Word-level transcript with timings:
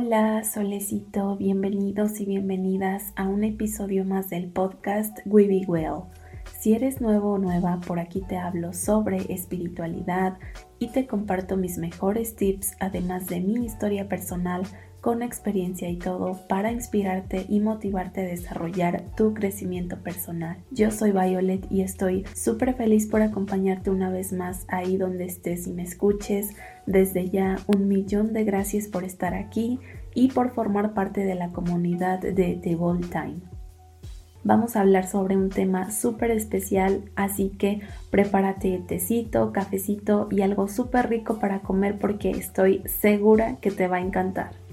Hola, 0.00 0.44
solecito, 0.44 1.36
bienvenidos 1.36 2.20
y 2.20 2.24
bienvenidas 2.24 3.12
a 3.16 3.26
un 3.26 3.42
episodio 3.42 4.04
más 4.04 4.30
del 4.30 4.46
podcast 4.48 5.18
We 5.26 5.48
Be 5.48 5.62
Well. 5.66 6.02
Si 6.60 6.72
eres 6.72 7.00
nuevo 7.00 7.32
o 7.32 7.38
nueva, 7.38 7.80
por 7.84 7.98
aquí 7.98 8.22
te 8.28 8.36
hablo 8.36 8.72
sobre 8.72 9.16
espiritualidad 9.28 10.38
y 10.78 10.92
te 10.92 11.08
comparto 11.08 11.56
mis 11.56 11.78
mejores 11.78 12.36
tips, 12.36 12.76
además 12.78 13.26
de 13.26 13.40
mi 13.40 13.66
historia 13.66 14.08
personal 14.08 14.62
con 15.08 15.22
experiencia 15.22 15.88
y 15.88 15.96
todo 15.96 16.38
para 16.50 16.70
inspirarte 16.70 17.46
y 17.48 17.60
motivarte 17.60 18.20
a 18.20 18.24
desarrollar 18.24 19.04
tu 19.16 19.32
crecimiento 19.32 19.96
personal. 19.96 20.58
Yo 20.70 20.90
soy 20.90 21.12
Violet 21.12 21.66
y 21.70 21.80
estoy 21.80 22.26
súper 22.34 22.74
feliz 22.74 23.06
por 23.06 23.22
acompañarte 23.22 23.88
una 23.88 24.10
vez 24.10 24.34
más 24.34 24.66
ahí 24.68 24.98
donde 24.98 25.24
estés 25.24 25.66
y 25.66 25.72
me 25.72 25.84
escuches. 25.84 26.50
Desde 26.84 27.30
ya 27.30 27.56
un 27.68 27.88
millón 27.88 28.34
de 28.34 28.44
gracias 28.44 28.86
por 28.86 29.02
estar 29.02 29.32
aquí 29.32 29.80
y 30.12 30.28
por 30.28 30.50
formar 30.50 30.92
parte 30.92 31.24
de 31.24 31.36
la 31.36 31.52
comunidad 31.52 32.18
de 32.18 32.60
The 32.62 32.76
Bold 32.76 33.10
Time. 33.10 33.36
Vamos 34.44 34.76
a 34.76 34.82
hablar 34.82 35.06
sobre 35.06 35.38
un 35.38 35.48
tema 35.48 35.90
súper 35.90 36.32
especial, 36.32 37.10
así 37.16 37.48
que 37.48 37.80
prepárate 38.10 38.84
tecito, 38.86 39.52
cafecito 39.54 40.28
y 40.30 40.42
algo 40.42 40.68
súper 40.68 41.08
rico 41.08 41.38
para 41.38 41.60
comer 41.60 41.96
porque 41.98 42.28
estoy 42.28 42.82
segura 42.84 43.56
que 43.62 43.70
te 43.70 43.88
va 43.88 43.96
a 43.96 44.00
encantar. 44.00 44.67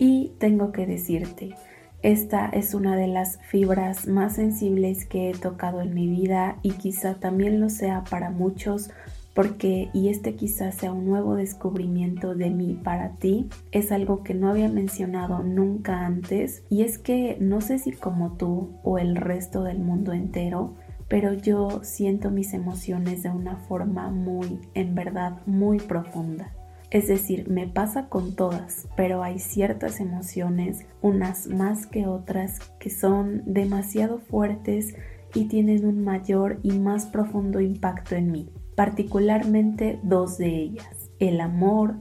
Y 0.00 0.32
tengo 0.38 0.72
que 0.72 0.86
decirte, 0.86 1.54
esta 2.02 2.48
es 2.48 2.72
una 2.72 2.96
de 2.96 3.06
las 3.06 3.38
fibras 3.42 4.08
más 4.08 4.36
sensibles 4.36 5.04
que 5.04 5.28
he 5.28 5.34
tocado 5.34 5.82
en 5.82 5.92
mi 5.92 6.08
vida 6.08 6.56
y 6.62 6.70
quizá 6.70 7.16
también 7.16 7.60
lo 7.60 7.68
sea 7.68 8.04
para 8.08 8.30
muchos 8.30 8.90
porque, 9.34 9.90
y 9.92 10.08
este 10.08 10.36
quizá 10.36 10.72
sea 10.72 10.90
un 10.90 11.04
nuevo 11.04 11.34
descubrimiento 11.34 12.34
de 12.34 12.48
mí 12.48 12.80
para 12.82 13.16
ti, 13.16 13.50
es 13.72 13.92
algo 13.92 14.24
que 14.24 14.32
no 14.32 14.48
había 14.48 14.70
mencionado 14.70 15.42
nunca 15.42 16.06
antes 16.06 16.62
y 16.70 16.80
es 16.80 16.96
que 16.96 17.36
no 17.38 17.60
sé 17.60 17.78
si 17.78 17.92
como 17.92 18.38
tú 18.38 18.70
o 18.82 18.96
el 18.96 19.16
resto 19.16 19.64
del 19.64 19.80
mundo 19.80 20.14
entero, 20.14 20.76
pero 21.08 21.34
yo 21.34 21.80
siento 21.82 22.30
mis 22.30 22.54
emociones 22.54 23.22
de 23.22 23.28
una 23.28 23.56
forma 23.56 24.10
muy, 24.10 24.60
en 24.72 24.94
verdad, 24.94 25.40
muy 25.44 25.76
profunda. 25.78 26.54
Es 26.90 27.06
decir, 27.06 27.48
me 27.48 27.68
pasa 27.68 28.08
con 28.08 28.34
todas, 28.34 28.88
pero 28.96 29.22
hay 29.22 29.38
ciertas 29.38 30.00
emociones, 30.00 30.86
unas 31.02 31.46
más 31.46 31.86
que 31.86 32.06
otras, 32.06 32.58
que 32.80 32.90
son 32.90 33.42
demasiado 33.46 34.18
fuertes 34.18 34.96
y 35.32 35.44
tienen 35.44 35.86
un 35.86 36.02
mayor 36.02 36.58
y 36.64 36.72
más 36.80 37.06
profundo 37.06 37.60
impacto 37.60 38.16
en 38.16 38.32
mí, 38.32 38.48
particularmente 38.74 40.00
dos 40.02 40.36
de 40.36 40.48
ellas, 40.48 41.10
el 41.20 41.40
amor, 41.40 41.94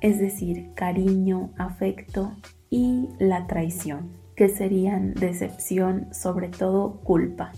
es 0.00 0.20
decir, 0.20 0.70
cariño, 0.74 1.50
afecto 1.58 2.32
y 2.70 3.08
la 3.18 3.48
traición, 3.48 4.12
que 4.36 4.48
serían 4.48 5.14
decepción, 5.14 6.06
sobre 6.12 6.48
todo 6.48 7.00
culpa. 7.00 7.50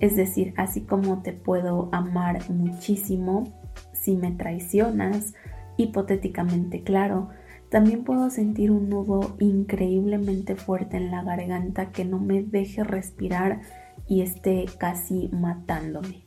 Es 0.00 0.16
decir, 0.16 0.54
así 0.56 0.80
como 0.80 1.20
te 1.20 1.32
puedo 1.32 1.90
amar 1.92 2.50
muchísimo, 2.50 3.44
si 3.92 4.16
me 4.16 4.32
traicionas, 4.32 5.34
hipotéticamente 5.76 6.82
claro, 6.82 7.28
también 7.68 8.04
puedo 8.04 8.30
sentir 8.30 8.70
un 8.70 8.88
nudo 8.88 9.36
increíblemente 9.40 10.54
fuerte 10.54 10.96
en 10.96 11.10
la 11.10 11.24
garganta 11.24 11.90
que 11.90 12.04
no 12.04 12.20
me 12.20 12.42
deje 12.42 12.84
respirar 12.84 13.62
y 14.06 14.22
esté 14.22 14.66
casi 14.78 15.28
matándome. 15.32 16.24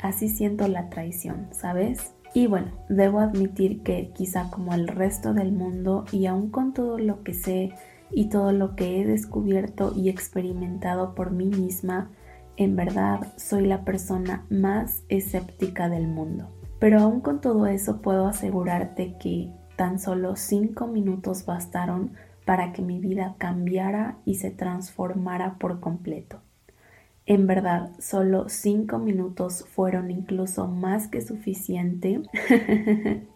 Así 0.00 0.28
siento 0.28 0.68
la 0.68 0.88
traición, 0.88 1.48
¿sabes? 1.50 2.14
Y 2.34 2.46
bueno, 2.46 2.72
debo 2.88 3.20
admitir 3.20 3.82
que 3.82 4.10
quizá 4.14 4.50
como 4.50 4.74
el 4.74 4.88
resto 4.88 5.34
del 5.34 5.52
mundo 5.52 6.04
y 6.12 6.26
aún 6.26 6.50
con 6.50 6.72
todo 6.74 6.98
lo 6.98 7.22
que 7.22 7.34
sé 7.34 7.72
y 8.10 8.28
todo 8.28 8.52
lo 8.52 8.76
que 8.76 9.00
he 9.00 9.06
descubierto 9.06 9.92
y 9.96 10.08
experimentado 10.08 11.14
por 11.14 11.30
mí 11.30 11.46
misma, 11.46 12.10
en 12.56 12.76
verdad 12.76 13.32
soy 13.36 13.66
la 13.66 13.84
persona 13.84 14.46
más 14.48 15.02
escéptica 15.08 15.88
del 15.88 16.08
mundo. 16.08 16.55
Pero 16.78 17.00
aún 17.00 17.20
con 17.20 17.40
todo 17.40 17.66
eso 17.66 18.02
puedo 18.02 18.26
asegurarte 18.26 19.16
que 19.18 19.50
tan 19.76 19.98
solo 19.98 20.36
cinco 20.36 20.86
minutos 20.86 21.46
bastaron 21.46 22.12
para 22.44 22.72
que 22.72 22.82
mi 22.82 22.98
vida 22.98 23.34
cambiara 23.38 24.16
y 24.24 24.36
se 24.36 24.50
transformara 24.50 25.54
por 25.58 25.80
completo. 25.80 26.40
En 27.26 27.48
verdad, 27.48 27.90
solo 27.98 28.48
cinco 28.48 28.98
minutos 28.98 29.66
fueron 29.68 30.12
incluso 30.12 30.68
más 30.68 31.08
que 31.08 31.20
suficiente 31.20 32.22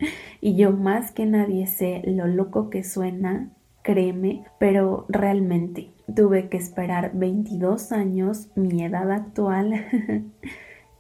y 0.41 0.55
yo 0.55 0.71
más 0.71 1.11
que 1.11 1.27
nadie 1.27 1.67
sé 1.67 2.03
lo 2.05 2.29
loco 2.29 2.71
que 2.71 2.85
suena, 2.85 3.51
créeme, 3.83 4.45
pero 4.61 5.07
realmente 5.09 5.91
tuve 6.15 6.49
que 6.49 6.57
esperar 6.57 7.11
22 7.15 7.91
años, 7.91 8.49
mi 8.55 8.85
edad 8.85 9.11
actual, 9.11 9.73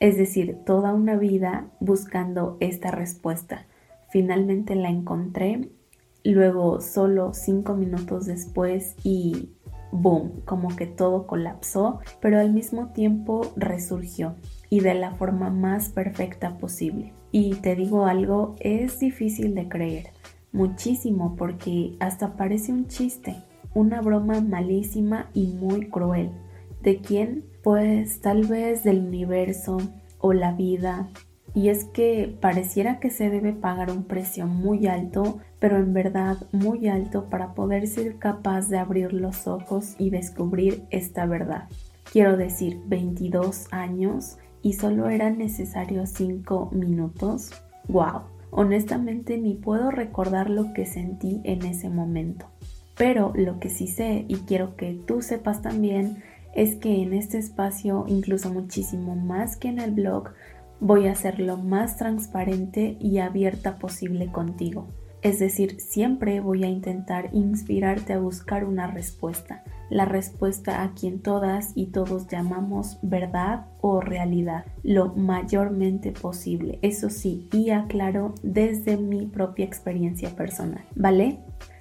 es 0.01 0.17
decir, 0.17 0.57
toda 0.65 0.95
una 0.95 1.17
vida 1.17 1.67
buscando 1.79 2.57
esta 2.61 2.91
respuesta. 2.91 3.67
Finalmente 4.09 4.75
la 4.75 4.89
encontré, 4.89 5.71
luego 6.25 6.81
solo 6.81 7.33
cinco 7.35 7.75
minutos 7.75 8.27
después 8.27 8.97
y 9.05 9.51
boom, 9.93 10.43
como 10.45 10.75
que 10.75 10.87
todo 10.87 11.27
colapsó, 11.27 12.01
pero 12.21 12.39
al 12.39 12.53
mismo 12.53 12.89
tiempo 12.89 13.53
resurgió 13.57 14.35
y 14.71 14.81
de 14.81 14.95
la 14.95 15.13
forma 15.13 15.51
más 15.51 15.91
perfecta 15.91 16.57
posible. 16.59 17.13
Y 17.31 17.57
te 17.57 17.77
digo 17.77 18.07
algo, 18.07 18.57
es 18.61 18.99
difícil 18.99 19.55
de 19.55 19.69
creer, 19.69 20.07
muchísimo 20.53 21.37
porque 21.37 21.97
hasta 22.01 22.37
parece 22.37 22.73
un 22.73 22.87
chiste, 22.89 23.37
una 23.75 24.01
broma 24.01 24.41
malísima 24.41 25.31
y 25.35 25.49
muy 25.49 25.89
cruel. 25.89 26.31
¿De 26.83 26.99
quién? 26.99 27.45
Pues 27.63 28.21
tal 28.23 28.47
vez 28.47 28.85
del 28.85 29.01
universo 29.01 29.79
o 30.19 30.33
la 30.33 30.53
vida. 30.53 31.11
Y 31.53 31.69
es 31.69 31.85
que 31.85 32.35
pareciera 32.41 33.01
que 33.01 33.11
se 33.11 33.29
debe 33.29 33.53
pagar 33.53 33.91
un 33.91 34.05
precio 34.05 34.47
muy 34.47 34.87
alto, 34.87 35.41
pero 35.59 35.77
en 35.77 35.93
verdad 35.93 36.39
muy 36.53 36.89
alto 36.89 37.29
para 37.29 37.55
poder 37.55 37.87
ser 37.87 38.17
capaz 38.17 38.69
de 38.69 38.79
abrir 38.79 39.13
los 39.13 39.47
ojos 39.47 39.95
y 39.99 40.09
descubrir 40.11 40.85
esta 40.91 41.27
verdad. 41.27 41.69
Quiero 42.11 42.37
decir, 42.37 42.81
22 42.87 43.67
años 43.73 44.39
y 44.63 44.75
solo 44.75 45.11
eran 45.11 45.37
necesarios 45.39 46.11
5 46.11 46.71
minutos. 46.73 47.51
¡Wow! 47.89 48.23
Honestamente 48.51 49.37
ni 49.37 49.55
puedo 49.55 49.91
recordar 49.91 50.49
lo 50.49 50.73
que 50.73 50.87
sentí 50.87 51.41
en 51.45 51.67
ese 51.67 51.91
momento. 51.91 52.47
Pero 52.97 53.33
lo 53.35 53.59
que 53.61 53.71
sí 53.71 53.87
sé 53.87 54.25
y 54.29 54.37
quiero 54.37 54.77
que 54.77 54.93
tú 55.07 55.23
sepas 55.23 55.63
también 55.63 56.23
es 56.55 56.77
que 56.77 57.03
en 57.03 57.13
este 57.13 57.39
espacio, 57.39 58.05
incluso 58.09 58.53
muchísimo 58.53 59.15
más 59.17 59.57
que 59.57 59.69
en 59.69 59.79
el 59.79 59.93
blog, 59.93 60.31
voy 60.81 61.09
a 61.09 61.15
ser 61.15 61.39
lo 61.39 61.57
más 61.57 61.97
transparente 61.97 62.97
y 63.01 63.19
abierta 63.19 63.79
posible 63.79 64.33
contigo. 64.33 64.89
Es 65.23 65.39
decir, 65.39 65.81
siempre 65.81 66.41
voy 66.41 66.65
a 66.65 66.69
intentar 66.69 67.29
inspirarte 67.33 68.15
a 68.15 68.19
buscar 68.19 68.65
una 68.65 68.87
respuesta, 68.87 69.63
la 69.91 70.07
respuesta 70.07 70.83
a 70.83 70.95
quien 70.95 71.21
todas 71.21 71.73
y 71.75 71.87
todos 71.87 72.27
llamamos 72.29 72.99
verdad 73.03 73.67
o 73.83 74.01
realidad, 74.01 74.65
lo 74.83 75.15
mayormente 75.15 76.13
posible, 76.13 76.79
eso 76.81 77.11
sí, 77.11 77.49
y 77.53 77.69
aclaro 77.69 78.35
desde 78.43 78.97
mi 78.97 79.27
propia 79.27 79.67
experiencia 79.67 80.35
personal, 80.37 80.85
¿vale? 80.95 81.41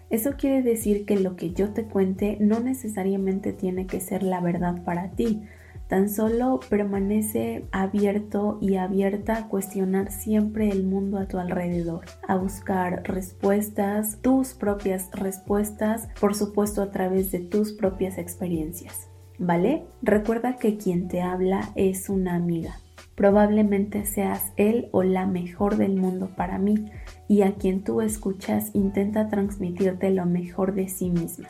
Eso 0.09 0.31
quiere 0.37 0.63
decir 0.63 1.05
que 1.05 1.19
lo 1.19 1.35
que 1.35 1.51
yo 1.51 1.69
te 1.71 1.83
cuente 1.83 2.37
no 2.39 2.59
necesariamente 2.59 3.53
tiene 3.53 3.85
que 3.85 3.99
ser 3.99 4.23
la 4.23 4.41
verdad 4.41 4.83
para 4.83 5.11
ti. 5.11 5.41
Tan 5.87 6.09
solo 6.09 6.59
permanece 6.69 7.65
abierto 7.71 8.59
y 8.61 8.75
abierta 8.75 9.37
a 9.37 9.47
cuestionar 9.47 10.11
siempre 10.11 10.69
el 10.69 10.83
mundo 10.83 11.17
a 11.17 11.27
tu 11.27 11.39
alrededor, 11.39 12.05
a 12.27 12.35
buscar 12.35 13.01
respuestas, 13.05 14.19
tus 14.21 14.53
propias 14.53 15.09
respuestas, 15.13 16.07
por 16.19 16.35
supuesto 16.35 16.83
a 16.83 16.91
través 16.91 17.31
de 17.31 17.39
tus 17.39 17.73
propias 17.73 18.17
experiencias. 18.19 19.09
¿Vale? 19.39 19.85
Recuerda 20.01 20.57
que 20.57 20.77
quien 20.77 21.07
te 21.07 21.21
habla 21.21 21.71
es 21.75 22.09
una 22.09 22.35
amiga. 22.35 22.75
Probablemente 23.19 24.05
seas 24.05 24.53
él 24.55 24.87
o 24.93 25.03
la 25.03 25.25
mejor 25.25 25.75
del 25.75 25.97
mundo 25.97 26.29
para 26.37 26.57
mí 26.57 26.89
y 27.27 27.41
a 27.41 27.55
quien 27.55 27.83
tú 27.83 27.99
escuchas 27.99 28.71
intenta 28.73 29.27
transmitirte 29.27 30.09
lo 30.09 30.25
mejor 30.25 30.73
de 30.73 30.87
sí 30.87 31.09
misma. 31.09 31.49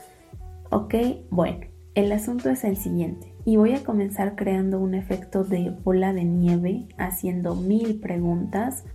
¿Ok? 0.72 0.96
Bueno, 1.30 1.68
el 1.94 2.12
asunto 2.12 2.50
es 2.50 2.64
el 2.64 2.76
siguiente 2.76 3.36
y 3.46 3.58
voy 3.58 3.76
a 3.76 3.84
comenzar 3.84 4.36
creando 4.36 4.80
un 4.80 4.96
efecto 4.96 5.44
de 5.44 5.70
bola 5.70 6.12
de 6.12 6.24
nieve 6.24 6.88
haciendo 6.98 7.54
mil 7.54 8.00
preguntas, 8.00 8.86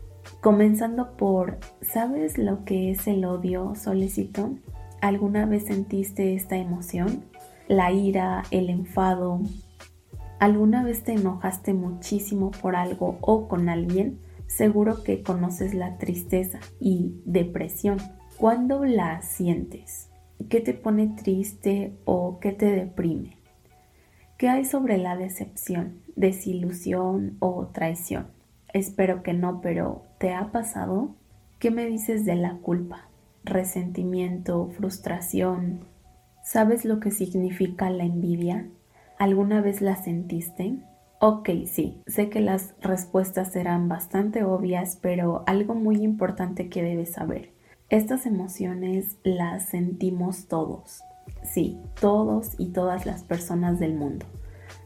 comenzando 0.40 1.16
por 1.16 1.60
¿sabes 1.80 2.38
lo 2.38 2.64
que 2.64 2.90
es 2.90 3.06
el 3.06 3.24
odio, 3.24 3.76
Solicito? 3.76 4.50
¿Alguna 5.00 5.46
vez 5.46 5.66
sentiste 5.66 6.34
esta 6.34 6.56
emoción? 6.56 7.22
La 7.68 7.92
ira, 7.92 8.42
el 8.50 8.68
enfado. 8.68 9.42
¿Alguna 10.38 10.82
vez 10.82 11.04
te 11.04 11.12
enojaste 11.12 11.74
muchísimo 11.74 12.50
por 12.50 12.76
algo 12.76 13.18
o 13.20 13.48
con 13.48 13.68
alguien? 13.68 14.18
seguro 14.46 15.02
que 15.02 15.22
conoces 15.22 15.74
la 15.74 15.98
tristeza 15.98 16.60
y 16.80 17.20
depresión. 17.24 17.98
¿Cuándo 18.36 18.84
la 18.84 19.22
sientes? 19.22 20.10
¿Qué 20.48 20.60
te 20.60 20.74
pone 20.74 21.08
triste 21.08 21.96
o 22.04 22.38
qué 22.40 22.52
te 22.52 22.66
deprime? 22.66 23.36
¿Qué 24.38 24.48
hay 24.48 24.64
sobre 24.64 24.98
la 24.98 25.16
decepción, 25.16 26.00
desilusión 26.16 27.36
o 27.38 27.66
traición? 27.68 28.28
Espero 28.72 29.22
que 29.22 29.32
no, 29.32 29.60
pero 29.60 30.02
¿te 30.18 30.34
ha 30.34 30.50
pasado? 30.50 31.14
¿Qué 31.58 31.70
me 31.70 31.86
dices 31.86 32.24
de 32.24 32.34
la 32.34 32.58
culpa, 32.58 33.08
resentimiento, 33.44 34.68
frustración? 34.76 35.84
¿Sabes 36.42 36.84
lo 36.84 37.00
que 37.00 37.10
significa 37.10 37.88
la 37.90 38.04
envidia? 38.04 38.68
¿Alguna 39.18 39.60
vez 39.60 39.80
la 39.80 39.96
sentiste? 39.96 40.78
Ok, 41.20 41.48
sí, 41.66 42.02
sé 42.06 42.28
que 42.28 42.40
las 42.40 42.74
respuestas 42.80 43.52
serán 43.52 43.88
bastante 43.88 44.42
obvias, 44.42 44.98
pero 45.00 45.44
algo 45.46 45.74
muy 45.74 46.02
importante 46.02 46.68
que 46.68 46.82
debes 46.82 47.12
saber. 47.12 47.52
Estas 47.90 48.26
emociones 48.26 49.16
las 49.22 49.66
sentimos 49.66 50.48
todos. 50.48 51.00
Sí, 51.44 51.78
todos 52.00 52.54
y 52.58 52.72
todas 52.72 53.06
las 53.06 53.22
personas 53.22 53.78
del 53.78 53.94
mundo. 53.94 54.26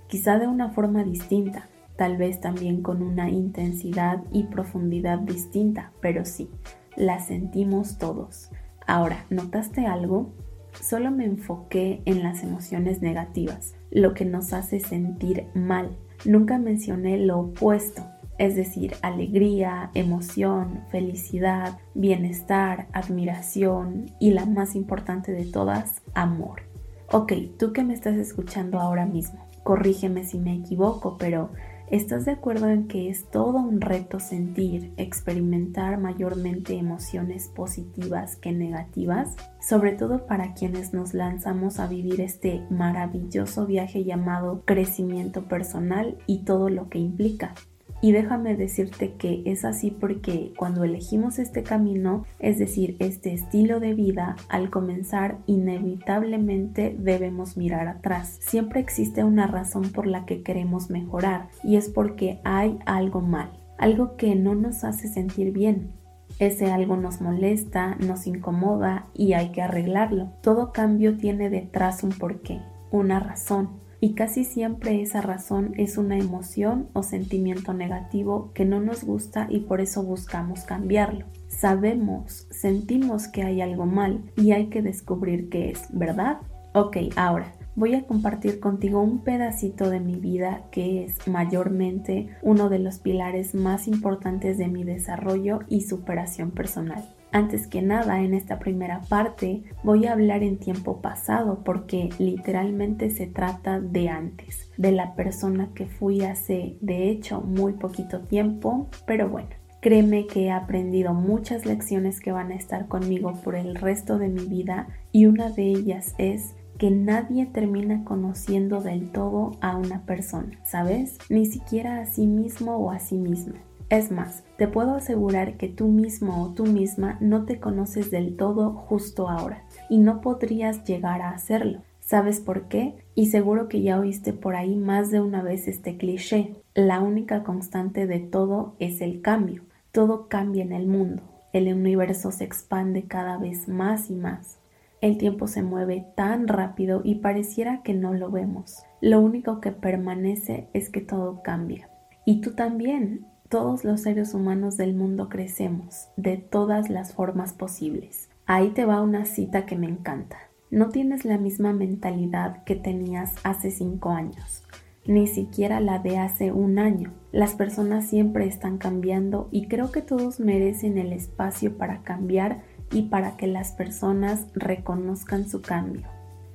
Quizá 0.08 0.38
de 0.38 0.46
una 0.46 0.70
forma 0.70 1.04
distinta, 1.04 1.68
tal 1.96 2.18
vez 2.18 2.40
también 2.40 2.82
con 2.82 3.02
una 3.02 3.30
intensidad 3.30 4.22
y 4.30 4.44
profundidad 4.44 5.20
distinta, 5.20 5.92
pero 6.00 6.26
sí, 6.26 6.50
las 6.96 7.26
sentimos 7.28 7.96
todos. 7.96 8.50
Ahora, 8.86 9.24
¿notaste 9.30 9.86
algo? 9.86 10.32
Solo 10.80 11.10
me 11.10 11.24
enfoqué 11.24 12.02
en 12.04 12.22
las 12.22 12.42
emociones 12.42 13.02
negativas, 13.02 13.74
lo 13.90 14.14
que 14.14 14.24
nos 14.24 14.52
hace 14.52 14.80
sentir 14.80 15.46
mal. 15.54 15.96
Nunca 16.24 16.58
mencioné 16.58 17.18
lo 17.18 17.40
opuesto, 17.40 18.02
es 18.38 18.54
decir, 18.54 18.94
alegría, 19.02 19.90
emoción, 19.94 20.84
felicidad, 20.90 21.78
bienestar, 21.94 22.86
admiración 22.92 24.06
y 24.20 24.30
la 24.30 24.46
más 24.46 24.74
importante 24.74 25.32
de 25.32 25.44
todas, 25.44 26.02
amor. 26.14 26.62
Ok, 27.10 27.32
tú 27.58 27.72
que 27.72 27.84
me 27.84 27.94
estás 27.94 28.16
escuchando 28.16 28.78
ahora 28.78 29.06
mismo, 29.06 29.48
corrígeme 29.64 30.24
si 30.24 30.38
me 30.38 30.54
equivoco, 30.54 31.16
pero 31.18 31.50
¿estás 31.90 32.24
de 32.24 32.32
acuerdo 32.32 32.68
en 32.68 32.88
que 32.88 33.08
es 33.08 33.30
todo 33.30 33.58
un 33.58 33.80
reto 33.80 34.20
sentir, 34.20 34.92
experimentar 34.96 35.98
mayormente 35.98 36.74
emociones 36.74 37.48
positivas 37.48 38.36
que 38.36 38.52
negativas? 38.52 39.36
Sobre 39.60 39.92
todo 39.92 40.26
para 40.26 40.54
quienes 40.54 40.92
nos 40.92 41.14
lanzamos 41.14 41.78
a 41.78 41.86
vivir 41.86 42.20
este 42.20 42.62
maravilloso 42.70 43.66
viaje 43.66 44.04
llamado 44.04 44.62
crecimiento 44.64 45.48
personal 45.48 46.18
y 46.26 46.44
todo 46.44 46.68
lo 46.68 46.88
que 46.88 46.98
implica. 46.98 47.54
Y 48.00 48.12
déjame 48.12 48.56
decirte 48.56 49.14
que 49.14 49.42
es 49.44 49.64
así 49.64 49.90
porque 49.90 50.52
cuando 50.56 50.84
elegimos 50.84 51.38
este 51.38 51.62
camino, 51.62 52.24
es 52.38 52.58
decir, 52.58 52.96
este 53.00 53.32
estilo 53.32 53.80
de 53.80 53.94
vida, 53.94 54.36
al 54.48 54.70
comenzar 54.70 55.38
inevitablemente 55.46 56.96
debemos 56.98 57.56
mirar 57.56 57.88
atrás. 57.88 58.38
Siempre 58.40 58.80
existe 58.80 59.24
una 59.24 59.48
razón 59.48 59.90
por 59.90 60.06
la 60.06 60.26
que 60.26 60.42
queremos 60.42 60.90
mejorar 60.90 61.48
y 61.64 61.76
es 61.76 61.88
porque 61.88 62.40
hay 62.44 62.78
algo 62.86 63.20
mal, 63.20 63.50
algo 63.78 64.16
que 64.16 64.34
no 64.36 64.54
nos 64.54 64.84
hace 64.84 65.08
sentir 65.08 65.52
bien. 65.52 65.92
Ese 66.38 66.70
algo 66.70 66.96
nos 66.96 67.20
molesta, 67.20 67.96
nos 67.96 68.28
incomoda 68.28 69.08
y 69.12 69.32
hay 69.32 69.50
que 69.50 69.62
arreglarlo. 69.62 70.34
Todo 70.40 70.72
cambio 70.72 71.16
tiene 71.16 71.50
detrás 71.50 72.04
un 72.04 72.10
porqué, 72.10 72.60
una 72.92 73.18
razón 73.18 73.77
y 74.00 74.14
casi 74.14 74.44
siempre 74.44 75.02
esa 75.02 75.20
razón 75.20 75.72
es 75.76 75.98
una 75.98 76.18
emoción 76.18 76.88
o 76.92 77.02
sentimiento 77.02 77.74
negativo 77.74 78.52
que 78.54 78.64
no 78.64 78.80
nos 78.80 79.04
gusta 79.04 79.46
y 79.50 79.60
por 79.60 79.80
eso 79.80 80.02
buscamos 80.02 80.62
cambiarlo. 80.62 81.26
Sabemos, 81.48 82.46
sentimos 82.50 83.28
que 83.28 83.42
hay 83.42 83.60
algo 83.60 83.86
mal 83.86 84.30
y 84.36 84.52
hay 84.52 84.66
que 84.66 84.82
descubrir 84.82 85.48
qué 85.48 85.70
es, 85.70 85.86
¿verdad? 85.92 86.38
Ok, 86.74 86.96
ahora 87.16 87.52
voy 87.78 87.94
a 87.94 88.06
compartir 88.08 88.58
contigo 88.58 89.00
un 89.00 89.20
pedacito 89.20 89.88
de 89.88 90.00
mi 90.00 90.16
vida 90.16 90.64
que 90.72 91.04
es 91.04 91.28
mayormente 91.28 92.28
uno 92.42 92.68
de 92.68 92.80
los 92.80 92.98
pilares 92.98 93.54
más 93.54 93.86
importantes 93.86 94.58
de 94.58 94.66
mi 94.66 94.82
desarrollo 94.82 95.60
y 95.68 95.82
superación 95.82 96.50
personal. 96.50 97.08
Antes 97.30 97.66
que 97.66 97.82
nada, 97.82 98.22
en 98.22 98.32
esta 98.32 98.58
primera 98.58 99.02
parte 99.02 99.62
voy 99.84 100.06
a 100.06 100.12
hablar 100.12 100.42
en 100.42 100.58
tiempo 100.58 101.02
pasado 101.02 101.62
porque 101.62 102.08
literalmente 102.18 103.10
se 103.10 103.26
trata 103.26 103.80
de 103.80 104.08
antes, 104.08 104.70
de 104.78 104.92
la 104.92 105.14
persona 105.14 105.70
que 105.74 105.86
fui 105.86 106.22
hace 106.22 106.78
de 106.80 107.10
hecho 107.10 107.42
muy 107.42 107.74
poquito 107.74 108.20
tiempo, 108.20 108.88
pero 109.06 109.28
bueno. 109.28 109.48
Créeme 109.80 110.26
que 110.26 110.46
he 110.46 110.50
aprendido 110.50 111.14
muchas 111.14 111.64
lecciones 111.64 112.18
que 112.18 112.32
van 112.32 112.50
a 112.50 112.56
estar 112.56 112.88
conmigo 112.88 113.34
por 113.44 113.54
el 113.54 113.76
resto 113.76 114.18
de 114.18 114.28
mi 114.28 114.44
vida 114.44 114.88
y 115.12 115.26
una 115.26 115.50
de 115.50 115.68
ellas 115.68 116.16
es 116.18 116.56
que 116.78 116.90
nadie 116.90 117.46
termina 117.46 118.04
conociendo 118.04 118.80
del 118.80 119.10
todo 119.10 119.52
a 119.60 119.76
una 119.76 120.02
persona, 120.04 120.58
¿sabes? 120.64 121.18
Ni 121.28 121.46
siquiera 121.46 122.00
a 122.00 122.06
sí 122.06 122.26
mismo 122.26 122.76
o 122.76 122.90
a 122.90 122.98
sí 122.98 123.16
misma. 123.18 123.54
Es 123.90 124.10
más, 124.10 124.44
te 124.58 124.68
puedo 124.68 124.94
asegurar 124.94 125.56
que 125.56 125.68
tú 125.68 125.88
mismo 125.88 126.42
o 126.42 126.52
tú 126.52 126.66
misma 126.66 127.16
no 127.20 127.46
te 127.46 127.58
conoces 127.58 128.10
del 128.10 128.36
todo 128.36 128.72
justo 128.72 129.30
ahora 129.30 129.64
y 129.88 129.96
no 129.96 130.20
podrías 130.20 130.84
llegar 130.84 131.22
a 131.22 131.30
hacerlo. 131.30 131.80
¿Sabes 132.00 132.40
por 132.40 132.68
qué? 132.68 132.96
Y 133.14 133.26
seguro 133.26 133.68
que 133.68 133.80
ya 133.80 133.98
oíste 133.98 134.34
por 134.34 134.56
ahí 134.56 134.76
más 134.76 135.10
de 135.10 135.20
una 135.20 135.42
vez 135.42 135.68
este 135.68 135.96
cliché. 135.96 136.54
La 136.74 137.00
única 137.00 137.44
constante 137.44 138.06
de 138.06 138.18
todo 138.18 138.74
es 138.78 139.00
el 139.00 139.22
cambio. 139.22 139.64
Todo 139.90 140.28
cambia 140.28 140.64
en 140.64 140.72
el 140.72 140.86
mundo. 140.86 141.22
El 141.54 141.72
universo 141.72 142.30
se 142.30 142.44
expande 142.44 143.04
cada 143.04 143.38
vez 143.38 143.68
más 143.68 144.10
y 144.10 144.14
más. 144.14 144.58
El 145.00 145.16
tiempo 145.16 145.46
se 145.46 145.62
mueve 145.62 146.06
tan 146.14 146.46
rápido 146.46 147.00
y 147.04 147.16
pareciera 147.16 147.82
que 147.82 147.94
no 147.94 148.12
lo 148.12 148.30
vemos. 148.30 148.82
Lo 149.00 149.20
único 149.20 149.60
que 149.60 149.72
permanece 149.72 150.68
es 150.74 150.90
que 150.90 151.00
todo 151.00 151.42
cambia. 151.42 151.88
Y 152.26 152.40
tú 152.40 152.54
también. 152.54 153.26
Todos 153.48 153.82
los 153.82 154.02
seres 154.02 154.34
humanos 154.34 154.76
del 154.76 154.94
mundo 154.94 155.30
crecemos, 155.30 156.08
de 156.18 156.36
todas 156.36 156.90
las 156.90 157.14
formas 157.14 157.54
posibles. 157.54 158.28
Ahí 158.44 158.68
te 158.70 158.84
va 158.84 159.00
una 159.00 159.24
cita 159.24 159.64
que 159.64 159.74
me 159.74 159.86
encanta. 159.86 160.36
No 160.70 160.90
tienes 160.90 161.24
la 161.24 161.38
misma 161.38 161.72
mentalidad 161.72 162.62
que 162.64 162.76
tenías 162.76 163.36
hace 163.44 163.70
cinco 163.70 164.10
años, 164.10 164.64
ni 165.06 165.26
siquiera 165.26 165.80
la 165.80 165.98
de 165.98 166.18
hace 166.18 166.52
un 166.52 166.78
año. 166.78 167.14
Las 167.32 167.54
personas 167.54 168.06
siempre 168.06 168.46
están 168.46 168.76
cambiando 168.76 169.48
y 169.50 169.66
creo 169.66 169.92
que 169.92 170.02
todos 170.02 170.40
merecen 170.40 170.98
el 170.98 171.14
espacio 171.14 171.78
para 171.78 172.02
cambiar 172.02 172.64
y 172.92 173.04
para 173.04 173.38
que 173.38 173.46
las 173.46 173.72
personas 173.72 174.46
reconozcan 174.52 175.48
su 175.48 175.62
cambio. 175.62 176.06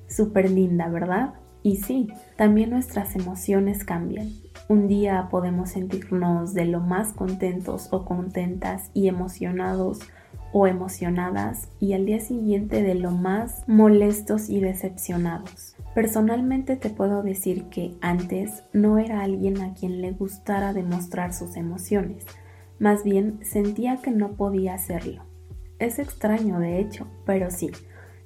Súper 0.06 0.48
linda, 0.48 0.88
¿verdad? 0.88 1.34
Y 1.64 1.78
sí, 1.78 2.06
también 2.36 2.70
nuestras 2.70 3.16
emociones 3.16 3.82
cambian. 3.82 4.43
Un 4.66 4.88
día 4.88 5.28
podemos 5.30 5.70
sentirnos 5.70 6.54
de 6.54 6.64
lo 6.64 6.80
más 6.80 7.12
contentos 7.12 7.88
o 7.90 8.06
contentas 8.06 8.90
y 8.94 9.08
emocionados 9.08 10.00
o 10.54 10.66
emocionadas 10.66 11.68
y 11.80 11.92
al 11.92 12.06
día 12.06 12.20
siguiente 12.20 12.82
de 12.82 12.94
lo 12.94 13.10
más 13.10 13.64
molestos 13.66 14.48
y 14.48 14.60
decepcionados. 14.60 15.76
Personalmente 15.94 16.76
te 16.76 16.88
puedo 16.88 17.22
decir 17.22 17.64
que 17.64 17.96
antes 18.00 18.62
no 18.72 18.98
era 18.98 19.22
alguien 19.22 19.60
a 19.60 19.74
quien 19.74 20.00
le 20.00 20.12
gustara 20.12 20.72
demostrar 20.72 21.34
sus 21.34 21.56
emociones, 21.56 22.24
más 22.78 23.04
bien 23.04 23.40
sentía 23.42 23.98
que 23.98 24.12
no 24.12 24.32
podía 24.32 24.74
hacerlo. 24.74 25.24
Es 25.78 25.98
extraño 25.98 26.58
de 26.58 26.78
hecho, 26.78 27.06
pero 27.26 27.50
sí, 27.50 27.70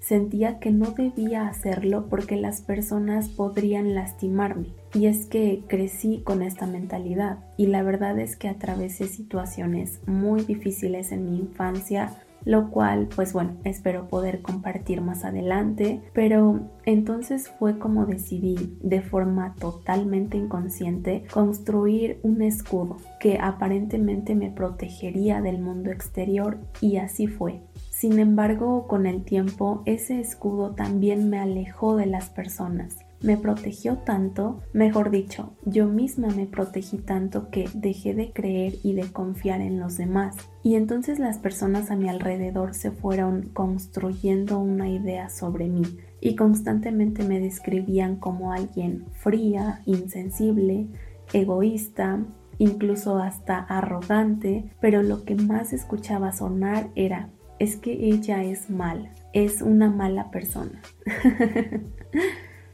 sentía 0.08 0.58
que 0.58 0.70
no 0.70 0.92
debía 0.92 1.48
hacerlo 1.48 2.06
porque 2.08 2.36
las 2.36 2.62
personas 2.62 3.28
podrían 3.28 3.94
lastimarme. 3.94 4.68
Y 4.94 5.04
es 5.04 5.26
que 5.26 5.64
crecí 5.68 6.22
con 6.24 6.40
esta 6.40 6.66
mentalidad 6.66 7.40
y 7.58 7.66
la 7.66 7.82
verdad 7.82 8.18
es 8.18 8.34
que 8.34 8.48
atravesé 8.48 9.06
situaciones 9.06 10.00
muy 10.06 10.42
difíciles 10.44 11.12
en 11.12 11.26
mi 11.26 11.38
infancia 11.38 12.16
lo 12.44 12.70
cual 12.70 13.08
pues 13.14 13.32
bueno 13.32 13.56
espero 13.64 14.06
poder 14.08 14.42
compartir 14.42 15.00
más 15.00 15.24
adelante 15.24 16.00
pero 16.14 16.60
entonces 16.84 17.48
fue 17.58 17.78
como 17.78 18.06
decidí 18.06 18.78
de 18.80 19.02
forma 19.02 19.56
totalmente 19.58 20.36
inconsciente 20.36 21.24
construir 21.32 22.20
un 22.22 22.40
escudo 22.40 22.98
que 23.18 23.38
aparentemente 23.38 24.36
me 24.36 24.50
protegería 24.50 25.42
del 25.42 25.60
mundo 25.60 25.90
exterior 25.90 26.58
y 26.80 26.98
así 26.98 27.26
fue 27.26 27.60
sin 27.98 28.20
embargo, 28.20 28.86
con 28.86 29.06
el 29.06 29.24
tiempo, 29.24 29.82
ese 29.84 30.20
escudo 30.20 30.70
también 30.70 31.28
me 31.30 31.40
alejó 31.40 31.96
de 31.96 32.06
las 32.06 32.30
personas. 32.30 32.98
Me 33.20 33.36
protegió 33.36 33.98
tanto, 33.98 34.60
mejor 34.72 35.10
dicho, 35.10 35.56
yo 35.64 35.88
misma 35.88 36.28
me 36.28 36.46
protegí 36.46 36.98
tanto 36.98 37.50
que 37.50 37.68
dejé 37.74 38.14
de 38.14 38.32
creer 38.32 38.74
y 38.84 38.92
de 38.92 39.10
confiar 39.10 39.60
en 39.60 39.80
los 39.80 39.96
demás. 39.96 40.36
Y 40.62 40.76
entonces 40.76 41.18
las 41.18 41.38
personas 41.38 41.90
a 41.90 41.96
mi 41.96 42.08
alrededor 42.08 42.74
se 42.74 42.92
fueron 42.92 43.48
construyendo 43.52 44.60
una 44.60 44.88
idea 44.88 45.28
sobre 45.28 45.66
mí 45.66 45.82
y 46.20 46.36
constantemente 46.36 47.24
me 47.24 47.40
describían 47.40 48.14
como 48.14 48.52
alguien 48.52 49.06
fría, 49.10 49.82
insensible, 49.86 50.86
egoísta, 51.32 52.20
incluso 52.58 53.18
hasta 53.18 53.58
arrogante, 53.58 54.70
pero 54.80 55.02
lo 55.02 55.24
que 55.24 55.34
más 55.34 55.72
escuchaba 55.72 56.30
sonar 56.30 56.90
era 56.94 57.30
es 57.58 57.76
que 57.76 57.92
ella 57.92 58.42
es 58.42 58.70
mala, 58.70 59.10
es 59.32 59.62
una 59.62 59.90
mala 59.90 60.30
persona. 60.30 60.80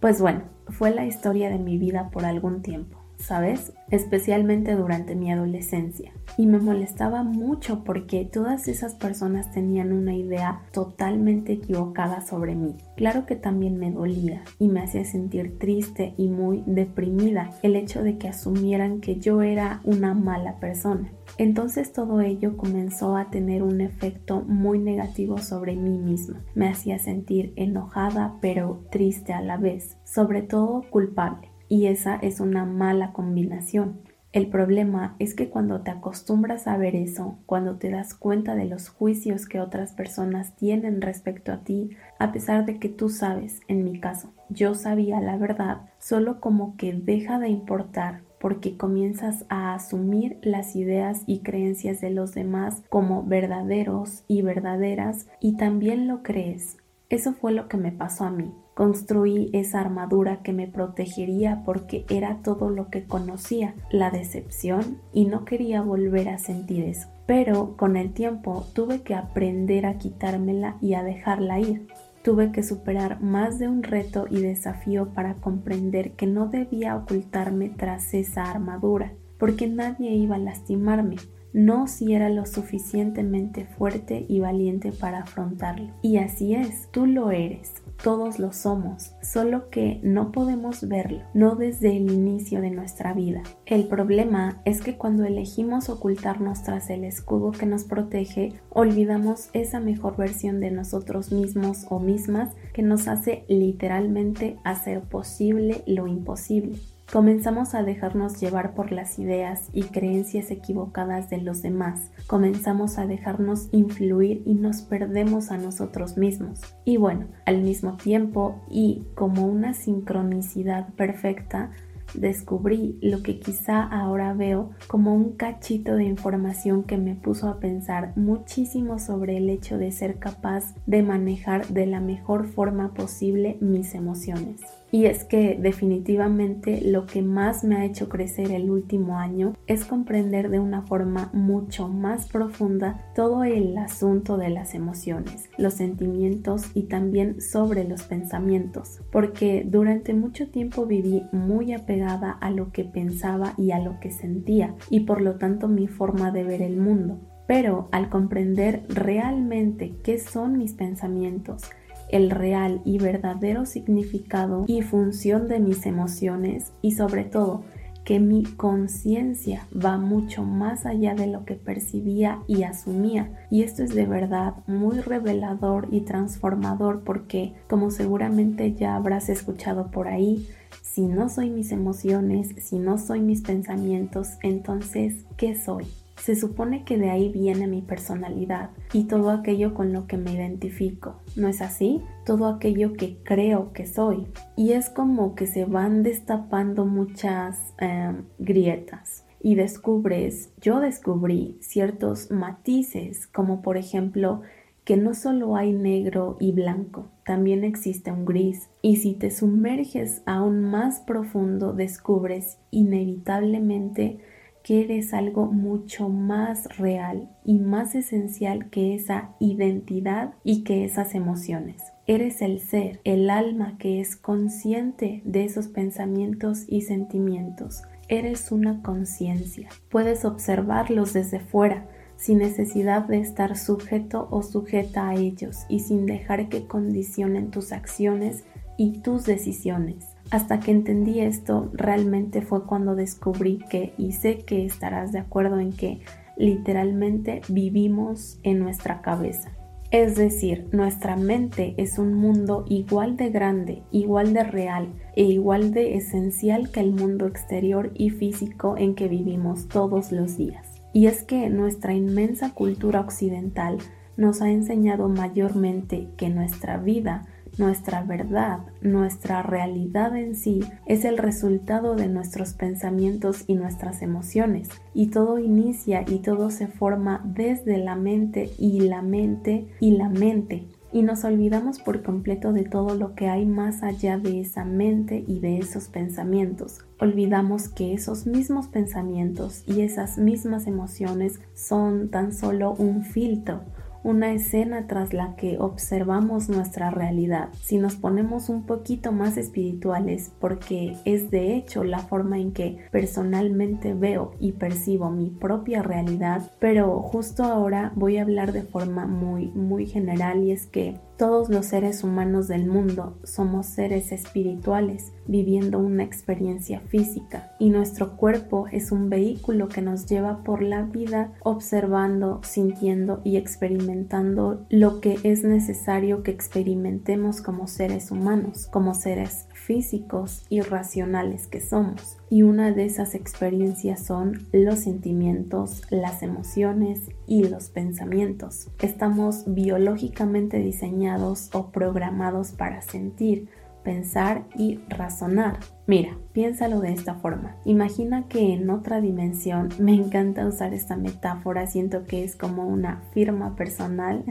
pues 0.00 0.21
bueno, 0.21 0.43
fue 0.69 0.91
la 0.91 1.07
historia 1.07 1.50
de 1.50 1.59
mi 1.59 1.79
vida 1.79 2.11
por 2.11 2.25
algún 2.25 2.62
tiempo. 2.62 3.04
¿Sabes? 3.18 3.73
Especialmente 3.90 4.75
durante 4.75 5.14
mi 5.14 5.30
adolescencia. 5.30 6.12
Y 6.37 6.47
me 6.47 6.59
molestaba 6.59 7.23
mucho 7.23 7.85
porque 7.85 8.25
todas 8.25 8.68
esas 8.68 8.94
personas 8.94 9.52
tenían 9.52 9.92
una 9.92 10.14
idea 10.14 10.62
totalmente 10.73 11.52
equivocada 11.52 12.21
sobre 12.23 12.54
mí. 12.54 12.76
Claro 12.97 13.26
que 13.26 13.37
también 13.37 13.78
me 13.78 13.90
dolía 13.90 14.42
y 14.59 14.68
me 14.68 14.80
hacía 14.80 15.04
sentir 15.04 15.59
triste 15.59 16.14
y 16.16 16.28
muy 16.28 16.62
deprimida 16.66 17.50
el 17.62 17.76
hecho 17.76 18.02
de 18.02 18.18
que 18.18 18.28
asumieran 18.28 19.00
que 19.00 19.16
yo 19.16 19.42
era 19.42 19.80
una 19.85 20.14
mala 20.14 20.59
persona. 20.59 21.12
Entonces 21.38 21.92
todo 21.92 22.21
ello 22.21 22.56
comenzó 22.56 23.16
a 23.16 23.30
tener 23.30 23.62
un 23.62 23.80
efecto 23.80 24.42
muy 24.42 24.78
negativo 24.78 25.38
sobre 25.38 25.76
mí 25.76 25.99
misma. 25.99 26.42
Me 26.54 26.68
hacía 26.68 26.99
sentir 26.99 27.52
enojada 27.56 28.37
pero 28.40 28.85
triste 28.90 29.33
a 29.33 29.40
la 29.40 29.56
vez, 29.56 29.97
sobre 30.04 30.42
todo 30.42 30.83
culpable 30.90 31.54
y 31.75 31.88
esa 31.88 32.14
es 32.14 32.38
una 32.38 32.64
mala 32.64 33.12
combinación. 33.12 33.99
El 34.33 34.47
problema 34.47 35.16
es 35.19 35.35
que 35.35 35.50
cuando 35.50 35.81
te 35.81 35.90
acostumbras 35.90 36.69
a 36.69 36.76
ver 36.76 36.95
eso, 36.95 37.37
cuando 37.47 37.78
te 37.78 37.90
das 37.90 38.14
cuenta 38.14 38.54
de 38.54 38.66
los 38.66 38.88
juicios 38.88 39.47
que 39.47 39.59
otras 39.59 39.90
personas 39.90 40.54
tienen 40.54 41.02
respecto 41.02 41.50
a 41.50 41.64
ti, 41.64 41.90
a 42.21 42.31
pesar 42.31 42.64
de 42.64 42.78
que 42.78 42.88
tú 42.88 43.09
sabes, 43.09 43.59
en 43.66 43.83
mi 43.83 43.99
caso, 43.99 44.33
yo 44.50 44.76
sabía 44.76 45.21
la 45.21 45.37
verdad, 45.37 45.78
solo 45.99 46.40
como 46.40 46.76
que 46.76 46.93
deja 46.93 47.40
de 47.40 47.49
importar 47.49 48.21
porque 48.38 48.76
comienzas 48.76 49.45
a 49.49 49.75
asumir 49.75 50.38
las 50.43 50.76
ideas 50.76 51.25
y 51.26 51.40
creencias 51.40 52.00
de 52.00 52.11
los 52.11 52.35
demás 52.35 52.85
como 52.88 53.25
verdaderos 53.25 54.23
y 54.28 54.43
verdaderas 54.43 55.26
y 55.40 55.57
también 55.57 56.07
lo 56.07 56.23
crees. 56.23 56.76
Eso 57.09 57.33
fue 57.33 57.50
lo 57.50 57.66
que 57.66 57.78
me 57.78 57.90
pasó 57.90 58.23
a 58.23 58.31
mí. 58.31 58.54
Construí 58.75 59.50
esa 59.52 59.81
armadura 59.81 60.43
que 60.43 60.52
me 60.52 60.66
protegería 60.66 61.62
porque 61.64 62.04
era 62.09 62.38
todo 62.43 62.71
lo 62.71 62.88
que 62.90 63.04
conocía, 63.04 63.75
la 63.90 64.11
decepción, 64.11 64.99
y 65.12 65.26
no 65.26 65.45
quería 65.45 65.81
volver 65.81 66.28
a 66.28 66.38
sentir 66.38 66.85
eso. 66.85 67.09
Pero 67.26 67.76
con 67.76 67.97
el 67.97 68.12
tiempo 68.12 68.66
tuve 68.75 69.02
que 69.02 69.14
aprender 69.14 69.87
a 69.87 69.99
quitármela 69.99 70.76
y 70.81 70.95
a 70.95 71.04
dejarla 71.04 71.61
ir. 71.61 71.87
Tuve 72.25 72.50
que 72.50 72.62
superar 72.64 73.21
más 73.21 73.59
de 73.59 73.69
un 73.69 73.83
reto 73.83 74.26
y 74.28 74.40
desafío 74.40 75.11
para 75.11 75.35
comprender 75.35 76.12
que 76.12 76.26
no 76.26 76.49
debía 76.49 76.97
ocultarme 76.97 77.69
tras 77.69 78.12
esa 78.12 78.50
armadura, 78.50 79.12
porque 79.38 79.69
nadie 79.69 80.11
iba 80.14 80.35
a 80.35 80.38
lastimarme, 80.38 81.16
no 81.55 81.87
si 81.87 82.13
era 82.13 82.29
lo 82.29 82.45
suficientemente 82.45 83.65
fuerte 83.65 84.27
y 84.29 84.41
valiente 84.41 84.93
para 84.93 85.21
afrontarlo. 85.21 85.95
Y 86.03 86.19
así 86.19 86.55
es, 86.55 86.91
tú 86.91 87.07
lo 87.07 87.31
eres, 87.31 87.73
todos 88.03 88.39
lo 88.39 88.53
somos, 88.53 89.15
solo 89.23 89.71
que 89.71 90.01
no 90.03 90.33
podemos 90.33 90.87
verlo, 90.89 91.23
no 91.33 91.55
desde 91.55 91.97
el 91.97 92.11
inicio 92.11 92.61
de 92.61 92.71
nuestra 92.71 93.15
vida. 93.15 93.43
El 93.67 93.87
problema 93.87 94.61
es 94.65 94.83
que 94.83 94.99
cuando 94.99 95.25
elegimos 95.25 95.89
ocultarnos 95.89 96.65
tras 96.65 96.91
el 96.91 97.05
escudo 97.05 97.53
que 97.53 97.67
nos 97.67 97.85
protege, 97.85 98.53
olvidamos 98.71 99.49
esa 99.53 99.81
mejor 99.81 100.17
versión 100.17 100.61
de 100.61 100.73
nosotros 100.73 101.31
mismos 101.33 101.87
o 101.89 102.01
mismas 102.01 102.51
que 102.73 102.83
nos 102.83 103.07
hace 103.07 103.45
literalmente 103.49 104.59
hacer 104.65 105.03
posible 105.03 105.85
lo 105.87 106.09
imposible. 106.09 106.79
Comenzamos 107.13 107.75
a 107.75 107.83
dejarnos 107.83 108.41
llevar 108.41 108.75
por 108.75 108.91
las 108.91 109.19
ideas 109.19 109.69
y 109.73 109.85
creencias 109.85 110.51
equivocadas 110.51 111.31
de 111.31 111.39
los 111.39 111.63
demás. 111.63 112.11
Comenzamos 112.27 112.99
a 112.99 113.07
dejarnos 113.07 113.69
influir 113.73 114.43
y 114.47 114.55
nos 114.55 114.83
perdemos 114.83 115.51
a 115.51 115.59
nosotros 115.59 116.17
mismos. 116.17 116.61
Y 116.85 116.97
bueno, 116.97 117.27
al 117.47 117.63
mismo 117.63 117.97
tiempo 117.97 118.63
y 118.69 119.05
como 119.15 119.47
una 119.47 119.75
sincronicidad 119.75 120.93
perfecta, 120.95 121.71
descubrí 122.15 122.99
lo 123.01 123.23
que 123.23 123.39
quizá 123.41 123.83
ahora 123.83 124.35
veo 124.35 124.71
como 124.89 125.15
un 125.15 125.33
cachito 125.33 125.97
de 125.97 126.05
información 126.05 126.85
que 126.85 126.97
me 126.97 127.15
puso 127.15 127.49
a 127.49 127.59
pensar 127.59 128.13
muchísimo 128.17 128.99
sobre 128.99 129.37
el 129.37 129.51
hecho 129.51 129.79
de 129.79 129.91
ser 129.93 130.19
capaz 130.19 130.75
de 130.87 131.03
manejar 131.03 131.67
de 131.69 131.87
la 131.87 132.01
mejor 132.01 132.47
forma 132.47 132.95
posible 132.95 133.57
mis 133.61 133.95
emociones. 133.95 134.61
Y 134.95 135.07
es 135.07 135.25
que 135.25 135.59
definitivamente 135.61 136.81
lo 136.81 137.05
que 137.07 137.21
más 137.21 137.65
me 137.65 137.75
ha 137.75 137.85
hecho 137.85 138.09
crecer 138.09 138.53
el 138.53 138.71
último 138.71 139.19
año 139.19 139.55
es 139.67 139.85
comprender 139.85 140.51
de 140.51 140.61
una 140.61 140.83
forma 140.83 141.31
mucho 141.33 141.89
más 141.89 142.29
profunda 142.29 143.05
todo 143.13 143.43
el 143.43 143.77
asunto 143.77 144.37
de 144.37 144.51
las 144.51 144.73
emociones, 144.73 145.51
los 145.59 145.75
sentimientos 145.75 146.71
y 146.75 146.85
también 146.85 147.41
sobre 147.41 147.83
los 147.83 148.05
pensamientos, 148.05 149.01
porque 149.11 149.67
durante 149.67 150.15
mucho 150.15 150.49
tiempo 150.49 150.87
viví 150.87 151.25
muy 151.33 151.73
apegada 151.73 152.31
a 152.31 152.53
lo 152.53 152.71
que 152.71 152.85
pensaba 152.85 153.55
y 153.59 153.73
a 153.73 153.81
lo 153.81 153.99
que 153.99 154.13
sentía 154.13 154.77
y 154.91 155.01
por 155.01 155.23
lo 155.23 155.39
tanto 155.39 155.67
mi 155.67 155.89
forma 155.89 156.31
de 156.31 156.45
ver 156.45 156.63
el 156.63 156.77
mundo. 156.77 157.19
Pero 157.49 157.89
al 157.91 158.11
comprender 158.11 158.85
realmente 158.89 159.97
qué 160.05 160.21
son 160.21 160.57
mis 160.57 160.73
pensamientos, 160.73 161.65
el 162.14 162.30
real 162.30 162.80
y 162.85 162.99
verdadero 162.99 163.66
significado 163.66 164.64
y 164.68 164.83
función 164.83 165.49
de 165.49 165.59
mis 165.59 165.85
emociones 165.85 166.73
y 166.80 166.92
sobre 166.92 167.25
todo 167.25 167.64
que 168.04 168.21
mi 168.21 168.44
conciencia 168.44 169.66
va 169.75 169.99
mucho 169.99 170.44
más 170.44 170.87
allá 170.87 171.16
de 171.16 171.26
lo 171.26 171.44
que 171.44 171.54
percibía 171.54 172.38
y 172.47 172.62
asumía. 172.62 173.33
Y 173.50 173.62
esto 173.64 173.83
es 173.83 173.97
de 173.97 174.06
verdad 174.06 174.54
muy 174.68 175.00
revelador 175.00 175.88
y 175.90 176.02
transformador 176.02 177.02
porque, 177.02 177.54
como 177.68 177.90
seguramente 177.90 178.75
ya 178.75 178.94
habrás 178.94 179.28
escuchado 179.28 179.90
por 179.90 180.06
ahí, 180.06 180.47
si 180.83 181.09
no 181.09 181.28
soy 181.28 181.50
mis 181.50 181.73
emociones, 181.73 182.54
si 182.59 182.78
no 182.78 182.97
soy 182.97 183.23
mis 183.23 183.40
pensamientos, 183.40 184.38
entonces, 184.42 185.25
¿qué 185.37 185.56
soy? 185.56 185.87
Se 186.16 186.37
supone 186.37 186.85
que 186.85 186.97
de 186.97 187.11
ahí 187.11 187.30
viene 187.30 187.66
mi 187.66 187.83
personalidad 187.83 188.71
y 188.92 189.04
todo 189.04 189.30
aquello 189.30 189.75
con 189.75 189.92
lo 189.92 190.06
que 190.06 190.16
me 190.16 190.33
identifico. 190.33 191.16
¿No 191.37 191.49
es 191.49 191.61
así? 191.61 192.00
Todo 192.25 192.49
aquello 192.49 192.94
que 192.94 193.18
creo 193.25 193.73
que 193.73 193.87
soy. 193.87 194.26
Y 194.56 194.73
es 194.73 194.88
como 194.88 195.35
que 195.35 195.47
se 195.47 195.64
van 195.64 196.02
destapando 196.02 196.87
muchas 196.87 197.75
em, 197.78 198.25
grietas 198.38 199.25
y 199.44 199.56
descubres, 199.56 200.54
yo 200.62 200.80
descubrí 200.80 201.59
ciertos 201.61 202.30
matices, 202.30 203.26
como 203.26 203.61
por 203.61 203.76
ejemplo 203.76 204.40
que 204.85 204.97
no 204.97 205.12
solo 205.12 205.54
hay 205.56 205.75
negro 205.75 206.38
y 206.40 206.52
blanco, 206.52 207.11
también 207.26 207.62
existe 207.62 208.11
un 208.11 208.25
gris. 208.25 208.71
Y 208.80 208.97
si 208.97 209.12
te 209.12 209.30
sumerges 209.30 210.23
aún 210.25 210.62
más 210.62 211.00
profundo, 211.00 211.75
descubres 211.75 212.56
inevitablemente 212.71 214.18
que 214.64 214.80
eres 214.80 215.12
algo 215.12 215.44
mucho 215.47 216.09
más 216.09 216.78
real 216.78 217.28
y 217.44 217.59
más 217.59 217.94
esencial 217.94 218.71
que 218.71 218.94
esa 218.94 219.30
identidad 219.38 220.33
y 220.42 220.64
que 220.64 220.87
esas 220.87 221.14
emociones. 221.14 221.83
Eres 222.06 222.40
el 222.40 222.61
ser, 222.61 222.99
el 223.04 223.28
alma 223.28 223.76
que 223.78 224.00
es 224.00 224.16
consciente 224.16 225.21
de 225.26 225.44
esos 225.44 225.68
pensamientos 225.68 226.64
y 226.66 226.80
sentimientos. 226.80 227.83
Eres 228.09 228.50
una 228.52 228.83
conciencia. 228.83 229.68
Puedes 229.90 230.25
observarlos 230.25 231.12
desde 231.12 231.40
fuera, 231.40 231.87
sin 232.16 232.38
necesidad 232.38 233.02
de 233.02 233.21
estar 233.21 233.59
sujeto 233.59 234.28
o 234.30 234.42
sujeta 234.42 235.11
a 235.11 235.14
ellos 235.14 235.66
y 235.68 235.80
sin 235.80 236.06
dejar 236.06 236.49
que 236.49 236.66
condicionen 236.66 237.50
tus 237.50 237.71
acciones 237.73 238.44
y 238.78 239.00
tus 239.00 239.25
decisiones. 239.25 240.13
Hasta 240.31 240.61
que 240.61 240.71
entendí 240.71 241.21
esto, 241.21 241.71
realmente 241.75 242.43
fue 242.43 242.64
cuando 242.64 242.95
descubrí 242.95 243.59
que, 243.71 243.95
y 243.99 244.12
sé 244.12 244.38
que 244.38 244.64
estarás 244.64 245.12
de 245.12 245.19
acuerdo 245.19 245.61
en 245.61 245.73
que 245.73 246.00
literalmente 246.37 247.43
vivimos 247.49 248.38
en 248.43 248.59
nuestra 248.59 249.02
cabeza. 249.02 249.52
Es 249.90 250.16
decir, 250.16 250.66
nuestra 250.73 251.14
mente 251.14 251.75
es 251.76 251.99
un 251.99 252.14
mundo 252.14 252.64
igual 252.69 253.16
de 253.16 253.31
grande, 253.31 253.83
igual 253.93 254.33
de 254.33 254.43
real 254.43 254.88
e 255.14 255.23
igual 255.23 255.73
de 255.73 255.95
esencial 255.95 256.73
que 256.73 256.81
el 256.81 256.90
mundo 256.90 257.28
exterior 257.28 257.93
y 257.95 258.11
físico 258.11 258.75
en 258.76 258.97
que 258.97 259.07
vivimos 259.07 259.69
todos 259.69 260.11
los 260.11 260.37
días. 260.37 260.66
Y 260.93 261.07
es 261.07 261.23
que 261.23 261.49
nuestra 261.49 261.95
inmensa 261.95 262.54
cultura 262.54 263.00
occidental 263.00 263.78
nos 264.16 264.43
ha 264.43 264.50
enseñado 264.50 265.09
mayormente 265.09 266.09
que 266.16 266.28
nuestra 266.28 266.76
vida 266.76 267.26
nuestra 267.59 268.03
verdad, 268.03 268.61
nuestra 268.81 269.43
realidad 269.43 270.17
en 270.17 270.35
sí 270.35 270.61
es 270.87 271.05
el 271.05 271.19
resultado 271.19 271.95
de 271.95 272.09
nuestros 272.09 272.55
pensamientos 272.55 273.45
y 273.47 273.55
nuestras 273.55 274.03
emociones. 274.03 274.69
Y 274.93 275.09
todo 275.09 275.39
inicia 275.39 276.05
y 276.07 276.19
todo 276.19 276.51
se 276.51 276.67
forma 276.67 277.23
desde 277.25 277.79
la 277.79 277.97
mente 277.97 278.51
y 278.59 278.81
la 278.81 279.03
mente 279.03 279.69
y 279.81 279.97
la 279.97 280.09
mente. 280.09 280.67
Y 280.93 281.03
nos 281.03 281.25
olvidamos 281.25 281.81
por 281.81 282.05
completo 282.05 282.53
de 282.53 282.63
todo 282.63 282.95
lo 282.95 283.17
que 283.17 283.29
hay 283.29 283.47
más 283.47 283.83
allá 283.83 284.17
de 284.17 284.41
esa 284.41 284.65
mente 284.65 285.25
y 285.27 285.41
de 285.41 285.59
esos 285.59 285.89
pensamientos. 285.89 286.85
Olvidamos 287.01 287.69
que 287.69 287.95
esos 287.95 288.29
mismos 288.29 288.69
pensamientos 288.69 289.65
y 289.67 289.81
esas 289.81 290.19
mismas 290.19 290.69
emociones 290.69 291.41
son 291.55 292.11
tan 292.11 292.33
solo 292.33 292.75
un 292.79 293.03
filtro 293.03 293.63
una 294.05 294.33
escena 294.33 294.87
tras 294.87 295.13
la 295.13 295.35
que 295.35 295.59
observamos 295.59 296.49
nuestra 296.49 296.91
realidad. 296.91 297.49
Si 297.61 297.79
nos 297.79 297.97
ponemos 297.97 298.49
un 298.49 298.65
poquito 298.67 299.11
más 299.11 299.37
espirituales, 299.37 300.31
porque 300.39 300.97
es 301.05 301.31
de 301.31 301.57
hecho 301.57 301.83
la 301.83 301.99
forma 301.99 302.39
en 302.39 302.53
que 302.53 302.79
personalmente 302.93 303.95
veo 303.95 304.35
y 304.39 304.53
percibo 304.53 305.11
mi 305.11 305.31
propia 305.31 305.83
realidad, 305.83 306.53
pero 306.61 307.01
justo 307.01 307.45
ahora 307.45 307.93
voy 307.97 308.19
a 308.19 308.23
hablar 308.23 308.53
de 308.53 308.63
forma 308.63 309.07
muy, 309.07 309.47
muy 309.49 309.87
general 309.87 310.45
y 310.45 310.53
es 310.53 310.67
que 310.67 311.01
todos 311.16 311.49
los 311.49 311.66
seres 311.66 312.02
humanos 312.02 312.49
del 312.49 312.66
mundo 312.66 313.18
somos 313.25 313.66
seres 313.66 314.12
espirituales 314.12 315.12
viviendo 315.26 315.78
una 315.78 316.02
experiencia 316.02 316.80
física 316.80 317.52
y 317.59 317.71
nuestro 317.71 318.16
cuerpo 318.16 318.66
es 318.73 318.92
un 318.92 319.09
vehículo 319.11 319.68
que 319.68 319.83
nos 319.83 320.06
lleva 320.06 320.42
por 320.42 320.62
la 320.62 320.83
vida 320.83 321.33
observando, 321.42 322.40
sintiendo 322.42 323.21
y 323.25 323.37
experimentando 323.37 324.66
lo 324.71 325.00
que 325.00 325.18
es 325.23 325.44
necesario 325.44 326.23
que 326.23 326.30
experimentemos 326.30 327.40
como 327.40 327.68
seres 327.68 328.11
humanos, 328.11 328.66
como 328.66 328.94
seres 328.94 329.47
físicos 329.64 330.44
y 330.50 330.61
racionales 330.61 331.47
que 331.47 331.61
somos. 331.61 332.18
Y 332.28 332.42
una 332.42 332.71
de 332.73 332.85
esas 332.85 333.14
experiencias 333.14 334.04
son 334.04 334.47
los 334.52 334.80
sentimientos, 334.80 335.83
las 335.90 336.23
emociones 336.23 337.11
y 337.26 337.44
los 337.44 337.71
pensamientos. 337.71 338.68
Estamos 338.80 339.44
biológicamente 339.47 340.59
diseñados 340.59 341.50
o 341.54 341.71
programados 341.71 342.52
para 342.52 342.83
sentir, 342.83 343.49
pensar 343.83 344.44
y 344.56 344.80
razonar. 344.88 345.59
Mira, 345.87 346.18
piénsalo 346.33 346.80
de 346.80 346.92
esta 346.92 347.14
forma. 347.14 347.56
Imagina 347.64 348.28
que 348.28 348.52
en 348.52 348.68
otra 348.71 349.00
dimensión, 349.00 349.68
me 349.78 349.94
encanta 349.94 350.47
usar 350.47 350.75
esta 350.75 350.97
metáfora, 350.97 351.66
siento 351.66 352.04
que 352.04 352.25
es 352.25 352.37
como 352.37 352.66
una 352.66 353.02
firma 353.12 353.56
personal. 353.56 354.25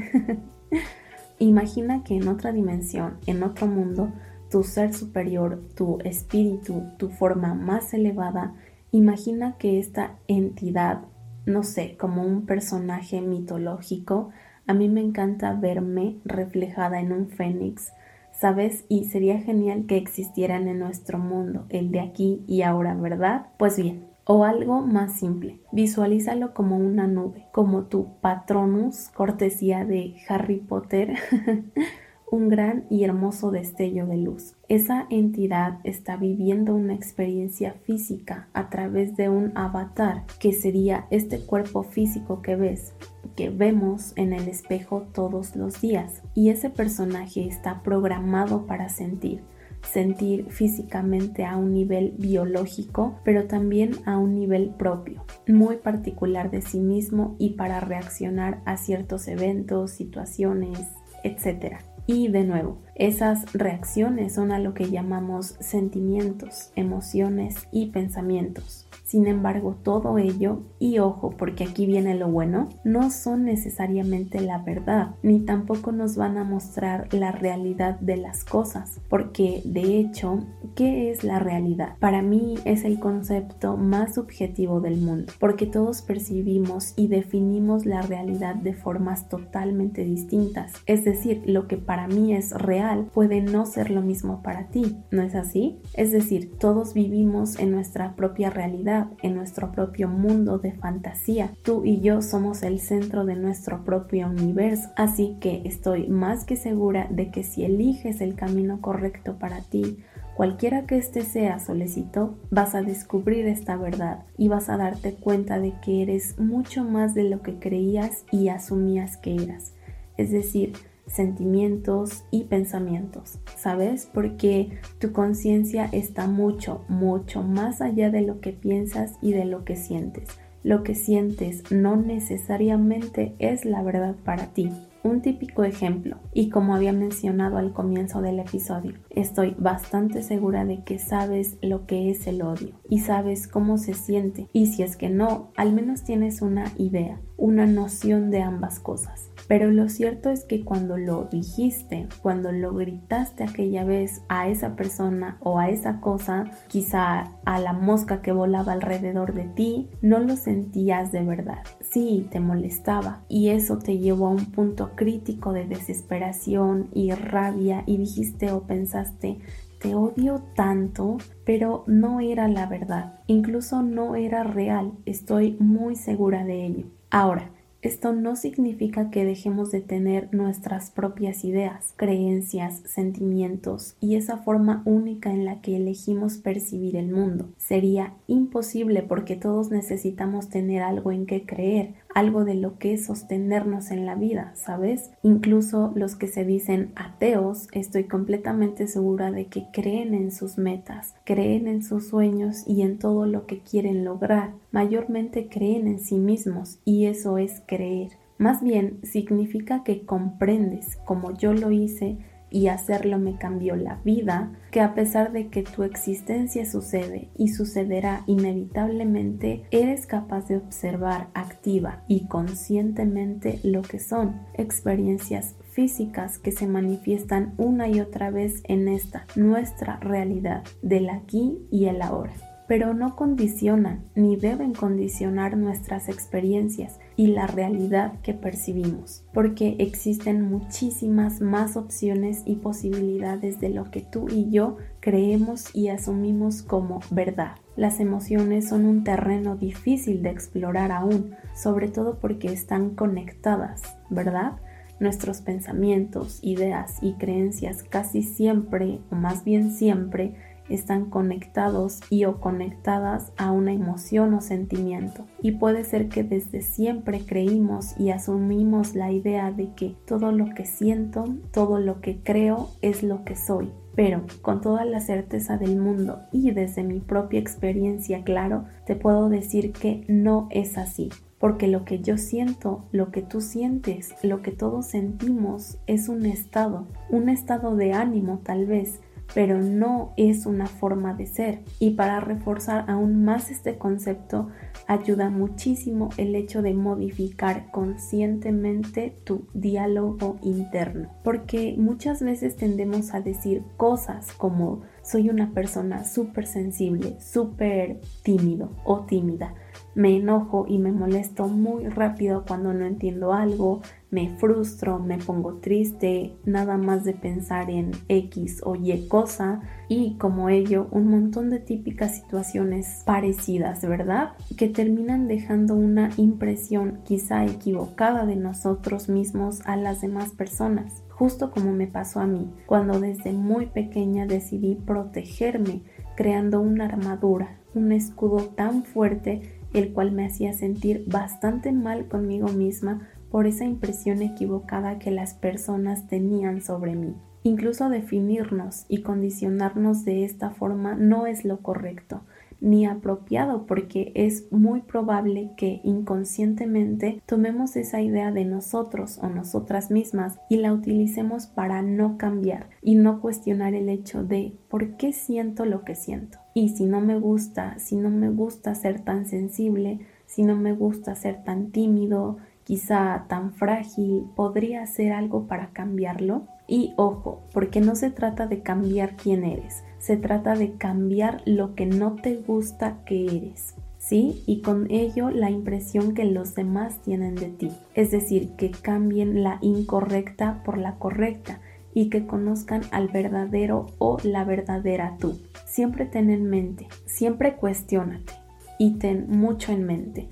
Imagina 1.40 2.04
que 2.04 2.16
en 2.16 2.28
otra 2.28 2.52
dimensión, 2.52 3.18
en 3.26 3.44
otro 3.44 3.68
mundo, 3.68 4.12
tu 4.54 4.64
ser 4.64 4.94
superior, 4.94 5.64
tu 5.74 5.98
espíritu, 6.04 6.84
tu 6.98 7.10
forma 7.10 7.56
más 7.56 7.92
elevada, 7.96 8.54
imagina 8.92 9.58
que 9.58 9.80
esta 9.80 10.20
entidad, 10.28 11.06
no 11.48 11.64
sé, 11.64 11.98
como 11.98 12.22
un 12.22 12.46
personaje 12.46 13.20
mitológico, 13.20 14.30
a 14.68 14.76
mí 14.76 14.90
me 14.90 15.02
encanta 15.02 15.54
verme 15.54 16.18
reflejada 16.24 17.00
en 17.00 17.14
un 17.14 17.30
fénix, 17.30 17.94
¿sabes? 18.32 18.86
Y 18.90 19.06
sería 19.06 19.40
genial 19.40 19.88
que 19.88 19.98
existieran 19.98 20.68
en 20.68 20.78
nuestro 20.78 21.18
mundo, 21.18 21.66
el 21.70 21.90
de 21.90 22.02
aquí 22.02 22.44
y 22.46 22.62
ahora, 22.62 22.94
¿verdad? 22.94 23.48
Pues 23.58 23.78
bien, 23.78 24.06
o 24.24 24.44
algo 24.44 24.82
más 24.82 25.14
simple, 25.14 25.62
visualízalo 25.72 26.54
como 26.54 26.78
una 26.78 27.08
nube, 27.08 27.48
como 27.52 27.86
tu 27.86 28.20
patronus, 28.22 29.10
cortesía 29.16 29.84
de 29.84 30.14
Harry 30.30 30.58
Potter. 30.58 31.16
un 32.34 32.50
gran 32.50 32.86
y 32.90 33.04
hermoso 33.04 33.52
destello 33.52 34.08
de 34.08 34.18
luz. 34.18 34.56
Esa 34.68 35.06
entidad 35.12 35.78
está 35.84 36.18
viviendo 36.18 36.74
una 36.74 36.96
experiencia 36.96 37.74
física 37.86 38.48
a 38.54 38.72
través 38.72 39.16
de 39.16 39.30
un 39.30 39.52
avatar 39.54 40.24
que 40.40 40.52
sería 40.52 41.06
este 41.12 41.42
cuerpo 41.42 41.84
físico 41.84 42.42
que 42.42 42.56
ves, 42.56 42.94
que 43.36 43.52
vemos 43.52 44.14
en 44.16 44.34
el 44.34 44.48
espejo 44.48 45.06
todos 45.14 45.56
los 45.56 45.80
días. 45.80 46.24
Y 46.34 46.50
ese 46.50 46.72
personaje 46.72 47.46
está 47.46 47.84
programado 47.84 48.66
para 48.66 48.90
sentir, 48.90 49.44
sentir 49.84 50.48
físicamente 50.50 51.46
a 51.46 51.56
un 51.56 51.72
nivel 51.72 52.16
biológico, 52.18 53.20
pero 53.24 53.46
también 53.46 53.92
a 54.08 54.18
un 54.18 54.34
nivel 54.34 54.72
propio, 54.72 55.24
muy 55.48 55.76
particular 55.76 56.50
de 56.50 56.64
sí 56.64 56.80
mismo 56.80 57.36
y 57.38 57.52
para 57.52 57.80
reaccionar 57.80 58.64
a 58.66 58.78
ciertos 58.78 59.28
eventos, 59.28 59.92
situaciones, 59.92 60.80
etc. 61.24 61.93
Y 62.06 62.28
de 62.28 62.44
nuevo, 62.44 62.82
esas 62.96 63.52
reacciones 63.54 64.34
son 64.34 64.52
a 64.52 64.60
lo 64.60 64.74
que 64.74 64.90
llamamos 64.90 65.56
sentimientos, 65.62 66.72
emociones 66.76 67.68
y 67.72 67.88
pensamientos. 67.88 68.83
Sin 69.14 69.28
embargo, 69.28 69.76
todo 69.84 70.18
ello, 70.18 70.64
y 70.80 70.98
ojo, 70.98 71.36
porque 71.38 71.66
aquí 71.66 71.86
viene 71.86 72.16
lo 72.16 72.32
bueno, 72.32 72.70
no 72.84 73.12
son 73.12 73.46
necesariamente 73.46 74.42
la 74.42 74.58
verdad, 74.58 75.12
ni 75.22 75.40
tampoco 75.42 75.92
nos 75.92 76.16
van 76.16 76.40
a 76.40 76.44
mostrar 76.44 77.14
la 77.14 77.32
realidad 77.32 78.00
de 78.00 78.18
las 78.18 78.44
cosas, 78.44 79.02
porque 79.10 79.62
de 79.66 80.00
hecho, 80.00 80.40
¿qué 80.74 81.12
es 81.12 81.24
la 81.24 81.38
realidad? 81.38 81.96
Para 82.00 82.24
mí 82.24 82.56
es 82.66 82.86
el 82.86 83.00
concepto 83.00 83.78
más 83.78 84.16
subjetivo 84.16 84.82
del 84.82 85.00
mundo, 85.00 85.32
porque 85.40 85.68
todos 85.68 86.02
percibimos 86.02 86.94
y 86.96 87.08
definimos 87.08 87.86
la 87.86 88.02
realidad 88.02 88.56
de 88.56 88.74
formas 88.74 89.30
totalmente 89.30 90.04
distintas. 90.06 90.74
Es 90.88 91.06
decir, 91.06 91.44
lo 91.46 91.68
que 91.68 91.78
para 91.78 92.08
mí 92.08 92.34
es 92.34 92.50
real 92.52 93.12
puede 93.14 93.42
no 93.42 93.68
ser 93.68 93.92
lo 93.92 94.02
mismo 94.02 94.42
para 94.42 94.70
ti, 94.70 94.98
¿no 95.12 95.22
es 95.22 95.36
así? 95.36 95.78
Es 95.94 96.12
decir, 96.12 96.58
todos 96.58 96.96
vivimos 96.96 97.60
en 97.60 97.70
nuestra 97.70 98.16
propia 98.16 98.50
realidad 98.50 99.03
en 99.22 99.36
nuestro 99.36 99.72
propio 99.72 100.08
mundo 100.08 100.58
de 100.58 100.74
fantasía. 100.74 101.52
Tú 101.64 101.84
y 101.86 102.02
yo 102.02 102.22
somos 102.22 102.64
el 102.64 102.80
centro 102.80 103.26
de 103.26 103.36
nuestro 103.36 103.84
propio 103.84 104.28
universo, 104.28 104.90
así 104.96 105.38
que 105.40 105.62
estoy 105.66 106.08
más 106.08 106.46
que 106.46 106.56
segura 106.56 107.08
de 107.10 107.32
que 107.32 107.44
si 107.44 107.64
eliges 107.64 108.22
el 108.22 108.36
camino 108.36 108.82
correcto 108.82 109.38
para 109.40 109.62
ti, 109.62 110.00
cualquiera 110.36 110.86
que 110.86 110.98
este 110.98 111.22
sea 111.22 111.60
solicitó, 111.60 112.38
vas 112.50 112.76
a 112.76 112.82
descubrir 112.82 113.48
esta 113.48 113.78
verdad 113.78 114.26
y 114.38 114.48
vas 114.48 114.70
a 114.70 114.78
darte 114.78 115.14
cuenta 115.14 115.60
de 115.60 115.74
que 115.84 116.02
eres 116.02 116.40
mucho 116.40 116.84
más 116.84 117.14
de 117.14 117.24
lo 117.24 117.42
que 117.42 117.60
creías 117.60 118.26
y 118.32 118.50
asumías 118.50 119.18
que 119.18 119.36
eras. 119.36 119.74
Es 120.18 120.32
decir, 120.32 120.74
sentimientos 121.08 122.24
y 122.32 122.46
pensamientos, 122.46 123.40
¿sabes? 123.58 124.10
Porque 124.14 124.80
tu 125.00 125.12
conciencia 125.12 125.90
está 125.92 126.28
mucho, 126.28 126.84
mucho 126.88 127.44
más 127.44 127.82
allá 127.82 128.10
de 128.10 128.22
lo 128.22 128.40
que 128.40 128.52
piensas 128.52 129.14
y 129.22 129.34
de 129.34 129.46
lo 129.46 129.64
que 129.66 129.76
sientes. 129.76 130.30
Lo 130.64 130.84
que 130.84 130.96
sientes 130.96 131.64
no 131.72 131.98
necesariamente 131.98 133.36
es 133.38 133.66
la 133.66 133.84
verdad 133.84 134.16
para 134.24 134.48
ti. 134.54 134.70
Un 135.04 135.22
típico 135.22 135.66
ejemplo, 135.66 136.16
y 136.34 136.50
como 136.50 136.74
había 136.74 136.94
mencionado 136.94 137.58
al 137.58 137.74
comienzo 137.74 138.22
del 138.22 138.40
episodio, 138.40 138.94
estoy 139.10 139.54
bastante 139.60 140.24
segura 140.24 140.64
de 140.64 140.82
que 140.86 140.98
sabes 140.98 141.58
lo 141.62 141.86
que 141.86 142.10
es 142.10 142.26
el 142.26 142.42
odio 142.42 142.70
y 142.88 143.00
sabes 143.00 143.50
cómo 143.50 143.78
se 143.78 143.96
siente, 143.96 144.48
y 144.54 144.68
si 144.68 144.82
es 144.82 144.96
que 144.96 145.10
no, 145.10 145.52
al 145.58 145.74
menos 145.74 146.06
tienes 146.06 146.42
una 146.42 146.72
idea, 146.78 147.20
una 147.36 147.66
noción 147.66 148.32
de 148.32 148.44
ambas 148.44 148.80
cosas. 148.80 149.33
Pero 149.54 149.70
lo 149.70 149.88
cierto 149.88 150.32
es 150.32 150.46
que 150.46 150.66
cuando 150.66 150.98
lo 150.98 151.26
dijiste, 151.26 152.08
cuando 152.24 152.52
lo 152.52 152.74
gritaste 152.74 153.44
aquella 153.44 153.84
vez 153.84 154.24
a 154.28 154.50
esa 154.50 154.76
persona 154.76 155.38
o 155.42 155.60
a 155.60 155.70
esa 155.70 156.02
cosa, 156.02 156.46
quizá 156.70 157.36
a 157.46 157.60
la 157.60 157.72
mosca 157.72 158.24
que 158.24 158.32
volaba 158.32 158.74
alrededor 158.74 159.36
de 159.36 159.44
ti, 159.44 159.92
no 160.02 160.18
lo 160.18 160.38
sentías 160.38 161.12
de 161.12 161.22
verdad. 161.22 161.60
Sí, 161.82 162.28
te 162.32 162.40
molestaba 162.40 163.26
y 163.30 163.50
eso 163.50 163.78
te 163.78 164.00
llevó 164.00 164.26
a 164.26 164.32
un 164.32 164.52
punto 164.52 164.96
crítico 164.96 165.54
de 165.54 165.68
desesperación 165.68 166.90
y 166.92 167.12
rabia 167.12 167.84
y 167.86 167.98
dijiste 167.98 168.52
o 168.52 168.64
pensaste, 168.64 169.38
te 169.80 169.94
odio 169.94 170.42
tanto, 170.56 171.18
pero 171.46 171.84
no 171.86 172.22
era 172.22 172.48
la 172.48 172.66
verdad, 172.66 173.20
incluso 173.28 173.84
no 173.84 174.16
era 174.16 174.44
real, 174.44 174.94
estoy 175.06 175.58
muy 175.60 175.96
segura 175.96 176.44
de 176.44 176.66
ello. 176.66 176.86
Ahora, 177.12 177.52
esto 177.84 178.14
no 178.14 178.38
significa 178.38 179.12
que 179.12 179.26
dejemos 179.26 179.70
de 179.70 179.82
tener 179.82 180.34
nuestras 180.34 180.90
propias 180.90 181.44
ideas, 181.44 181.94
creencias, 181.98 182.82
sentimientos 182.86 183.98
y 184.00 184.16
esa 184.16 184.38
forma 184.38 184.82
única 184.86 185.32
en 185.32 185.44
la 185.44 185.60
que 185.60 185.76
elegimos 185.76 186.38
percibir 186.38 186.96
el 186.96 187.12
mundo. 187.12 187.50
Sería 187.58 188.14
imposible 188.28 189.04
porque 189.04 189.36
todos 189.36 189.70
necesitamos 189.70 190.48
tener 190.50 190.82
algo 190.82 191.12
en 191.12 191.26
que 191.26 191.46
creer, 191.46 191.94
algo 192.14 192.46
de 192.46 192.56
lo 192.56 192.78
que 192.78 192.98
sostenernos 192.98 193.92
en 193.92 194.06
la 194.06 194.16
vida, 194.16 194.52
¿sabes? 194.56 195.12
Incluso 195.24 195.92
los 195.96 196.16
que 196.16 196.28
se 196.28 196.46
dicen 196.46 196.92
ateos, 196.96 197.68
estoy 197.72 198.06
completamente 198.06 198.88
segura 198.88 199.32
de 199.32 199.48
que 199.48 199.66
creen 199.72 200.14
en 200.14 200.32
sus 200.32 200.58
metas, 200.58 201.16
creen 201.24 201.68
en 201.68 201.84
sus 201.84 202.08
sueños 202.08 202.64
y 202.68 202.82
en 202.82 203.00
todo 203.00 203.26
lo 203.26 203.46
que 203.46 203.60
quieren 203.60 204.06
lograr. 204.06 204.54
Mayormente 204.72 205.48
creen 205.50 205.88
en 205.88 206.00
sí 206.00 206.18
mismos 206.18 206.80
y 206.86 207.06
eso 207.06 207.38
es 207.38 207.62
creer. 207.66 208.12
Más 208.38 208.62
bien 208.62 209.00
significa 209.04 209.84
que 209.84 210.06
comprendes, 210.06 210.98
como 211.06 211.32
yo 211.32 211.54
lo 211.54 211.72
hice, 211.72 212.18
y 212.54 212.68
hacerlo 212.68 213.18
me 213.18 213.36
cambió 213.36 213.76
la 213.76 213.96
vida, 214.06 214.52
que 214.72 214.80
a 214.80 214.94
pesar 214.94 215.32
de 215.32 215.48
que 215.48 215.64
tu 215.64 215.84
existencia 215.84 216.66
sucede 216.66 217.30
y 217.36 217.50
sucederá 217.50 218.24
inevitablemente, 218.28 219.66
eres 219.72 220.06
capaz 220.06 220.48
de 220.48 220.58
observar 220.58 221.30
activa 221.34 222.04
y 222.08 222.28
conscientemente 222.28 223.60
lo 223.64 223.82
que 223.82 224.00
son 224.00 224.40
experiencias 224.54 225.56
físicas 225.72 226.38
que 226.38 226.52
se 226.52 226.68
manifiestan 226.68 227.56
una 227.58 227.90
y 227.90 228.00
otra 228.00 228.30
vez 228.30 228.62
en 228.66 228.88
esta 228.88 229.26
nuestra 229.36 229.98
realidad 229.98 230.64
del 230.84 231.10
aquí 231.10 231.58
y 231.72 231.86
el 231.86 232.04
ahora. 232.04 232.34
Pero 232.68 232.94
no 232.94 233.16
condicionan 233.16 234.06
ni 234.16 234.36
deben 234.36 234.74
condicionar 234.74 235.58
nuestras 235.58 236.08
experiencias 236.08 237.00
y 237.16 237.28
la 237.28 237.48
realidad 237.48 238.20
que 238.22 238.34
percibimos, 238.34 239.26
porque 239.34 239.76
existen 239.80 240.42
muchísimas 240.42 241.42
más 241.42 241.78
opciones 241.78 242.44
y 242.46 242.56
posibilidades 242.56 243.60
de 243.60 243.70
lo 243.70 243.92
que 243.92 244.02
tú 244.02 244.28
y 244.30 244.50
yo 244.50 244.78
creemos 245.00 245.76
y 245.76 245.90
asumimos 245.90 246.64
como 246.64 247.02
verdad. 247.12 247.56
Las 247.76 248.00
emociones 248.00 248.70
son 248.70 248.86
un 248.86 249.04
terreno 249.04 249.56
difícil 249.56 250.22
de 250.24 250.30
explorar 250.30 250.92
aún, 250.92 251.36
sobre 251.56 251.88
todo 251.88 252.20
porque 252.20 252.52
están 252.52 252.92
conectadas, 252.92 253.82
¿verdad? 254.10 254.54
Nuestros 255.00 255.42
pensamientos, 255.42 256.40
ideas 256.42 256.98
y 257.02 257.14
creencias 257.14 257.84
casi 257.84 258.22
siempre, 258.22 259.00
o 259.12 259.16
más 259.16 259.44
bien 259.44 259.72
siempre, 259.72 260.36
están 260.76 261.10
conectados 261.10 262.00
y 262.10 262.26
o 262.26 262.40
conectadas 262.40 263.32
a 263.38 263.52
una 263.52 263.74
emoción 263.74 264.34
o 264.34 264.42
sentimiento. 264.42 265.26
Y 265.42 265.52
puede 265.52 265.84
ser 265.84 266.10
que 266.10 266.24
desde 266.24 266.62
siempre 266.62 267.22
creímos 267.26 267.98
y 268.00 268.10
asumimos 268.10 268.96
la 268.96 269.12
idea 269.12 269.52
de 269.52 269.74
que 269.74 269.96
todo 270.06 270.32
lo 270.32 270.54
que 270.54 270.66
siento, 270.66 271.26
todo 271.52 271.80
lo 271.80 272.02
que 272.02 272.20
creo 272.24 272.70
es 272.82 273.04
lo 273.04 273.24
que 273.24 273.36
soy. 273.36 273.72
Pero 273.96 274.24
con 274.42 274.62
toda 274.62 274.86
la 274.86 275.00
certeza 275.02 275.58
del 275.58 275.78
mundo 275.78 276.22
y 276.32 276.52
desde 276.52 276.84
mi 276.84 277.00
propia 277.00 277.40
experiencia, 277.40 278.24
claro, 278.24 278.66
te 278.88 278.96
puedo 278.96 279.30
decir 279.30 279.72
que 279.72 280.04
no 280.08 280.48
es 280.50 280.78
así 280.78 281.10
porque 281.44 281.68
lo 281.68 281.84
que 281.84 282.00
yo 282.00 282.18
siento, 282.18 282.86
lo 282.94 283.12
que 283.12 283.22
tú 283.22 283.42
sientes, 283.42 284.16
lo 284.24 284.42
que 284.42 284.52
todos 284.52 284.86
sentimos 284.86 285.78
es 285.88 286.08
un 286.08 286.26
estado, 286.26 286.88
un 287.10 287.28
estado 287.28 287.76
de 287.76 287.92
ánimo 287.92 288.40
tal 288.46 288.66
vez, 288.66 289.02
pero 289.34 289.60
no 289.60 290.14
es 290.18 290.46
una 290.46 290.68
forma 290.68 291.14
de 291.14 291.28
ser. 291.28 291.60
Y 291.80 291.92
para 291.92 292.20
reforzar 292.20 292.86
aún 292.90 293.24
más 293.24 293.50
este 293.52 293.78
concepto, 293.78 294.50
ayuda 294.88 295.30
muchísimo 295.30 296.10
el 296.18 296.36
hecho 296.36 296.62
de 296.62 296.74
modificar 296.74 297.72
conscientemente 297.72 299.16
tu 299.24 299.48
diálogo 299.54 300.38
interno. 300.42 301.10
Porque 301.24 301.76
muchas 301.78 302.22
veces 302.22 302.56
tendemos 302.56 303.14
a 303.14 303.22
decir 303.22 303.64
cosas 303.78 304.32
como 304.34 304.82
soy 305.02 305.30
una 305.30 305.52
persona 305.52 306.06
súper 306.06 306.48
sensible, 306.48 307.20
súper 307.20 308.00
tímido 308.24 308.72
o 308.86 309.02
tímida 309.02 309.54
me 309.96 310.18
enojo 310.18 310.66
y 310.68 310.78
me 310.80 310.92
molesto 310.92 311.48
muy 311.48 311.88
rápido 311.88 312.46
cuando 312.48 312.74
no 312.74 312.86
entiendo 312.86 313.34
algo, 313.34 313.82
me 314.10 314.30
frustro, 314.38 315.00
me 315.00 315.18
pongo 315.18 315.56
triste, 315.56 316.36
nada 316.46 316.78
más 316.78 317.04
de 317.04 317.14
pensar 317.14 317.70
en 317.72 317.92
X 318.08 318.62
o 318.64 318.76
Y 318.76 319.08
cosa 319.08 319.62
y 319.90 320.16
como 320.18 320.50
ello 320.50 320.88
un 320.92 321.08
montón 321.08 321.50
de 321.50 321.60
típicas 321.60 322.16
situaciones 322.18 323.02
parecidas, 323.06 323.82
¿verdad? 323.82 324.34
Que 324.56 324.68
terminan 324.68 325.28
dejando 325.28 325.76
una 325.76 326.10
impresión 326.18 327.00
quizá 327.04 327.44
equivocada 327.46 328.26
de 328.26 328.36
nosotros 328.36 329.10
mismos 329.10 329.62
a 329.66 329.76
las 329.76 330.02
demás 330.02 330.30
personas, 330.32 331.04
justo 331.10 331.50
como 331.50 331.72
me 331.72 331.88
pasó 331.88 332.20
a 332.20 332.28
mí, 332.28 332.52
cuando 332.68 333.00
desde 333.00 333.34
muy 333.34 333.66
pequeña 333.66 334.28
decidí 334.28 334.76
protegerme 334.76 335.82
creando 336.16 336.62
una 336.62 336.86
armadura, 336.86 337.58
un 337.74 337.92
escudo 337.92 338.38
tan 338.56 338.84
fuerte 338.84 339.63
el 339.74 339.94
cual 339.94 340.12
me 340.12 340.26
hacía 340.26 340.54
sentir 340.54 341.04
bastante 341.08 341.72
mal 341.72 342.08
conmigo 342.08 342.48
misma 342.50 343.10
por 343.30 343.48
esa 343.48 343.66
impresión 343.66 344.22
equivocada 344.22 345.00
que 345.00 345.12
las 345.12 345.34
personas 345.34 346.08
tenían 346.08 346.62
sobre 346.62 346.96
mí. 346.96 347.16
Incluso 347.44 347.90
definirnos 347.90 348.86
y 348.88 349.02
condicionarnos 349.02 350.06
de 350.06 350.24
esta 350.24 350.52
forma 350.52 350.96
no 350.96 351.26
es 351.26 351.44
lo 351.44 351.62
correcto 351.62 352.22
ni 352.64 352.86
apropiado 352.86 353.66
porque 353.68 354.14
es 354.16 354.50
muy 354.50 354.82
probable 354.82 355.52
que 355.58 355.82
inconscientemente 355.84 357.22
tomemos 357.26 357.76
esa 357.76 358.02
idea 358.02 358.32
de 358.32 358.46
nosotros 358.46 359.20
o 359.22 359.28
nosotras 359.28 359.92
mismas 359.92 360.40
y 360.50 360.58
la 360.58 360.72
utilicemos 360.72 361.46
para 361.46 361.82
no 361.82 362.18
cambiar 362.18 362.70
y 362.82 362.96
no 362.96 363.20
cuestionar 363.20 363.74
el 363.74 363.90
hecho 363.90 364.24
de 364.24 364.58
por 364.70 364.96
qué 364.96 365.12
siento 365.12 365.66
lo 365.66 365.84
que 365.84 365.96
siento. 365.96 366.43
Y 366.54 366.70
si 366.70 366.86
no 366.86 367.02
me 367.02 367.18
gusta, 367.18 367.80
si 367.80 367.96
no 367.96 368.10
me 368.10 368.30
gusta 368.30 368.76
ser 368.76 369.02
tan 369.02 369.26
sensible, 369.26 370.00
si 370.26 370.44
no 370.44 370.56
me 370.56 370.74
gusta 370.74 371.16
ser 371.16 371.44
tan 371.44 371.72
tímido, 371.72 372.38
quizá 372.64 373.26
tan 373.28 373.54
frágil, 373.54 374.26
¿podría 374.36 374.84
hacer 374.84 375.14
algo 375.14 375.48
para 375.48 375.70
cambiarlo? 375.72 376.44
Y 376.68 376.94
ojo, 376.96 377.42
porque 377.54 377.82
no 377.82 377.96
se 377.96 378.10
trata 378.10 378.48
de 378.48 378.62
cambiar 378.62 379.16
quién 379.16 379.44
eres, 379.44 379.84
se 380.00 380.18
trata 380.18 380.56
de 380.56 380.74
cambiar 380.74 381.42
lo 381.46 381.76
que 381.76 381.86
no 381.86 382.16
te 382.16 382.38
gusta 382.38 383.00
que 383.06 383.26
eres. 383.26 383.76
¿Sí? 383.98 384.44
Y 384.46 384.60
con 384.60 384.92
ello 384.92 385.30
la 385.30 385.50
impresión 385.50 386.14
que 386.14 386.26
los 386.26 386.56
demás 386.56 387.02
tienen 387.04 387.36
de 387.36 387.48
ti. 387.48 387.72
Es 387.96 388.12
decir, 388.12 388.50
que 388.58 388.70
cambien 388.70 389.44
la 389.44 389.60
incorrecta 389.62 390.62
por 390.66 390.78
la 390.78 390.96
correcta 390.96 391.62
y 391.94 392.10
que 392.10 392.26
conozcan 392.26 392.82
al 392.92 393.08
verdadero 393.08 393.88
o 393.98 394.18
la 394.24 394.44
verdadera 394.44 395.18
tú. 395.20 395.40
Siempre 395.66 396.06
ten 396.06 396.30
en 396.30 396.50
mente, 396.50 396.88
siempre 397.06 397.56
cuestiónate 397.56 398.34
y 398.80 398.96
ten 399.00 399.28
mucho 399.30 399.72
en 399.72 399.86
mente. 399.86 400.30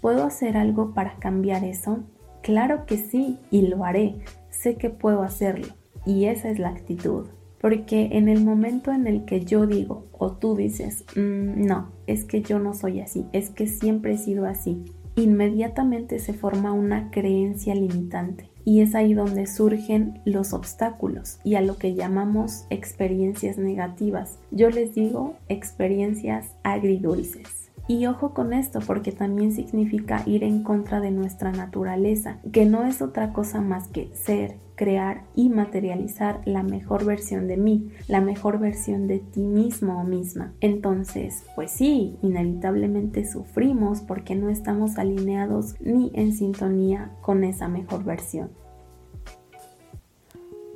¿Puedo 0.00 0.24
hacer 0.24 0.56
algo 0.56 0.94
para 0.94 1.16
cambiar 1.16 1.64
eso? 1.64 2.04
Claro 2.42 2.86
que 2.86 2.96
sí 2.96 3.38
y 3.50 3.62
lo 3.62 3.84
haré. 3.84 4.16
Sé 4.50 4.76
que 4.76 4.90
puedo 4.90 5.22
hacerlo. 5.22 5.66
Y 6.06 6.26
esa 6.26 6.48
es 6.48 6.58
la 6.58 6.70
actitud. 6.70 7.26
Porque 7.60 8.08
en 8.12 8.28
el 8.28 8.42
momento 8.42 8.90
en 8.90 9.06
el 9.06 9.26
que 9.26 9.44
yo 9.44 9.66
digo 9.66 10.06
o 10.12 10.32
tú 10.32 10.56
dices, 10.56 11.04
mm, 11.14 11.66
no, 11.66 11.90
es 12.06 12.24
que 12.24 12.40
yo 12.40 12.58
no 12.58 12.72
soy 12.72 13.00
así, 13.00 13.26
es 13.32 13.50
que 13.50 13.66
siempre 13.66 14.14
he 14.14 14.18
sido 14.18 14.46
así, 14.46 14.82
inmediatamente 15.16 16.18
se 16.20 16.32
forma 16.32 16.72
una 16.72 17.10
creencia 17.10 17.74
limitante. 17.74 18.49
Y 18.64 18.80
es 18.80 18.94
ahí 18.94 19.14
donde 19.14 19.46
surgen 19.46 20.20
los 20.24 20.52
obstáculos 20.52 21.38
y 21.44 21.54
a 21.54 21.60
lo 21.60 21.76
que 21.76 21.94
llamamos 21.94 22.66
experiencias 22.70 23.58
negativas. 23.58 24.38
Yo 24.50 24.70
les 24.70 24.94
digo 24.94 25.34
experiencias 25.48 26.54
agridulces. 26.62 27.60
Y 27.88 28.06
ojo 28.06 28.34
con 28.34 28.52
esto 28.52 28.78
porque 28.86 29.10
también 29.10 29.52
significa 29.52 30.22
ir 30.24 30.44
en 30.44 30.62
contra 30.62 31.00
de 31.00 31.10
nuestra 31.10 31.50
naturaleza, 31.50 32.38
que 32.52 32.64
no 32.64 32.84
es 32.84 33.02
otra 33.02 33.32
cosa 33.32 33.60
más 33.60 33.88
que 33.88 34.10
ser, 34.14 34.58
crear 34.80 35.24
y 35.36 35.50
materializar 35.50 36.40
la 36.46 36.62
mejor 36.62 37.04
versión 37.04 37.46
de 37.48 37.58
mí, 37.58 37.90
la 38.08 38.22
mejor 38.22 38.58
versión 38.58 39.08
de 39.08 39.18
ti 39.18 39.42
mismo 39.42 40.00
o 40.00 40.04
misma. 40.04 40.54
Entonces, 40.62 41.44
pues 41.54 41.70
sí, 41.70 42.16
inevitablemente 42.22 43.30
sufrimos 43.30 44.00
porque 44.00 44.34
no 44.36 44.48
estamos 44.48 44.96
alineados 44.96 45.74
ni 45.80 46.10
en 46.14 46.32
sintonía 46.32 47.10
con 47.20 47.44
esa 47.44 47.68
mejor 47.68 48.04
versión. 48.04 48.48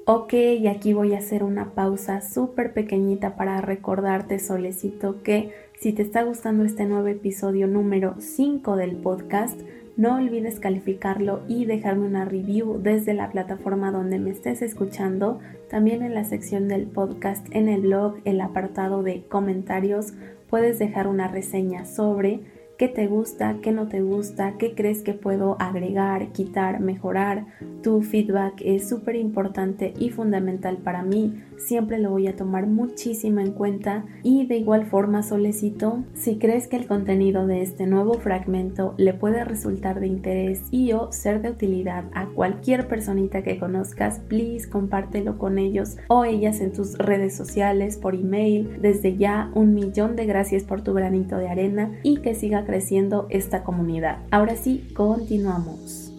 Ok, 0.04 0.34
y 0.34 0.66
aquí 0.66 0.92
voy 0.92 1.14
a 1.14 1.18
hacer 1.20 1.42
una 1.42 1.72
pausa 1.72 2.20
súper 2.20 2.74
pequeñita 2.74 3.36
para 3.36 3.62
recordarte, 3.62 4.38
solecito, 4.38 5.22
que 5.22 5.50
si 5.80 5.94
te 5.94 6.02
está 6.02 6.24
gustando 6.24 6.64
este 6.64 6.84
nuevo 6.84 7.06
episodio 7.06 7.68
número 7.68 8.16
5 8.18 8.76
del 8.76 8.96
podcast, 8.96 9.58
no 9.96 10.16
olvides 10.16 10.58
calificarlo 10.58 11.42
y 11.46 11.66
dejarme 11.66 12.06
una 12.06 12.24
review 12.24 12.80
desde 12.82 13.14
la 13.14 13.30
plataforma 13.30 13.92
donde 13.92 14.18
me 14.18 14.30
estés 14.30 14.60
escuchando, 14.62 15.38
también 15.68 16.02
en 16.02 16.14
la 16.14 16.24
sección 16.24 16.66
del 16.66 16.86
podcast 16.86 17.46
en 17.50 17.68
el 17.68 17.82
blog, 17.82 18.16
el 18.24 18.40
apartado 18.40 19.02
de 19.02 19.22
comentarios, 19.28 20.14
puedes 20.50 20.78
dejar 20.78 21.06
una 21.06 21.28
reseña 21.28 21.84
sobre 21.84 22.40
qué 22.78 22.88
te 22.88 23.06
gusta, 23.06 23.56
qué 23.62 23.72
no 23.72 23.86
te 23.88 24.02
gusta, 24.02 24.54
qué 24.58 24.74
crees 24.74 25.02
que 25.02 25.14
puedo 25.14 25.56
agregar, 25.60 26.32
quitar, 26.32 26.80
mejorar. 26.80 27.46
Tu 27.82 28.02
feedback 28.02 28.60
es 28.64 28.88
súper 28.88 29.16
importante 29.16 29.94
y 29.98 30.10
fundamental 30.10 30.78
para 30.78 31.02
mí. 31.02 31.42
Siempre 31.56 31.98
lo 31.98 32.10
voy 32.10 32.26
a 32.26 32.36
tomar 32.36 32.66
muchísimo 32.66 33.40
en 33.40 33.52
cuenta 33.52 34.04
y 34.22 34.46
de 34.46 34.56
igual 34.56 34.86
forma 34.86 35.22
solicito 35.22 36.02
si 36.14 36.38
crees 36.38 36.66
que 36.66 36.76
el 36.76 36.86
contenido 36.86 37.46
de 37.46 37.62
este 37.62 37.86
nuevo 37.86 38.14
fragmento 38.14 38.94
le 38.96 39.14
puede 39.14 39.44
resultar 39.44 40.00
de 40.00 40.08
interés 40.08 40.64
y 40.70 40.92
o 40.92 41.12
ser 41.12 41.42
de 41.42 41.50
utilidad 41.50 42.04
a 42.12 42.26
cualquier 42.26 42.88
personita 42.88 43.42
que 43.42 43.58
conozcas, 43.58 44.20
please 44.28 44.68
compártelo 44.68 45.38
con 45.38 45.58
ellos 45.58 45.96
o 46.08 46.24
ellas 46.24 46.60
en 46.60 46.72
tus 46.72 46.98
redes 46.98 47.36
sociales, 47.36 47.96
por 47.96 48.14
email. 48.14 48.80
Desde 48.80 49.16
ya 49.16 49.50
un 49.54 49.74
millón 49.74 50.16
de 50.16 50.26
gracias 50.26 50.64
por 50.64 50.82
tu 50.82 50.92
granito 50.92 51.36
de 51.36 51.48
arena 51.48 51.92
y 52.02 52.18
que 52.18 52.34
siga 52.34 52.63
creciendo 52.64 53.26
esta 53.30 53.64
comunidad. 53.64 54.18
Ahora 54.30 54.56
sí, 54.56 54.88
continuamos. 54.94 56.10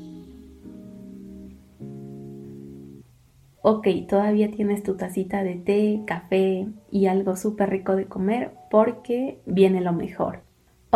Ok, 3.68 3.88
todavía 4.08 4.52
tienes 4.52 4.84
tu 4.84 4.96
tacita 4.96 5.44
de 5.44 5.56
té, 5.56 6.04
café 6.06 6.68
y 6.92 7.08
algo 7.08 7.36
súper 7.36 7.72
rico 7.72 7.96
de 7.96 8.06
comer 8.06 8.52
porque 8.70 9.42
viene 9.48 9.82
lo 9.82 9.92
mejor. 9.92 10.45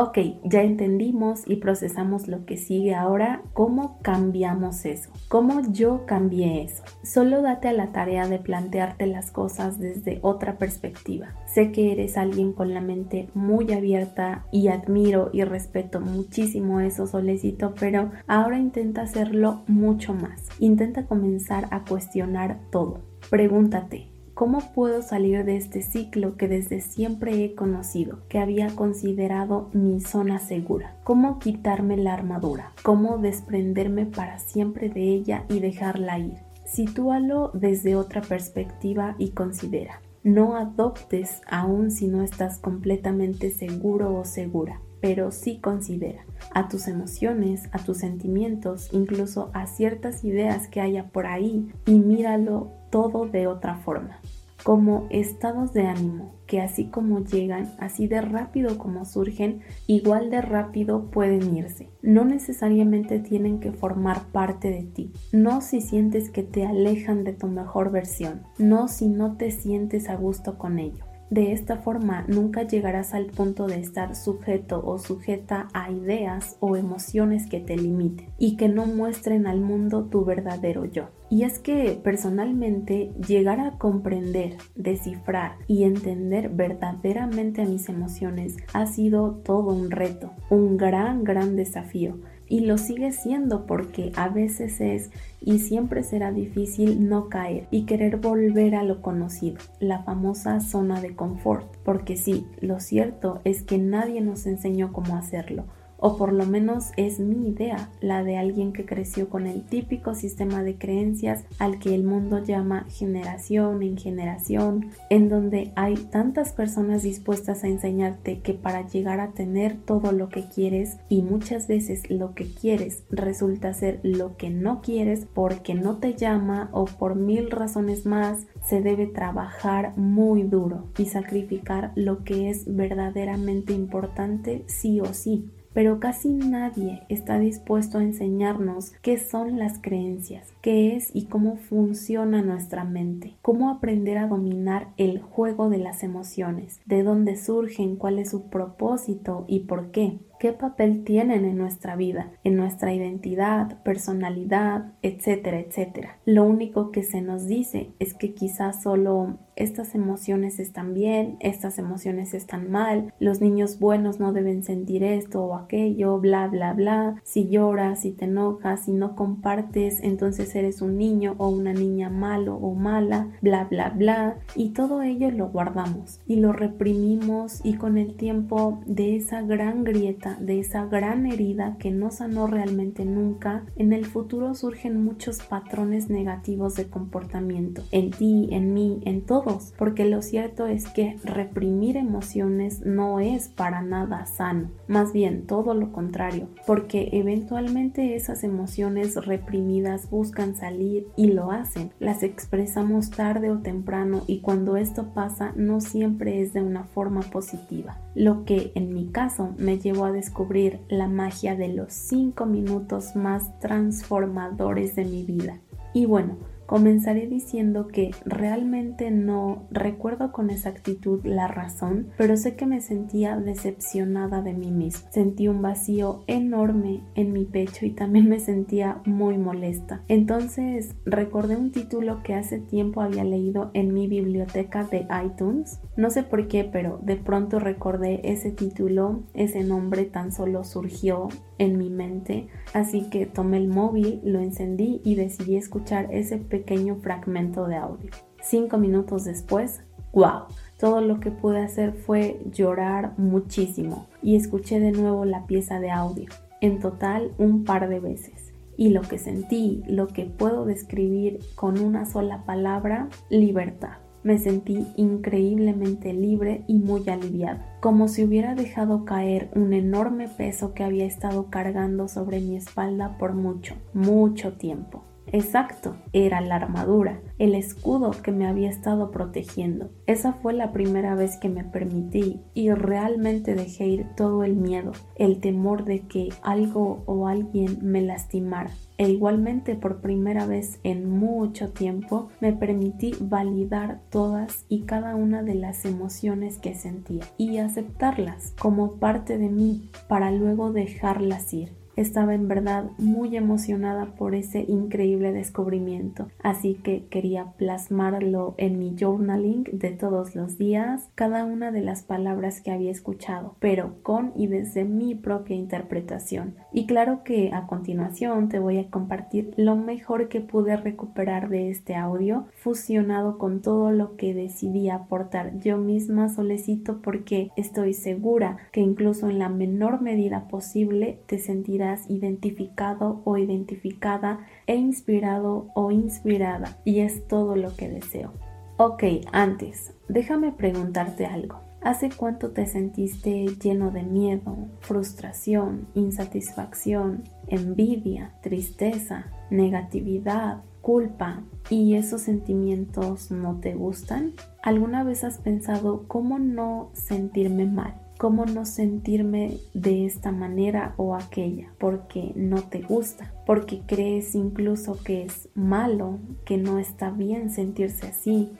Ok, 0.01 0.17
ya 0.45 0.61
entendimos 0.61 1.43
y 1.45 1.57
procesamos 1.57 2.29
lo 2.29 2.45
que 2.45 2.55
sigue 2.55 2.95
ahora. 2.95 3.41
¿Cómo 3.51 3.99
cambiamos 4.01 4.85
eso? 4.85 5.09
¿Cómo 5.27 5.59
yo 5.73 6.05
cambié 6.05 6.63
eso? 6.63 6.83
Solo 7.03 7.41
date 7.41 7.67
a 7.67 7.73
la 7.73 7.91
tarea 7.91 8.25
de 8.25 8.39
plantearte 8.39 9.07
las 9.07 9.29
cosas 9.29 9.77
desde 9.77 10.19
otra 10.21 10.57
perspectiva. 10.57 11.35
Sé 11.53 11.73
que 11.73 11.91
eres 11.91 12.15
alguien 12.15 12.53
con 12.53 12.73
la 12.73 12.79
mente 12.79 13.27
muy 13.33 13.73
abierta 13.73 14.45
y 14.53 14.69
admiro 14.69 15.31
y 15.33 15.43
respeto 15.43 15.99
muchísimo 15.99 16.79
eso, 16.79 17.05
Solecito, 17.05 17.73
pero 17.77 18.09
ahora 18.25 18.57
intenta 18.57 19.01
hacerlo 19.01 19.63
mucho 19.67 20.13
más. 20.13 20.45
Intenta 20.59 21.07
comenzar 21.07 21.67
a 21.71 21.83
cuestionar 21.83 22.61
todo. 22.71 23.01
Pregúntate, 23.29 24.07
¿Cómo 24.39 24.59
puedo 24.73 25.01
salir 25.01 25.43
de 25.43 25.57
este 25.57 25.81
ciclo 25.81 26.37
que 26.37 26.47
desde 26.47 26.79
siempre 26.79 27.43
he 27.43 27.55
conocido, 27.55 28.19
que 28.29 28.39
había 28.39 28.73
considerado 28.73 29.69
mi 29.73 29.99
zona 29.99 30.39
segura? 30.39 30.95
¿Cómo 31.03 31.39
quitarme 31.39 31.97
la 31.97 32.13
armadura? 32.13 32.71
¿Cómo 32.81 33.17
desprenderme 33.17 34.05
para 34.05 34.39
siempre 34.39 34.87
de 34.87 35.13
ella 35.13 35.43
y 35.49 35.59
dejarla 35.59 36.19
ir? 36.19 36.37
Sitúalo 36.63 37.51
desde 37.53 37.97
otra 37.97 38.21
perspectiva 38.21 39.17
y 39.19 39.31
considera. 39.31 40.01
No 40.23 40.55
adoptes 40.55 41.41
aún 41.45 41.91
si 41.91 42.07
no 42.07 42.23
estás 42.23 42.59
completamente 42.59 43.51
seguro 43.51 44.15
o 44.15 44.23
segura, 44.23 44.79
pero 45.01 45.31
sí 45.31 45.59
considera 45.59 46.25
a 46.53 46.69
tus 46.69 46.87
emociones, 46.87 47.67
a 47.73 47.79
tus 47.79 47.97
sentimientos, 47.97 48.87
incluso 48.93 49.51
a 49.53 49.67
ciertas 49.67 50.23
ideas 50.23 50.69
que 50.69 50.79
haya 50.79 51.09
por 51.09 51.27
ahí 51.27 51.67
y 51.85 51.99
míralo 51.99 52.78
todo 52.89 53.25
de 53.25 53.47
otra 53.47 53.75
forma, 53.75 54.19
como 54.63 55.07
estados 55.09 55.73
de 55.73 55.87
ánimo 55.87 56.39
que 56.49 56.61
así 56.61 56.85
como 56.85 57.23
llegan, 57.23 57.71
así 57.77 58.07
de 58.07 58.21
rápido 58.21 58.79
como 58.79 59.05
surgen, 59.05 59.61
igual 59.85 60.31
de 60.31 60.41
rápido 60.41 61.11
pueden 61.11 61.55
irse. 61.55 61.89
No 62.01 62.25
necesariamente 62.25 63.19
tienen 63.19 63.59
que 63.59 63.71
formar 63.71 64.23
parte 64.31 64.71
de 64.71 64.83
ti, 64.83 65.13
no 65.31 65.61
si 65.61 65.79
sientes 65.79 66.31
que 66.31 66.41
te 66.41 66.65
alejan 66.65 67.23
de 67.23 67.33
tu 67.33 67.47
mejor 67.47 67.91
versión, 67.91 68.41
no 68.57 68.87
si 68.87 69.07
no 69.07 69.37
te 69.37 69.51
sientes 69.51 70.09
a 70.09 70.15
gusto 70.15 70.57
con 70.57 70.79
ello. 70.79 71.05
De 71.29 71.51
esta 71.51 71.77
forma 71.77 72.25
nunca 72.27 72.63
llegarás 72.63 73.13
al 73.13 73.27
punto 73.27 73.67
de 73.67 73.79
estar 73.79 74.15
sujeto 74.15 74.81
o 74.83 74.97
sujeta 74.97 75.67
a 75.75 75.91
ideas 75.91 76.57
o 76.59 76.75
emociones 76.75 77.45
que 77.45 77.59
te 77.59 77.77
limiten 77.77 78.29
y 78.39 78.57
que 78.57 78.67
no 78.67 78.87
muestren 78.87 79.45
al 79.45 79.61
mundo 79.61 80.05
tu 80.05 80.25
verdadero 80.25 80.85
yo. 80.85 81.09
Y 81.29 81.43
es 81.43 81.59
que 81.59 81.99
personalmente 82.03 83.11
llegar 83.27 83.59
a 83.59 83.77
comprender, 83.77 84.57
descifrar 84.75 85.57
y 85.67 85.83
entender 85.83 86.49
verdaderamente 86.49 87.65
mis 87.65 87.87
emociones 87.87 88.57
ha 88.73 88.87
sido 88.87 89.33
todo 89.43 89.73
un 89.73 89.91
reto, 89.91 90.31
un 90.49 90.77
gran, 90.77 91.23
gran 91.23 91.55
desafío. 91.55 92.17
Y 92.47 92.61
lo 92.61 92.79
sigue 92.79 93.11
siendo 93.11 93.67
porque 93.67 94.11
a 94.15 94.27
veces 94.27 94.81
es 94.81 95.11
y 95.39 95.59
siempre 95.59 96.01
será 96.01 96.31
difícil 96.31 97.07
no 97.07 97.29
caer 97.29 97.67
y 97.69 97.85
querer 97.85 98.17
volver 98.17 98.73
a 98.73 98.81
lo 98.81 99.03
conocido, 99.03 99.59
la 99.79 100.01
famosa 100.01 100.59
zona 100.59 100.99
de 100.99 101.15
confort, 101.15 101.67
porque 101.83 102.17
sí, 102.17 102.47
lo 102.59 102.79
cierto 102.79 103.39
es 103.43 103.61
que 103.61 103.77
nadie 103.77 104.21
nos 104.21 104.47
enseñó 104.47 104.91
cómo 104.91 105.15
hacerlo 105.15 105.65
o 105.99 106.17
por 106.17 106.33
lo 106.33 106.45
menos 106.45 106.91
es 106.97 107.19
mi 107.19 107.49
idea, 107.49 107.89
la 108.01 108.23
de 108.23 108.37
alguien 108.37 108.73
que 108.73 108.85
creció 108.85 109.29
con 109.29 109.47
el 109.47 109.63
típico 109.63 110.15
sistema 110.15 110.63
de 110.63 110.77
creencias 110.77 111.43
al 111.59 111.79
que 111.79 111.93
el 111.93 112.03
mundo 112.03 112.43
llama 112.43 112.85
generación 112.89 113.83
en 113.83 113.97
generación, 113.97 114.91
en 115.09 115.29
donde 115.29 115.71
hay 115.75 115.95
tantas 115.95 116.53
personas 116.53 117.03
dispuestas 117.03 117.63
a 117.63 117.67
enseñarte 117.67 118.39
que 118.39 118.53
para 118.53 118.87
llegar 118.87 119.19
a 119.19 119.31
tener 119.31 119.77
todo 119.77 120.11
lo 120.11 120.29
que 120.29 120.45
quieres 120.47 120.97
y 121.09 121.21
muchas 121.21 121.67
veces 121.67 122.09
lo 122.09 122.33
que 122.33 122.45
quieres 122.45 123.03
resulta 123.09 123.73
ser 123.73 123.99
lo 124.03 124.37
que 124.37 124.49
no 124.49 124.81
quieres 124.81 125.27
porque 125.33 125.73
no 125.73 125.97
te 125.97 126.13
llama 126.15 126.69
o 126.71 126.85
por 126.85 127.15
mil 127.15 127.51
razones 127.51 128.05
más, 128.05 128.45
se 128.65 128.81
debe 128.81 129.07
trabajar 129.07 129.97
muy 129.97 130.43
duro 130.43 130.87
y 130.97 131.05
sacrificar 131.05 131.91
lo 131.95 132.23
que 132.23 132.49
es 132.49 132.63
verdaderamente 132.75 133.73
importante 133.73 134.63
sí 134.67 135.01
o 135.01 135.13
sí 135.13 135.49
pero 135.73 135.99
casi 135.99 136.29
nadie 136.29 137.03
está 137.09 137.39
dispuesto 137.39 137.97
a 137.97 138.03
enseñarnos 138.03 138.93
qué 139.01 139.17
son 139.17 139.57
las 139.59 139.79
creencias, 139.79 140.47
qué 140.61 140.95
es 140.95 141.09
y 141.13 141.25
cómo 141.25 141.57
funciona 141.57 142.41
nuestra 142.41 142.83
mente, 142.83 143.35
cómo 143.41 143.69
aprender 143.69 144.17
a 144.17 144.27
dominar 144.27 144.87
el 144.97 145.21
juego 145.21 145.69
de 145.69 145.77
las 145.77 146.03
emociones, 146.03 146.81
de 146.85 147.03
dónde 147.03 147.37
surgen, 147.37 147.95
cuál 147.95 148.19
es 148.19 148.31
su 148.31 148.49
propósito 148.49 149.45
y 149.47 149.61
por 149.61 149.91
qué 149.91 150.19
qué 150.39 150.53
papel 150.53 151.03
tienen 151.03 151.43
en 151.43 151.57
nuestra 151.57 151.97
vida, 151.97 152.31
en 152.43 152.55
nuestra 152.55 152.93
identidad, 152.93 153.83
personalidad, 153.83 154.93
etcétera, 155.01 155.59
etcétera. 155.59 156.17
Lo 156.25 156.45
único 156.45 156.91
que 156.91 157.03
se 157.03 157.21
nos 157.21 157.45
dice 157.45 157.91
es 157.99 158.13
que 158.13 158.33
quizás 158.33 158.81
solo 158.81 159.37
estas 159.59 159.93
emociones 159.93 160.57
están 160.59 160.93
bien, 160.93 161.35
estas 161.41 161.79
emociones 161.79 162.33
están 162.33 162.71
mal, 162.71 163.13
los 163.19 163.41
niños 163.41 163.77
buenos 163.77 164.17
no 164.17 164.31
deben 164.31 164.63
sentir 164.63 165.03
esto 165.03 165.43
o 165.43 165.55
aquello, 165.55 166.17
bla, 166.19 166.47
bla, 166.47 166.73
bla. 166.73 167.21
Si 167.25 167.49
lloras, 167.49 168.01
si 168.01 168.11
te 168.11 168.23
enojas, 168.23 168.85
si 168.85 168.93
no 168.93 169.17
compartes, 169.17 169.99
entonces 170.01 170.55
eres 170.55 170.81
un 170.81 170.97
niño 170.97 171.35
o 171.37 171.49
una 171.49 171.73
niña 171.73 172.09
malo 172.09 172.55
o 172.55 172.73
mala, 172.73 173.31
bla, 173.41 173.65
bla, 173.65 173.89
bla. 173.89 174.37
Y 174.55 174.69
todo 174.69 175.01
ello 175.01 175.29
lo 175.31 175.49
guardamos 175.49 176.21
y 176.25 176.37
lo 176.37 176.53
reprimimos 176.53 177.59
y 177.61 177.73
con 177.73 177.97
el 177.97 178.15
tiempo 178.15 178.79
de 178.85 179.17
esa 179.17 179.41
gran 179.41 179.83
grieta 179.83 180.28
de 180.35 180.59
esa 180.59 180.85
gran 180.85 181.25
herida 181.25 181.77
que 181.79 181.91
no 181.91 182.11
sanó 182.11 182.47
realmente 182.47 183.05
nunca, 183.05 183.63
en 183.75 183.93
el 183.93 184.05
futuro 184.05 184.53
surgen 184.55 185.03
muchos 185.03 185.39
patrones 185.39 186.09
negativos 186.09 186.75
de 186.75 186.87
comportamiento, 186.87 187.83
en 187.91 188.11
ti, 188.11 188.49
en 188.51 188.73
mí, 188.73 189.01
en 189.05 189.21
todos, 189.21 189.73
porque 189.77 190.05
lo 190.05 190.21
cierto 190.21 190.67
es 190.67 190.87
que 190.87 191.17
reprimir 191.23 191.97
emociones 191.97 192.85
no 192.85 193.19
es 193.19 193.49
para 193.49 193.81
nada 193.81 194.25
sano, 194.25 194.69
más 194.87 195.13
bien 195.13 195.45
todo 195.45 195.73
lo 195.73 195.91
contrario, 195.91 196.47
porque 196.65 197.09
eventualmente 197.13 198.15
esas 198.15 198.43
emociones 198.43 199.15
reprimidas 199.15 200.09
buscan 200.09 200.55
salir 200.55 201.07
y 201.15 201.27
lo 201.27 201.51
hacen, 201.51 201.91
las 201.99 202.23
expresamos 202.23 203.09
tarde 203.09 203.49
o 203.51 203.59
temprano 203.59 204.23
y 204.27 204.39
cuando 204.39 204.77
esto 204.77 205.13
pasa 205.13 205.53
no 205.55 205.81
siempre 205.81 206.41
es 206.41 206.53
de 206.53 206.61
una 206.61 206.83
forma 206.83 207.21
positiva, 207.21 207.97
lo 208.15 208.45
que 208.45 208.71
en 208.75 208.93
mi 208.93 209.07
caso 209.07 209.53
me 209.57 209.79
llevó 209.79 210.05
a 210.05 210.11
descubrir 210.19 210.81
la 210.89 211.07
magia 211.07 211.55
de 211.55 211.69
los 211.69 211.93
5 211.93 212.45
minutos 212.45 213.15
más 213.15 213.57
transformadores 213.59 214.95
de 214.95 215.05
mi 215.05 215.23
vida. 215.23 215.59
Y 215.93 216.05
bueno, 216.05 216.37
Comenzaré 216.69 217.25
diciendo 217.25 217.87
que 217.87 218.11
realmente 218.25 219.09
no 219.09 219.63
recuerdo 219.71 220.31
con 220.31 220.51
exactitud 220.51 221.25
la 221.25 221.47
razón, 221.47 222.09
pero 222.15 222.37
sé 222.37 222.55
que 222.55 222.67
me 222.67 222.79
sentía 222.79 223.37
decepcionada 223.37 224.43
de 224.43 224.53
mí 224.53 224.69
misma. 224.69 225.09
Sentí 225.09 225.47
un 225.47 225.63
vacío 225.63 226.23
enorme 226.27 227.01
en 227.15 227.33
mi 227.33 227.45
pecho 227.45 227.87
y 227.87 227.89
también 227.89 228.29
me 228.29 228.39
sentía 228.39 229.01
muy 229.05 229.39
molesta. 229.39 230.03
Entonces 230.07 230.93
recordé 231.05 231.57
un 231.57 231.71
título 231.71 232.21
que 232.21 232.35
hace 232.35 232.59
tiempo 232.59 233.01
había 233.01 233.23
leído 233.23 233.71
en 233.73 233.91
mi 233.91 234.07
biblioteca 234.07 234.83
de 234.83 235.07
iTunes. 235.25 235.79
No 235.97 236.11
sé 236.11 236.21
por 236.21 236.47
qué, 236.47 236.65
pero 236.65 236.99
de 237.01 237.15
pronto 237.15 237.57
recordé 237.57 238.21
ese 238.23 238.51
título, 238.51 239.23
ese 239.33 239.63
nombre 239.63 240.05
tan 240.05 240.31
solo 240.31 240.63
surgió 240.63 241.29
en 241.59 241.77
mi 241.77 241.89
mente, 241.89 242.47
así 242.73 243.09
que 243.09 243.27
tomé 243.27 243.57
el 243.57 243.67
móvil, 243.67 244.21
lo 244.23 244.39
encendí 244.39 245.01
y 245.03 245.15
decidí 245.15 245.55
escuchar 245.55 246.07
ese 246.11 246.37
pequeño 246.37 246.95
fragmento 246.95 247.67
de 247.67 247.75
audio. 247.75 248.09
Cinco 248.41 248.77
minutos 248.77 249.25
después, 249.25 249.81
wow, 250.13 250.45
todo 250.79 251.01
lo 251.01 251.19
que 251.19 251.29
pude 251.29 251.59
hacer 251.59 251.93
fue 251.93 252.41
llorar 252.51 253.13
muchísimo 253.17 254.07
y 254.23 254.35
escuché 254.35 254.79
de 254.79 254.93
nuevo 254.93 255.25
la 255.25 255.45
pieza 255.45 255.79
de 255.79 255.91
audio, 255.91 256.29
en 256.61 256.79
total 256.79 257.33
un 257.37 257.63
par 257.65 257.87
de 257.89 257.99
veces. 257.99 258.53
Y 258.77 258.91
lo 258.91 259.01
que 259.01 259.17
sentí, 259.17 259.83
lo 259.87 260.07
que 260.07 260.23
puedo 260.25 260.63
describir 260.63 261.39
con 261.55 261.79
una 261.79 262.05
sola 262.05 262.45
palabra, 262.45 263.09
libertad. 263.29 263.97
Me 264.29 264.37
sentí 264.37 264.85
increíblemente 264.95 266.13
libre 266.13 266.63
y 266.67 266.75
muy 266.75 267.09
aliviada, 267.09 267.65
como 267.79 268.07
si 268.07 268.23
hubiera 268.23 268.53
dejado 268.53 269.03
caer 269.03 269.49
un 269.55 269.73
enorme 269.73 270.27
peso 270.27 270.75
que 270.75 270.83
había 270.83 271.05
estado 271.05 271.49
cargando 271.49 272.07
sobre 272.07 272.39
mi 272.39 272.55
espalda 272.55 273.17
por 273.17 273.33
mucho, 273.33 273.73
mucho 273.91 274.53
tiempo. 274.53 275.01
Exacto, 275.31 275.95
era 276.11 276.41
la 276.41 276.55
armadura, 276.55 277.21
el 277.37 277.53
escudo 277.53 278.11
que 278.11 278.31
me 278.31 278.47
había 278.47 278.69
estado 278.69 279.11
protegiendo. 279.11 279.91
Esa 280.07 280.33
fue 280.33 280.53
la 280.53 280.71
primera 280.71 281.13
vez 281.13 281.37
que 281.37 281.49
me 281.49 281.63
permití 281.63 282.41
y 282.55 282.71
realmente 282.71 283.53
dejé 283.53 283.87
ir 283.87 284.07
todo 284.15 284.43
el 284.43 284.55
miedo, 284.55 284.91
el 285.15 285.39
temor 285.39 285.85
de 285.85 286.01
que 286.01 286.29
algo 286.41 287.03
o 287.05 287.27
alguien 287.27 287.77
me 287.81 288.01
lastimara. 288.01 288.71
E 288.97 289.09
igualmente 289.09 289.75
por 289.75 290.01
primera 290.01 290.45
vez 290.45 290.79
en 290.83 291.09
mucho 291.09 291.69
tiempo 291.69 292.29
me 292.41 292.51
permití 292.51 293.13
validar 293.21 294.01
todas 294.09 294.65
y 294.67 294.81
cada 294.81 295.15
una 295.15 295.41
de 295.41 295.55
las 295.55 295.85
emociones 295.85 296.57
que 296.57 296.73
sentía 296.73 297.23
y 297.37 297.59
aceptarlas 297.59 298.53
como 298.59 298.93
parte 298.93 299.37
de 299.37 299.47
mí 299.47 299.89
para 300.09 300.31
luego 300.31 300.73
dejarlas 300.73 301.53
ir. 301.53 301.78
Estaba 301.99 302.33
en 302.33 302.47
verdad 302.47 302.85
muy 302.97 303.35
emocionada 303.35 304.05
por 304.15 304.33
ese 304.33 304.63
increíble 304.69 305.33
descubrimiento, 305.33 306.29
así 306.41 306.75
que 306.75 307.07
quería 307.09 307.47
plasmarlo 307.57 308.55
en 308.55 308.79
mi 308.79 308.95
journaling 308.97 309.65
de 309.73 309.91
todos 309.91 310.33
los 310.33 310.57
días, 310.57 311.09
cada 311.15 311.43
una 311.43 311.73
de 311.73 311.81
las 311.81 312.03
palabras 312.03 312.61
que 312.61 312.71
había 312.71 312.89
escuchado, 312.89 313.57
pero 313.59 314.01
con 314.01 314.31
y 314.37 314.47
desde 314.47 314.85
mi 314.85 315.13
propia 315.13 315.57
interpretación. 315.57 316.55
Y 316.71 316.85
claro 316.85 317.23
que 317.25 317.51
a 317.51 317.67
continuación 317.67 318.47
te 318.47 318.59
voy 318.59 318.77
a 318.77 318.89
compartir 318.89 319.53
lo 319.57 319.75
mejor 319.75 320.29
que 320.29 320.39
pude 320.39 320.77
recuperar 320.77 321.49
de 321.49 321.69
este 321.69 321.95
audio, 321.95 322.45
fusionado 322.55 323.37
con 323.37 323.61
todo 323.61 323.91
lo 323.91 324.15
que 324.15 324.33
decidí 324.33 324.89
aportar 324.89 325.59
yo 325.59 325.77
misma 325.77 326.29
solicito 326.29 327.01
porque 327.01 327.51
estoy 327.57 327.93
segura 327.93 328.55
que 328.71 328.79
incluso 328.79 329.29
en 329.29 329.37
la 329.37 329.49
menor 329.49 330.01
medida 330.01 330.47
posible 330.47 331.19
te 331.25 331.39
sentirás 331.39 331.88
identificado 332.09 333.21
o 333.25 333.37
identificada 333.37 334.39
e 334.67 334.75
inspirado 334.75 335.67
o 335.75 335.91
inspirada 335.91 336.77
y 336.85 336.99
es 336.99 337.27
todo 337.27 337.55
lo 337.55 337.75
que 337.75 337.89
deseo. 337.89 338.33
Ok, 338.77 339.03
antes, 339.31 339.93
déjame 340.07 340.51
preguntarte 340.51 341.25
algo. 341.25 341.59
¿Hace 341.81 342.09
cuánto 342.09 342.51
te 342.51 342.65
sentiste 342.65 343.45
lleno 343.61 343.91
de 343.91 344.03
miedo, 344.03 344.57
frustración, 344.81 345.87
insatisfacción, 345.95 347.23
envidia, 347.47 348.33
tristeza, 348.41 349.27
negatividad, 349.49 350.61
culpa 350.81 351.43
y 351.69 351.95
esos 351.95 352.21
sentimientos 352.21 353.31
no 353.31 353.59
te 353.61 353.75
gustan? 353.75 354.33
¿Alguna 354.61 355.03
vez 355.05 355.23
has 355.23 355.37
pensado 355.37 356.03
cómo 356.07 356.37
no 356.37 356.89
sentirme 356.93 357.65
mal? 357.65 357.95
Cómo 358.19 358.45
no 358.45 358.65
sentirme 358.65 359.57
de 359.73 360.05
esta 360.05 360.33
manera 360.33 360.93
o 360.97 361.15
aquella, 361.15 361.71
porque 361.79 362.33
no 362.35 362.57
te 362.63 362.81
gusta, 362.81 363.33
porque 363.45 363.81
crees 363.87 364.35
incluso 364.35 365.01
que 365.01 365.23
es 365.23 365.47
malo, 365.55 366.19
que 366.43 366.57
no 366.57 366.79
está 366.79 367.11
bien 367.11 367.49
sentirse 367.49 368.07
así. 368.07 368.51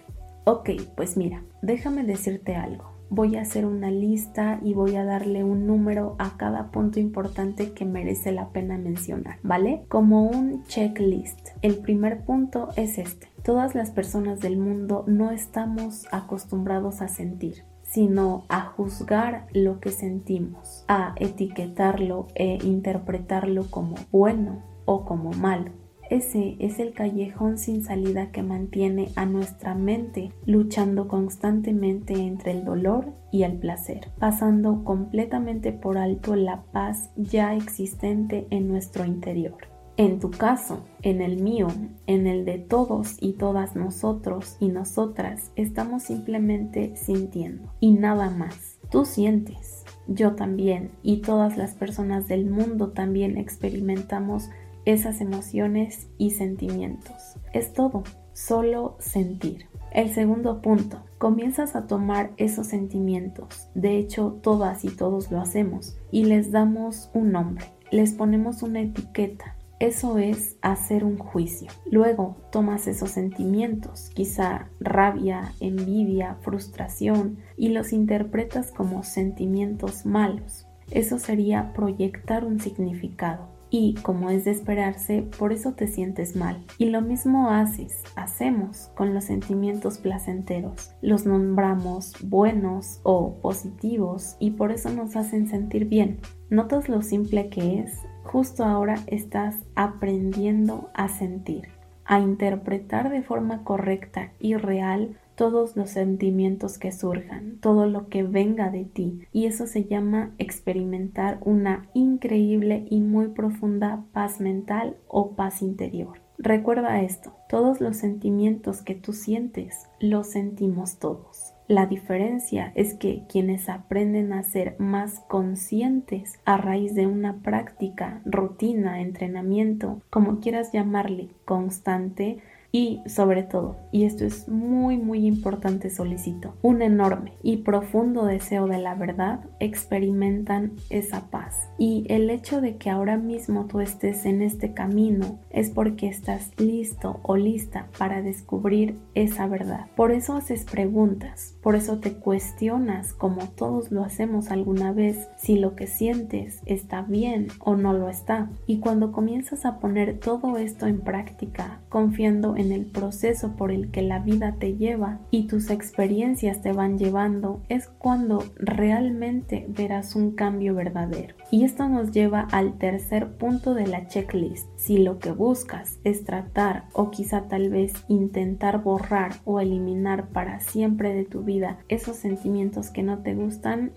Ok, 0.46 0.70
pues 0.96 1.18
mira, 1.18 1.44
déjame 1.62 2.06
decirte 2.06 2.56
algo. 2.56 2.86
Voy 3.10 3.36
a 3.36 3.42
hacer 3.42 3.66
una 3.66 3.92
lista 3.92 4.62
y 4.64 4.76
voy 4.76 4.96
a 4.96 5.04
darle 5.04 5.44
un 5.44 5.68
número 5.68 6.16
a 6.20 6.38
cada 6.38 6.72
punto 6.72 7.02
importante 7.02 7.74
que 7.74 7.84
merece 7.84 8.32
la 8.32 8.50
pena 8.50 8.78
mencionar, 8.78 9.40
¿vale? 9.44 9.84
Como 9.90 10.24
un 10.24 10.64
checklist. 10.68 11.50
El 11.62 11.80
primer 11.80 12.24
punto 12.24 12.70
es 12.78 12.98
este. 12.98 13.28
Todas 13.44 13.76
las 13.76 13.92
personas 13.92 14.40
del 14.40 14.58
mundo 14.58 15.04
no 15.06 15.32
estamos 15.32 16.08
acostumbrados 16.12 17.02
a 17.02 17.10
sentir 17.10 17.69
sino 17.92 18.46
a 18.50 18.62
juzgar 18.62 19.48
lo 19.54 19.80
que 19.80 19.90
sentimos, 19.90 20.86
a 20.88 21.16
etiquetarlo 21.18 22.28
e 22.36 22.60
interpretarlo 22.64 23.70
como 23.70 23.96
bueno 24.12 24.64
o 24.86 25.06
como 25.06 25.32
malo. 25.32 25.72
Ese 26.10 26.56
es 26.58 26.80
el 26.80 26.94
callejón 26.94 27.60
sin 27.60 27.84
salida 27.84 28.32
que 28.32 28.42
mantiene 28.42 29.10
a 29.16 29.28
nuestra 29.28 29.76
mente 29.76 30.32
luchando 30.46 31.08
constantemente 31.08 32.14
entre 32.14 32.52
el 32.52 32.66
dolor 32.66 33.14
y 33.32 33.44
el 33.44 33.60
placer, 33.60 34.12
pasando 34.18 34.84
completamente 34.84 35.72
por 35.72 36.00
alto 36.00 36.36
la 36.36 36.64
paz 36.72 37.12
ya 37.16 37.56
existente 37.56 38.48
en 38.50 38.68
nuestro 38.68 39.06
interior. 39.06 39.79
En 40.00 40.22
tu 40.22 40.32
caso, 40.32 40.86
en 41.02 41.22
el 41.22 41.42
mío, 41.42 41.68
en 42.08 42.26
el 42.26 42.46
de 42.46 42.58
todos 42.58 43.18
y 43.20 43.34
todas 43.34 43.76
nosotros 43.76 44.56
y 44.62 44.70
nosotras, 44.70 45.52
estamos 45.58 46.04
simplemente 46.04 46.96
sintiendo. 46.96 47.74
Y 47.82 47.92
nada 47.92 48.30
más. 48.30 48.80
Tú 48.90 49.04
sientes, 49.04 49.84
yo 50.08 50.36
también. 50.36 50.92
Y 51.04 51.18
todas 51.18 51.58
las 51.58 51.74
personas 51.74 52.30
del 52.30 52.50
mundo 52.50 52.92
también 52.92 53.36
experimentamos 53.36 54.50
esas 54.86 55.20
emociones 55.20 56.08
y 56.18 56.32
sentimientos. 56.32 57.36
Es 57.52 57.74
todo, 57.74 58.04
solo 58.32 58.96
sentir. 59.00 59.66
El 59.92 60.14
segundo 60.14 60.62
punto, 60.62 61.04
comienzas 61.18 61.76
a 61.76 61.88
tomar 61.88 62.32
esos 62.38 62.68
sentimientos, 62.68 63.68
de 63.76 63.98
hecho 63.98 64.40
todas 64.42 64.86
y 64.86 64.90
todos 64.92 65.30
lo 65.30 65.42
hacemos, 65.42 65.98
y 66.10 66.24
les 66.24 66.52
damos 66.52 67.10
un 67.14 67.32
nombre, 67.32 67.66
les 67.92 68.14
ponemos 68.14 68.62
una 68.62 68.82
etiqueta, 68.82 69.56
eso 69.80 70.18
es 70.18 70.58
hacer 70.62 71.06
un 71.06 71.18
juicio. 71.18 71.72
Luego 71.90 72.36
tomas 72.52 72.88
esos 72.88 73.12
sentimientos, 73.12 74.12
quizá 74.14 74.70
rabia, 74.82 75.54
envidia, 75.62 76.36
frustración, 76.42 77.38
y 77.56 77.70
los 77.70 77.94
interpretas 77.94 78.72
como 78.72 79.04
sentimientos 79.04 80.06
malos. 80.06 80.68
Eso 80.92 81.18
sería 81.18 81.72
proyectar 81.74 82.46
un 82.46 82.60
significado. 82.60 83.59
Y 83.70 83.96
como 83.96 84.30
es 84.30 84.46
de 84.46 84.52
esperarse, 84.52 85.22
por 85.38 85.54
eso 85.54 85.74
te 85.74 85.88
sientes 85.88 86.36
mal. 86.36 86.64
Y 86.78 86.86
lo 86.86 87.02
mismo 87.02 87.50
haces, 87.50 88.04
hacemos 88.16 88.92
con 88.96 89.14
los 89.14 89.26
sentimientos 89.26 89.98
placenteros. 89.98 90.92
Los 91.02 91.26
nombramos 91.26 92.14
buenos 92.24 93.00
o 93.04 93.36
positivos 93.42 94.36
y 94.40 94.52
por 94.52 94.72
eso 94.72 94.90
nos 94.90 95.16
hacen 95.16 95.48
sentir 95.48 95.86
bien. 95.86 96.20
¿Notas 96.50 96.90
lo 96.90 97.02
simple 97.02 97.50
que 97.50 97.80
es? 97.80 98.00
justo 98.30 98.64
ahora 98.64 98.96
estás 99.08 99.56
aprendiendo 99.74 100.92
a 100.94 101.08
sentir, 101.08 101.70
a 102.06 102.20
interpretar 102.20 103.10
de 103.10 103.24
forma 103.24 103.64
correcta 103.64 104.34
y 104.40 104.56
real 104.56 105.19
todos 105.40 105.78
los 105.78 105.92
sentimientos 105.92 106.78
que 106.78 106.92
surjan, 106.92 107.60
todo 107.62 107.86
lo 107.86 108.10
que 108.10 108.24
venga 108.24 108.70
de 108.72 108.84
ti. 108.84 109.22
Y 109.32 109.46
eso 109.46 109.68
se 109.68 109.86
llama 109.86 110.34
experimentar 110.38 111.38
una 111.40 111.88
increíble 111.94 112.86
y 112.90 113.00
muy 113.00 113.30
profunda 113.30 114.04
paz 114.12 114.42
mental 114.42 114.98
o 115.08 115.38
paz 115.38 115.62
interior. 115.62 116.20
Recuerda 116.38 117.02
esto, 117.02 117.38
todos 117.48 117.80
los 117.80 117.96
sentimientos 117.96 118.82
que 118.82 118.96
tú 118.96 119.14
sientes, 119.14 119.88
los 120.02 120.28
sentimos 120.28 121.00
todos. 121.00 121.54
La 121.70 121.86
diferencia 121.86 122.74
es 122.76 122.94
que 122.94 123.24
quienes 123.30 123.70
aprenden 123.70 124.34
a 124.34 124.44
ser 124.44 124.76
más 124.78 125.22
conscientes 125.30 126.38
a 126.44 126.58
raíz 126.58 126.96
de 126.96 127.08
una 127.08 127.38
práctica, 127.44 128.22
rutina, 128.26 129.00
entrenamiento, 129.00 130.02
como 130.10 130.42
quieras 130.42 130.74
llamarle, 130.74 131.30
constante, 131.46 132.40
y 132.72 133.02
sobre 133.08 133.44
todo, 133.44 133.78
y 133.92 134.04
esto 134.04 134.26
es 134.26 134.48
muy 134.48 134.98
muy 134.98 135.26
importante 135.26 135.90
solicito, 135.90 136.54
un 136.62 136.82
enorme 136.82 137.34
y 137.42 137.58
profundo 137.58 138.26
deseo 138.26 138.68
de 138.68 138.78
la 138.78 138.96
verdad 138.96 139.42
experimentan 139.60 140.74
esa 140.90 141.30
paz. 141.30 141.70
Y 141.78 142.06
el 142.10 142.30
hecho 142.30 142.62
de 142.62 142.78
que 142.78 142.90
ahora 142.90 143.18
mismo 143.18 143.66
tú 143.66 143.80
estés 143.80 144.26
en 144.26 144.42
este 144.42 144.74
camino 144.74 145.40
es 145.50 145.70
porque 145.70 146.08
estás 146.08 146.52
listo 146.58 147.20
o 147.24 147.38
lista 147.38 147.88
para 147.98 148.22
descubrir 148.22 148.98
esa 149.16 149.48
verdad. 149.48 149.88
Por 149.96 150.12
eso 150.12 150.36
haces 150.36 150.66
preguntas, 150.66 151.56
por 151.62 151.76
eso 151.76 152.00
te 152.00 152.14
cuestionas 152.14 153.14
como 153.14 153.48
todos 153.48 153.92
lo 153.92 154.04
hacemos 154.04 154.52
alguna 154.52 154.92
vez 154.92 155.28
si 155.38 155.58
lo 155.58 155.76
que 155.76 155.88
sientes 155.88 156.62
está 156.66 157.02
bien 157.02 157.48
o 157.60 157.76
no 157.76 157.94
lo 157.94 158.10
está. 158.10 158.50
Y 158.68 158.80
cuando 158.80 159.12
comienzas 159.12 159.66
a 159.66 159.80
poner 159.80 160.20
todo 160.20 160.58
esto 160.58 160.86
en 160.86 161.02
práctica, 161.02 161.80
confiando 161.90 162.56
en 162.60 162.72
el 162.72 162.86
proceso 162.86 163.56
por 163.56 163.72
el 163.72 163.90
que 163.92 164.02
la 164.02 164.20
vida 164.20 164.56
te 164.60 164.76
lleva 164.76 165.20
y 165.32 165.48
tus 165.48 165.70
experiencias 165.70 166.62
te 166.62 166.74
van 166.74 166.98
llevando, 166.98 167.62
es 167.70 167.88
cuando 167.88 168.44
realmente 168.58 169.66
verás 169.70 170.16
un 170.16 170.32
cambio 170.32 170.76
verdadero. 170.76 171.36
Y 171.52 171.64
esto 171.64 171.88
nos 171.88 172.12
lleva 172.12 172.48
al 172.52 172.78
tercer 172.78 173.38
punto 173.38 173.74
de 173.74 173.88
la 173.88 174.08
checklist. 174.08 174.68
Si 174.76 174.98
lo 174.98 175.20
que 175.20 175.32
buscas 175.32 176.00
es 176.04 176.24
tratar 176.26 176.86
o 176.94 177.12
quizá 177.12 177.48
tal 177.48 177.70
vez 177.70 177.94
intentar 178.08 178.84
borrar 178.84 179.32
o 179.46 179.60
eliminar 179.60 180.30
para 180.30 180.60
siempre 180.60 181.14
de 181.14 181.26
tu 181.26 181.44
vida 181.44 181.80
esos 181.88 182.18
sentimientos 182.18 182.90
que 182.90 183.04
no 183.04 183.20
te 183.20 183.34
gustan, 183.36 183.92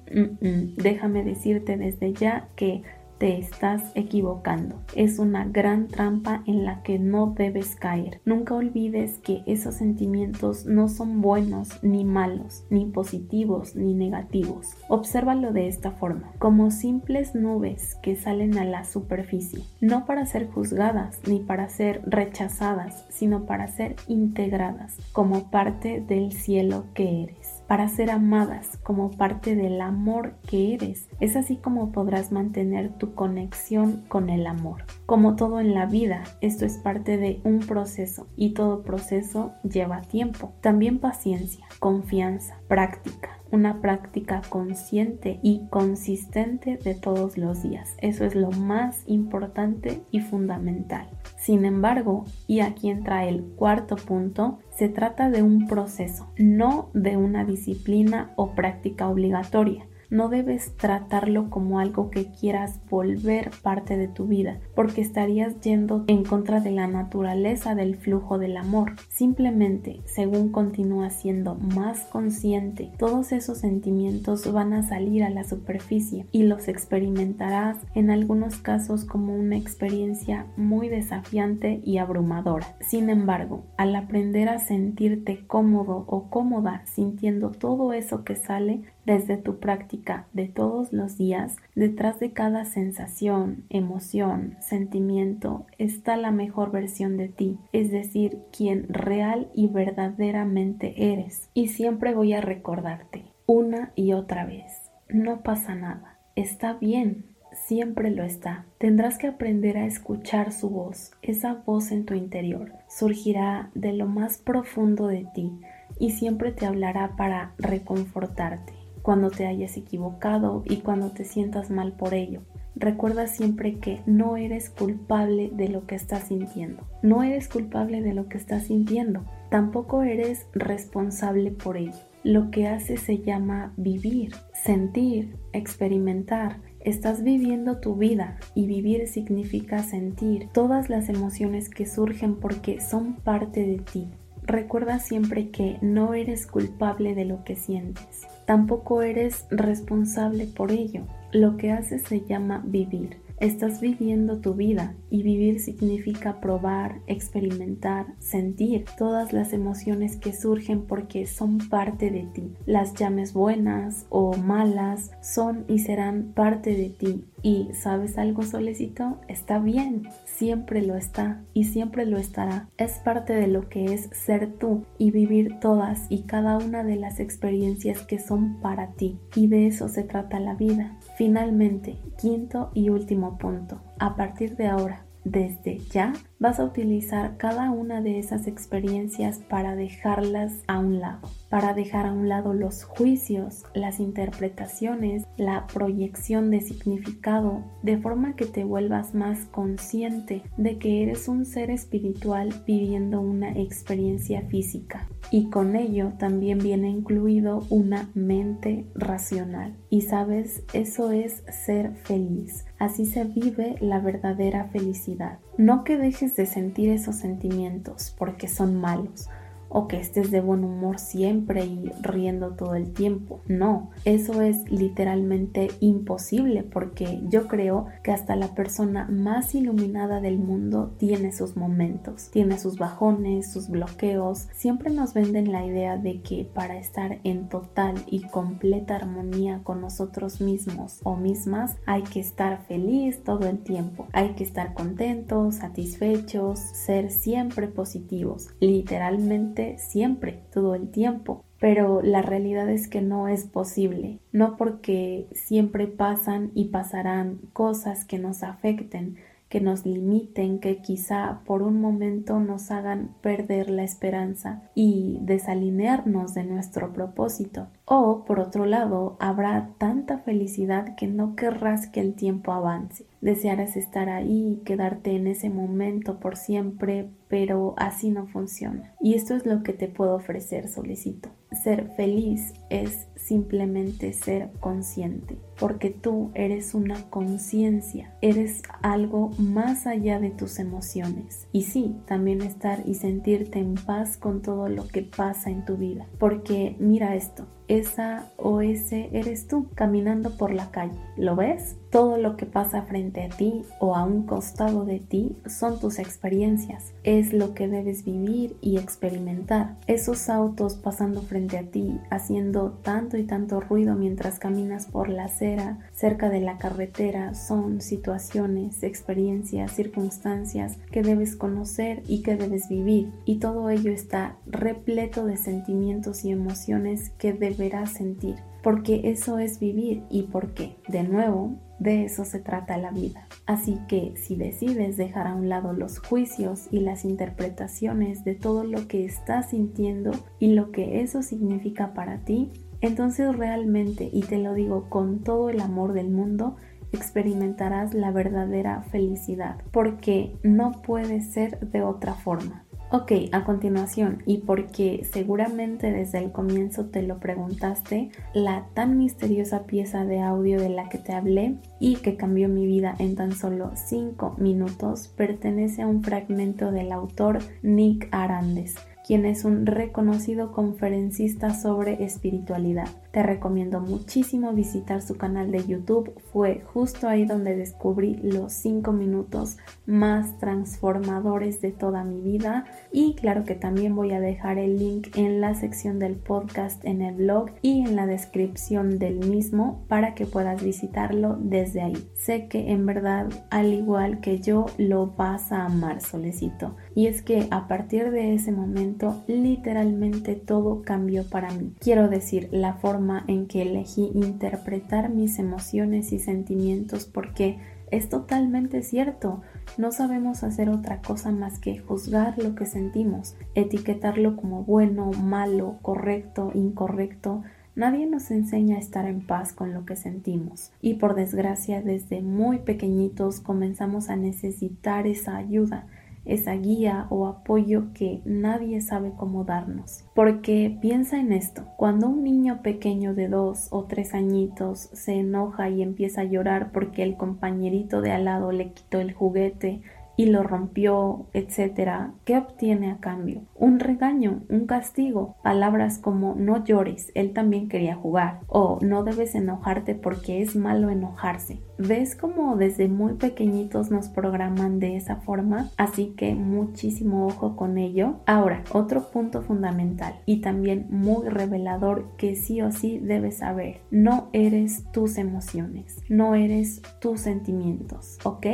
déjame 0.76 1.24
decirte 1.24 1.76
desde 1.76 2.12
ya 2.12 2.48
que 2.56 2.82
te 3.22 3.38
estás 3.38 3.92
equivocando. 3.94 4.82
Es 4.96 5.20
una 5.20 5.44
gran 5.44 5.86
trampa 5.86 6.42
en 6.48 6.64
la 6.64 6.82
que 6.82 6.98
no 6.98 7.34
debes 7.36 7.76
caer. 7.76 8.20
Nunca 8.24 8.56
olvides 8.56 9.20
que 9.20 9.44
esos 9.46 9.76
sentimientos 9.76 10.66
no 10.66 10.88
son 10.88 11.20
buenos 11.20 11.68
ni 11.84 12.04
malos, 12.04 12.64
ni 12.68 12.86
positivos 12.86 13.76
ni 13.76 13.94
negativos. 13.94 14.70
Obsérvalo 14.88 15.52
de 15.52 15.68
esta 15.68 15.92
forma, 15.92 16.32
como 16.40 16.72
simples 16.72 17.36
nubes 17.36 17.94
que 18.02 18.16
salen 18.16 18.58
a 18.58 18.64
la 18.64 18.82
superficie, 18.82 19.62
no 19.80 20.04
para 20.04 20.26
ser 20.26 20.50
juzgadas 20.50 21.20
ni 21.28 21.38
para 21.38 21.68
ser 21.68 22.02
rechazadas, 22.04 23.06
sino 23.08 23.46
para 23.46 23.68
ser 23.68 23.94
integradas 24.08 24.96
como 25.12 25.48
parte 25.48 26.00
del 26.00 26.32
cielo 26.32 26.86
que 26.92 27.22
eres, 27.22 27.62
para 27.68 27.86
ser 27.86 28.10
amadas 28.10 28.78
como 28.82 29.12
parte 29.12 29.54
del 29.54 29.80
amor 29.80 30.34
que 30.44 30.74
eres. 30.74 31.06
Es 31.22 31.36
así 31.36 31.54
como 31.54 31.92
podrás 31.92 32.32
mantener 32.32 32.88
tu 32.98 33.14
conexión 33.14 34.02
con 34.08 34.28
el 34.28 34.44
amor. 34.44 34.86
Como 35.06 35.36
todo 35.36 35.60
en 35.60 35.72
la 35.72 35.86
vida, 35.86 36.24
esto 36.40 36.66
es 36.66 36.78
parte 36.78 37.16
de 37.16 37.40
un 37.44 37.60
proceso 37.60 38.26
y 38.34 38.54
todo 38.54 38.82
proceso 38.82 39.52
lleva 39.62 40.00
tiempo. 40.00 40.52
También 40.60 40.98
paciencia, 40.98 41.64
confianza, 41.78 42.56
práctica 42.66 43.38
una 43.52 43.82
práctica 43.82 44.40
consciente 44.48 45.38
y 45.42 45.66
consistente 45.68 46.78
de 46.78 46.94
todos 46.94 47.36
los 47.36 47.62
días. 47.62 47.94
Eso 47.98 48.24
es 48.24 48.34
lo 48.34 48.50
más 48.50 49.02
importante 49.06 50.02
y 50.10 50.20
fundamental. 50.20 51.06
Sin 51.36 51.66
embargo, 51.66 52.24
y 52.46 52.60
aquí 52.60 52.88
entra 52.88 53.26
el 53.26 53.44
cuarto 53.44 53.96
punto, 53.96 54.58
se 54.70 54.88
trata 54.88 55.28
de 55.28 55.42
un 55.42 55.66
proceso, 55.66 56.32
no 56.38 56.88
de 56.94 57.18
una 57.18 57.44
disciplina 57.44 58.32
o 58.36 58.54
práctica 58.54 59.06
obligatoria 59.08 59.86
no 60.12 60.28
debes 60.28 60.76
tratarlo 60.76 61.48
como 61.48 61.78
algo 61.78 62.10
que 62.10 62.26
quieras 62.26 62.80
volver 62.90 63.50
parte 63.62 63.96
de 63.96 64.08
tu 64.08 64.26
vida, 64.26 64.60
porque 64.74 65.00
estarías 65.00 65.58
yendo 65.62 66.04
en 66.06 66.22
contra 66.22 66.60
de 66.60 66.70
la 66.70 66.86
naturaleza 66.86 67.74
del 67.74 67.96
flujo 67.96 68.38
del 68.38 68.58
amor. 68.58 68.92
Simplemente, 69.08 70.02
según 70.04 70.52
continúas 70.52 71.14
siendo 71.14 71.54
más 71.54 72.00
consciente, 72.04 72.92
todos 72.98 73.32
esos 73.32 73.58
sentimientos 73.58 74.52
van 74.52 74.74
a 74.74 74.82
salir 74.82 75.24
a 75.24 75.30
la 75.30 75.44
superficie 75.44 76.26
y 76.30 76.42
los 76.42 76.68
experimentarás 76.68 77.78
en 77.94 78.10
algunos 78.10 78.56
casos 78.56 79.06
como 79.06 79.34
una 79.34 79.56
experiencia 79.56 80.46
muy 80.58 80.90
desafiante 80.90 81.80
y 81.84 81.96
abrumadora. 81.96 82.76
Sin 82.80 83.08
embargo, 83.08 83.64
al 83.78 83.96
aprender 83.96 84.50
a 84.50 84.58
sentirte 84.58 85.46
cómodo 85.46 86.04
o 86.06 86.28
cómoda 86.28 86.84
sintiendo 86.84 87.50
todo 87.50 87.94
eso 87.94 88.24
que 88.24 88.36
sale, 88.36 88.82
desde 89.04 89.36
tu 89.36 89.58
práctica 89.58 90.26
de 90.32 90.48
todos 90.48 90.92
los 90.92 91.16
días, 91.18 91.56
detrás 91.74 92.20
de 92.20 92.32
cada 92.32 92.64
sensación, 92.64 93.64
emoción, 93.68 94.56
sentimiento, 94.60 95.66
está 95.78 96.16
la 96.16 96.30
mejor 96.30 96.70
versión 96.70 97.16
de 97.16 97.28
ti, 97.28 97.58
es 97.72 97.90
decir, 97.90 98.38
quien 98.56 98.86
real 98.88 99.50
y 99.54 99.68
verdaderamente 99.68 101.12
eres. 101.12 101.48
Y 101.54 101.68
siempre 101.68 102.14
voy 102.14 102.32
a 102.32 102.40
recordarte, 102.40 103.24
una 103.46 103.92
y 103.94 104.12
otra 104.12 104.44
vez, 104.44 104.90
no 105.08 105.42
pasa 105.42 105.74
nada, 105.74 106.18
está 106.36 106.74
bien, 106.74 107.26
siempre 107.52 108.10
lo 108.10 108.22
está. 108.24 108.64
Tendrás 108.78 109.18
que 109.18 109.26
aprender 109.26 109.76
a 109.76 109.86
escuchar 109.86 110.52
su 110.52 110.70
voz. 110.70 111.12
Esa 111.22 111.54
voz 111.66 111.92
en 111.92 112.04
tu 112.04 112.14
interior 112.14 112.72
surgirá 112.88 113.70
de 113.74 113.92
lo 113.92 114.06
más 114.06 114.38
profundo 114.38 115.06
de 115.06 115.26
ti 115.34 115.52
y 115.98 116.10
siempre 116.12 116.52
te 116.52 116.66
hablará 116.66 117.16
para 117.16 117.52
reconfortarte 117.58 118.81
cuando 119.02 119.30
te 119.30 119.46
hayas 119.46 119.76
equivocado 119.76 120.62
y 120.64 120.78
cuando 120.78 121.10
te 121.10 121.24
sientas 121.24 121.70
mal 121.70 121.92
por 121.92 122.14
ello. 122.14 122.42
Recuerda 122.74 123.26
siempre 123.26 123.78
que 123.78 124.00
no 124.06 124.36
eres 124.36 124.70
culpable 124.70 125.50
de 125.52 125.68
lo 125.68 125.86
que 125.86 125.94
estás 125.94 126.28
sintiendo. 126.28 126.86
No 127.02 127.22
eres 127.22 127.48
culpable 127.48 128.00
de 128.00 128.14
lo 128.14 128.28
que 128.28 128.38
estás 128.38 128.64
sintiendo. 128.64 129.24
Tampoco 129.50 130.02
eres 130.02 130.46
responsable 130.54 131.50
por 131.50 131.76
ello. 131.76 131.92
Lo 132.24 132.50
que 132.50 132.68
haces 132.68 133.00
se 133.00 133.18
llama 133.18 133.74
vivir, 133.76 134.32
sentir, 134.54 135.36
experimentar. 135.52 136.60
Estás 136.80 137.22
viviendo 137.22 137.78
tu 137.78 137.96
vida 137.96 138.38
y 138.54 138.66
vivir 138.66 139.06
significa 139.06 139.80
sentir 139.80 140.48
todas 140.52 140.88
las 140.88 141.08
emociones 141.08 141.68
que 141.68 141.86
surgen 141.86 142.36
porque 142.36 142.80
son 142.80 143.16
parte 143.16 143.66
de 143.66 143.78
ti. 143.78 144.08
Recuerda 144.44 144.98
siempre 144.98 145.50
que 145.50 145.78
no 145.82 146.14
eres 146.14 146.46
culpable 146.46 147.14
de 147.14 147.24
lo 147.24 147.44
que 147.44 147.54
sientes. 147.54 148.26
Tampoco 148.52 149.00
eres 149.00 149.46
responsable 149.50 150.46
por 150.46 150.72
ello. 150.72 151.06
Lo 151.32 151.56
que 151.56 151.72
haces 151.72 152.02
se 152.02 152.20
llama 152.20 152.62
vivir. 152.62 153.16
Estás 153.42 153.80
viviendo 153.80 154.38
tu 154.38 154.54
vida 154.54 154.94
y 155.10 155.24
vivir 155.24 155.58
significa 155.58 156.40
probar, 156.40 157.00
experimentar, 157.08 158.06
sentir 158.20 158.84
todas 158.96 159.32
las 159.32 159.52
emociones 159.52 160.16
que 160.16 160.32
surgen 160.32 160.82
porque 160.82 161.26
son 161.26 161.58
parte 161.58 162.12
de 162.12 162.22
ti. 162.22 162.54
Las 162.66 162.94
llames 162.94 163.32
buenas 163.32 164.06
o 164.10 164.36
malas 164.36 165.10
son 165.22 165.64
y 165.66 165.80
serán 165.80 166.34
parte 166.36 166.76
de 166.76 166.90
ti. 166.90 167.24
Y 167.42 167.70
sabes 167.74 168.16
algo 168.18 168.44
solecito, 168.44 169.18
está 169.26 169.58
bien, 169.58 170.08
siempre 170.24 170.80
lo 170.80 170.94
está 170.94 171.42
y 171.52 171.64
siempre 171.64 172.06
lo 172.06 172.18
estará. 172.18 172.68
Es 172.78 173.00
parte 173.00 173.32
de 173.32 173.48
lo 173.48 173.68
que 173.68 173.86
es 173.86 174.08
ser 174.12 174.52
tú 174.52 174.84
y 174.98 175.10
vivir 175.10 175.58
todas 175.58 176.06
y 176.08 176.22
cada 176.22 176.58
una 176.58 176.84
de 176.84 176.94
las 176.94 177.18
experiencias 177.18 178.02
que 178.02 178.20
son 178.20 178.60
para 178.60 178.92
ti. 178.92 179.18
Y 179.34 179.48
de 179.48 179.66
eso 179.66 179.88
se 179.88 180.04
trata 180.04 180.38
la 180.38 180.54
vida. 180.54 180.96
Finalmente, 181.22 182.00
quinto 182.20 182.72
y 182.74 182.88
último 182.88 183.38
punto. 183.38 183.80
A 184.00 184.16
partir 184.16 184.56
de 184.56 184.66
ahora, 184.66 185.06
desde 185.22 185.78
ya, 185.78 186.14
vas 186.42 186.58
a 186.58 186.64
utilizar 186.64 187.36
cada 187.36 187.70
una 187.70 188.02
de 188.02 188.18
esas 188.18 188.48
experiencias 188.48 189.38
para 189.48 189.76
dejarlas 189.76 190.52
a 190.66 190.80
un 190.80 190.98
lado, 190.98 191.30
para 191.48 191.72
dejar 191.72 192.06
a 192.06 192.12
un 192.12 192.28
lado 192.28 192.52
los 192.52 192.82
juicios, 192.82 193.62
las 193.74 194.00
interpretaciones, 194.00 195.22
la 195.36 195.68
proyección 195.68 196.50
de 196.50 196.60
significado, 196.60 197.62
de 197.84 197.96
forma 197.96 198.34
que 198.34 198.46
te 198.46 198.64
vuelvas 198.64 199.14
más 199.14 199.44
consciente 199.52 200.42
de 200.56 200.78
que 200.78 201.04
eres 201.04 201.28
un 201.28 201.44
ser 201.44 201.70
espiritual 201.70 202.52
viviendo 202.66 203.20
una 203.20 203.52
experiencia 203.52 204.42
física. 204.48 205.06
Y 205.30 205.48
con 205.48 205.76
ello 205.76 206.12
también 206.18 206.58
viene 206.58 206.90
incluido 206.90 207.64
una 207.70 208.10
mente 208.14 208.84
racional. 208.96 209.76
Y 209.88 210.02
sabes, 210.02 210.64
eso 210.72 211.12
es 211.12 211.44
ser 211.48 211.94
feliz. 211.94 212.64
Así 212.78 213.06
se 213.06 213.24
vive 213.24 213.76
la 213.80 214.00
verdadera 214.00 214.64
felicidad. 214.72 215.38
No 215.56 215.84
que 215.84 215.96
dejes 215.96 216.31
de 216.36 216.46
sentir 216.46 216.90
esos 216.90 217.16
sentimientos 217.16 218.14
porque 218.18 218.48
son 218.48 218.80
malos 218.80 219.28
o 219.74 219.88
que 219.88 219.98
estés 219.98 220.30
de 220.30 220.40
buen 220.40 220.64
humor 220.64 220.98
siempre 220.98 221.64
y 221.64 221.90
riendo 222.02 222.50
todo 222.50 222.74
el 222.74 222.92
tiempo. 222.92 223.40
No, 223.48 223.90
eso 224.04 224.42
es 224.42 224.70
literalmente 224.70 225.68
imposible 225.80 226.62
porque 226.62 227.22
yo 227.28 227.48
creo 227.48 227.86
que 228.02 228.12
hasta 228.12 228.36
la 228.36 228.54
persona 228.54 229.08
más 229.10 229.54
iluminada 229.54 230.20
del 230.20 230.38
mundo 230.38 230.92
tiene 230.98 231.32
sus 231.32 231.56
momentos, 231.56 232.28
tiene 232.30 232.58
sus 232.58 232.78
bajones, 232.78 233.50
sus 233.50 233.68
bloqueos. 233.68 234.48
Siempre 234.52 234.90
nos 234.90 235.14
venden 235.14 235.50
la 235.52 235.64
idea 235.64 235.96
de 235.96 236.20
que 236.20 236.44
para 236.44 236.78
estar 236.78 237.20
en 237.24 237.48
total 237.48 237.94
y 238.06 238.22
completa 238.22 238.96
armonía 238.96 239.60
con 239.62 239.80
nosotros 239.80 240.40
mismos 240.40 241.00
o 241.02 241.16
mismas 241.16 241.76
hay 241.86 242.02
que 242.02 242.20
estar 242.20 242.66
feliz 242.66 243.24
todo 243.24 243.48
el 243.48 243.58
tiempo, 243.58 244.06
hay 244.12 244.34
que 244.34 244.44
estar 244.44 244.74
contentos, 244.74 245.56
satisfechos, 245.56 246.58
ser 246.58 247.10
siempre 247.10 247.68
positivos. 247.68 248.48
Literalmente 248.60 249.61
siempre, 249.78 250.42
todo 250.52 250.74
el 250.74 250.90
tiempo. 250.90 251.44
Pero 251.60 252.02
la 252.02 252.22
realidad 252.22 252.68
es 252.68 252.88
que 252.88 253.02
no 253.02 253.28
es 253.28 253.44
posible, 253.44 254.18
no 254.32 254.56
porque 254.56 255.28
siempre 255.32 255.86
pasan 255.86 256.50
y 256.54 256.66
pasarán 256.66 257.38
cosas 257.52 258.04
que 258.04 258.18
nos 258.18 258.42
afecten, 258.42 259.16
que 259.52 259.60
nos 259.60 259.84
limiten, 259.84 260.60
que 260.60 260.78
quizá 260.78 261.42
por 261.44 261.60
un 261.62 261.78
momento 261.78 262.40
nos 262.40 262.70
hagan 262.70 263.14
perder 263.20 263.68
la 263.68 263.82
esperanza 263.82 264.62
y 264.74 265.18
desalinearnos 265.20 266.32
de 266.32 266.44
nuestro 266.44 266.94
propósito. 266.94 267.66
O, 267.84 268.24
por 268.24 268.40
otro 268.40 268.64
lado, 268.64 269.18
habrá 269.20 269.68
tanta 269.76 270.16
felicidad 270.16 270.96
que 270.96 271.06
no 271.06 271.36
querrás 271.36 271.86
que 271.86 272.00
el 272.00 272.14
tiempo 272.14 272.52
avance. 272.52 273.04
Desearás 273.20 273.76
estar 273.76 274.08
ahí, 274.08 274.62
quedarte 274.64 275.14
en 275.16 275.26
ese 275.26 275.50
momento 275.50 276.18
por 276.18 276.38
siempre, 276.38 277.10
pero 277.28 277.74
así 277.76 278.08
no 278.08 278.28
funciona. 278.28 278.94
Y 279.02 279.12
esto 279.12 279.34
es 279.34 279.44
lo 279.44 279.62
que 279.62 279.74
te 279.74 279.86
puedo 279.86 280.14
ofrecer, 280.14 280.66
solicito. 280.66 281.28
Ser 281.52 281.88
feliz 281.96 282.54
es 282.70 283.08
simplemente 283.16 284.12
ser 284.12 284.50
consciente, 284.60 285.38
porque 285.58 285.90
tú 285.90 286.30
eres 286.34 286.74
una 286.74 287.08
conciencia, 287.10 288.14
eres 288.20 288.62
algo 288.82 289.30
más 289.38 289.86
allá 289.86 290.18
de 290.18 290.30
tus 290.30 290.58
emociones. 290.58 291.46
Y 291.52 291.62
sí, 291.62 291.96
también 292.06 292.42
estar 292.42 292.82
y 292.86 292.94
sentirte 292.94 293.58
en 293.58 293.74
paz 293.74 294.16
con 294.16 294.42
todo 294.42 294.68
lo 294.68 294.88
que 294.88 295.02
pasa 295.02 295.50
en 295.50 295.64
tu 295.64 295.76
vida, 295.76 296.06
porque 296.18 296.76
mira 296.80 297.14
esto, 297.14 297.46
esa 297.68 298.30
o 298.36 298.60
ese 298.60 299.08
eres 299.12 299.46
tú 299.46 299.68
caminando 299.74 300.36
por 300.36 300.52
la 300.52 300.70
calle. 300.70 300.98
¿Lo 301.16 301.36
ves? 301.36 301.76
Todo 301.90 302.16
lo 302.16 302.36
que 302.36 302.46
pasa 302.46 302.82
frente 302.82 303.22
a 303.22 303.28
ti 303.28 303.64
o 303.78 303.94
a 303.94 304.04
un 304.04 304.22
costado 304.22 304.84
de 304.86 304.98
ti 304.98 305.36
son 305.46 305.78
tus 305.78 305.98
experiencias. 305.98 306.94
Es 307.04 307.34
lo 307.34 307.52
que 307.52 307.68
debes 307.68 308.04
vivir 308.04 308.56
y 308.62 308.78
experimentar. 308.78 309.76
Esos 309.86 310.30
autos 310.30 310.74
pasando 310.76 311.20
frente 311.20 311.58
a 311.58 311.64
ti, 311.64 312.00
haciendo 312.10 312.70
tanto 312.82 313.18
y 313.18 313.24
tanto 313.24 313.60
ruido 313.60 313.94
mientras 313.94 314.38
caminas 314.38 314.86
por 314.86 315.10
la 315.10 315.26
acera, 315.26 315.78
cerca 315.92 316.30
de 316.30 316.40
la 316.40 316.56
carretera, 316.56 317.34
son 317.34 317.82
situaciones, 317.82 318.82
experiencias, 318.82 319.72
circunstancias 319.72 320.78
que 320.90 321.02
debes 321.02 321.36
conocer 321.36 322.02
y 322.08 322.22
que 322.22 322.36
debes 322.36 322.68
vivir. 322.68 323.10
Y 323.26 323.36
todo 323.36 323.68
ello 323.68 323.92
está 323.92 324.36
repleto 324.46 325.26
de 325.26 325.36
sentimientos 325.36 326.24
y 326.24 326.30
emociones 326.30 327.10
que 327.18 327.32
deberás 327.52 327.92
sentir 327.92 328.36
porque 328.62 329.10
eso 329.10 329.38
es 329.38 329.58
vivir 329.58 330.04
y 330.08 330.22
porque, 330.22 330.76
de 330.88 331.02
nuevo, 331.02 331.56
de 331.78 332.04
eso 332.04 332.24
se 332.24 332.38
trata 332.38 332.78
la 332.78 332.92
vida. 332.92 333.26
Así 333.44 333.78
que 333.88 334.14
si 334.16 334.36
decides 334.36 334.96
dejar 334.96 335.26
a 335.26 335.34
un 335.34 335.48
lado 335.48 335.72
los 335.72 335.98
juicios 335.98 336.68
y 336.70 336.80
las 336.80 337.04
interpretaciones 337.04 338.24
de 338.24 338.34
todo 338.34 338.62
lo 338.64 338.86
que 338.86 339.04
estás 339.04 339.50
sintiendo 339.50 340.12
y 340.38 340.54
lo 340.54 340.70
que 340.70 341.00
eso 341.00 341.22
significa 341.22 341.92
para 341.92 342.24
ti, 342.24 342.52
entonces 342.80 343.36
realmente, 343.36 344.08
y 344.12 344.22
te 344.22 344.38
lo 344.38 344.54
digo 344.54 344.88
con 344.88 345.24
todo 345.24 345.50
el 345.50 345.60
amor 345.60 345.92
del 345.92 346.10
mundo, 346.10 346.56
experimentarás 346.92 347.94
la 347.94 348.10
verdadera 348.12 348.82
felicidad, 348.82 349.56
porque 349.72 350.36
no 350.42 350.82
puede 350.82 351.22
ser 351.22 351.58
de 351.60 351.82
otra 351.82 352.14
forma. 352.14 352.61
Ok, 352.94 353.10
a 353.32 353.42
continuación, 353.44 354.22
y 354.26 354.42
porque 354.42 355.08
seguramente 355.10 355.90
desde 355.90 356.18
el 356.18 356.30
comienzo 356.30 356.90
te 356.90 357.00
lo 357.00 357.20
preguntaste, 357.20 358.10
la 358.34 358.66
tan 358.74 358.98
misteriosa 358.98 359.64
pieza 359.64 360.04
de 360.04 360.20
audio 360.20 360.60
de 360.60 360.68
la 360.68 360.90
que 360.90 360.98
te 360.98 361.14
hablé 361.14 361.56
y 361.80 361.96
que 361.96 362.18
cambió 362.18 362.50
mi 362.50 362.66
vida 362.66 362.94
en 362.98 363.16
tan 363.16 363.32
solo 363.32 363.70
5 363.74 364.34
minutos 364.36 365.08
pertenece 365.08 365.80
a 365.80 365.86
un 365.86 366.04
fragmento 366.04 366.70
del 366.70 366.92
autor 366.92 367.38
Nick 367.62 368.08
Arandes 368.10 368.74
quien 369.04 369.24
es 369.24 369.44
un 369.44 369.66
reconocido 369.66 370.52
conferencista 370.52 371.54
sobre 371.54 372.04
espiritualidad. 372.04 372.88
Te 373.10 373.22
recomiendo 373.22 373.80
muchísimo 373.80 374.52
visitar 374.52 375.02
su 375.02 375.16
canal 375.16 375.50
de 375.50 375.66
YouTube, 375.66 376.14
fue 376.32 376.62
justo 376.72 377.08
ahí 377.08 377.24
donde 377.24 377.56
descubrí 377.56 378.16
los 378.22 378.52
5 378.52 378.92
minutos 378.92 379.58
más 379.86 380.38
transformadores 380.38 381.60
de 381.60 381.72
toda 381.72 382.04
mi 382.04 382.20
vida 382.20 382.64
y 382.92 383.14
claro 383.14 383.44
que 383.44 383.54
también 383.54 383.96
voy 383.96 384.12
a 384.12 384.20
dejar 384.20 384.58
el 384.58 384.78
link 384.78 385.16
en 385.16 385.40
la 385.40 385.54
sección 385.54 385.98
del 385.98 386.16
podcast 386.16 386.84
en 386.84 387.02
el 387.02 387.16
blog 387.16 387.50
y 387.62 387.80
en 387.80 387.96
la 387.96 388.06
descripción 388.06 388.98
del 388.98 389.18
mismo 389.28 389.84
para 389.88 390.14
que 390.14 390.26
puedas 390.26 390.62
visitarlo 390.62 391.36
desde 391.40 391.82
ahí. 391.82 392.08
Sé 392.14 392.46
que 392.48 392.70
en 392.70 392.86
verdad 392.86 393.28
al 393.50 393.72
igual 393.72 394.20
que 394.20 394.40
yo 394.40 394.66
lo 394.78 395.08
vas 395.08 395.52
a 395.52 395.64
amar 395.64 396.00
solecito 396.00 396.76
y 396.94 397.06
es 397.06 397.22
que 397.22 397.48
a 397.50 397.66
partir 397.68 398.10
de 398.10 398.34
ese 398.34 398.52
momento 398.52 399.22
literalmente 399.26 400.36
todo 400.36 400.82
cambió 400.82 401.24
para 401.28 401.50
mí. 401.50 401.74
Quiero 401.80 402.08
decir, 402.08 402.48
la 402.52 402.74
forma 402.74 403.24
en 403.28 403.46
que 403.46 403.62
elegí 403.62 404.10
interpretar 404.14 405.10
mis 405.10 405.38
emociones 405.38 406.12
y 406.12 406.18
sentimientos 406.18 407.06
porque 407.06 407.58
es 407.92 408.08
totalmente 408.08 408.82
cierto. 408.82 409.42
No 409.78 409.90
sabemos 409.90 410.44
hacer 410.44 410.68
otra 410.68 411.00
cosa 411.00 411.32
más 411.32 411.58
que 411.58 411.78
juzgar 411.78 412.38
lo 412.38 412.54
que 412.54 412.66
sentimos, 412.66 413.36
etiquetarlo 413.54 414.36
como 414.36 414.64
bueno, 414.64 415.10
malo, 415.12 415.78
correcto, 415.82 416.50
incorrecto. 416.54 417.42
Nadie 417.74 418.06
nos 418.06 418.30
enseña 418.30 418.76
a 418.76 418.80
estar 418.80 419.06
en 419.06 419.26
paz 419.26 419.54
con 419.54 419.72
lo 419.72 419.86
que 419.86 419.96
sentimos 419.96 420.72
y 420.82 420.94
por 420.94 421.14
desgracia 421.14 421.80
desde 421.80 422.20
muy 422.20 422.58
pequeñitos 422.58 423.40
comenzamos 423.40 424.10
a 424.10 424.16
necesitar 424.16 425.06
esa 425.06 425.36
ayuda 425.36 425.86
esa 426.24 426.52
guía 426.54 427.06
o 427.10 427.26
apoyo 427.26 427.92
que 427.94 428.22
nadie 428.24 428.80
sabe 428.80 429.12
cómo 429.16 429.44
darnos. 429.44 430.04
Porque 430.14 430.76
piensa 430.80 431.18
en 431.18 431.32
esto, 431.32 431.64
cuando 431.76 432.08
un 432.08 432.22
niño 432.22 432.62
pequeño 432.62 433.14
de 433.14 433.28
dos 433.28 433.68
o 433.70 433.84
tres 433.84 434.14
añitos 434.14 434.90
se 434.92 435.14
enoja 435.14 435.68
y 435.68 435.82
empieza 435.82 436.22
a 436.22 436.24
llorar 436.24 436.70
porque 436.72 437.02
el 437.02 437.16
compañerito 437.16 438.00
de 438.00 438.12
al 438.12 438.24
lado 438.24 438.52
le 438.52 438.72
quitó 438.72 439.00
el 439.00 439.12
juguete, 439.12 439.82
y 440.16 440.26
lo 440.26 440.42
rompió, 440.42 441.26
etcétera, 441.32 442.12
¿qué 442.24 442.38
obtiene 442.38 442.90
a 442.90 442.98
cambio? 442.98 443.42
Un 443.54 443.80
regaño, 443.80 444.42
un 444.48 444.66
castigo, 444.66 445.36
palabras 445.42 445.98
como 445.98 446.34
no 446.34 446.64
llores, 446.64 447.10
él 447.14 447.32
también 447.32 447.68
quería 447.68 447.96
jugar, 447.96 448.40
o 448.46 448.78
no 448.82 449.04
debes 449.04 449.34
enojarte 449.34 449.94
porque 449.94 450.42
es 450.42 450.56
malo 450.56 450.90
enojarse. 450.90 451.60
¿Ves 451.78 452.14
cómo 452.14 452.56
desde 452.56 452.88
muy 452.88 453.14
pequeñitos 453.14 453.90
nos 453.90 454.08
programan 454.08 454.78
de 454.78 454.96
esa 454.96 455.16
forma? 455.16 455.70
Así 455.76 456.14
que 456.16 456.34
muchísimo 456.34 457.26
ojo 457.26 457.56
con 457.56 457.76
ello. 457.76 458.20
Ahora, 458.26 458.62
otro 458.72 459.10
punto 459.10 459.42
fundamental 459.42 460.14
y 460.26 460.40
también 460.42 460.86
muy 460.90 461.28
revelador 461.28 462.16
que 462.16 462.36
sí 462.36 462.62
o 462.62 462.70
sí 462.70 462.98
debes 462.98 463.38
saber. 463.38 463.80
No 463.90 464.28
eres 464.32 464.84
tus 464.92 465.18
emociones, 465.18 466.00
no 466.08 466.34
eres 466.34 466.82
tus 467.00 467.20
sentimientos, 467.20 468.18
¿ok? 468.24 468.46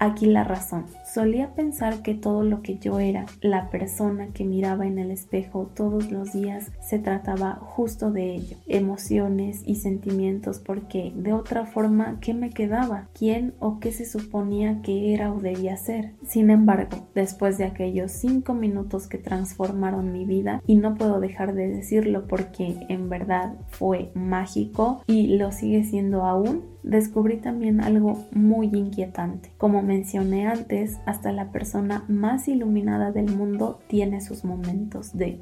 Aquí 0.00 0.24
la 0.24 0.44
razón. 0.44 0.86
Solía 1.04 1.54
pensar 1.54 2.00
que 2.02 2.14
todo 2.14 2.42
lo 2.42 2.62
que 2.62 2.78
yo 2.78 3.00
era, 3.00 3.26
la 3.42 3.68
persona 3.68 4.28
que 4.28 4.46
miraba 4.46 4.86
en 4.86 4.98
el 4.98 5.10
espejo 5.10 5.70
todos 5.74 6.10
los 6.10 6.32
días, 6.32 6.72
se 6.80 6.98
trataba 6.98 7.56
justo 7.60 8.10
de 8.10 8.34
ello, 8.34 8.56
emociones 8.66 9.62
y 9.66 9.74
sentimientos, 9.74 10.58
porque 10.58 11.12
de 11.14 11.34
otra 11.34 11.66
forma, 11.66 12.18
¿qué 12.22 12.32
me 12.32 12.48
quedaba? 12.48 13.08
¿Quién 13.12 13.52
o 13.58 13.78
qué 13.78 13.92
se 13.92 14.06
suponía 14.06 14.80
que 14.80 15.12
era 15.12 15.34
o 15.34 15.40
debía 15.40 15.76
ser? 15.76 16.12
Sin 16.26 16.48
embargo, 16.48 17.06
después 17.14 17.58
de 17.58 17.64
aquellos 17.64 18.10
cinco 18.10 18.54
minutos 18.54 19.06
que 19.06 19.18
transformaron 19.18 20.12
mi 20.12 20.24
vida, 20.24 20.62
y 20.66 20.76
no 20.76 20.94
puedo 20.94 21.20
dejar 21.20 21.52
de 21.52 21.68
decirlo 21.68 22.26
porque 22.26 22.86
en 22.88 23.10
verdad 23.10 23.54
fue 23.68 24.12
mágico 24.14 25.02
y 25.06 25.36
lo 25.36 25.52
sigue 25.52 25.84
siendo 25.84 26.24
aún, 26.24 26.70
descubrí 26.82 27.36
también 27.38 27.80
algo 27.80 28.26
muy 28.32 28.66
inquietante. 28.66 29.50
Como 29.58 29.82
mencioné 29.82 30.46
antes, 30.46 30.98
hasta 31.06 31.32
la 31.32 31.52
persona 31.52 32.04
más 32.08 32.48
iluminada 32.48 33.12
del 33.12 33.30
mundo 33.30 33.80
tiene 33.88 34.20
sus 34.20 34.44
momentos 34.44 35.16
de 35.16 35.40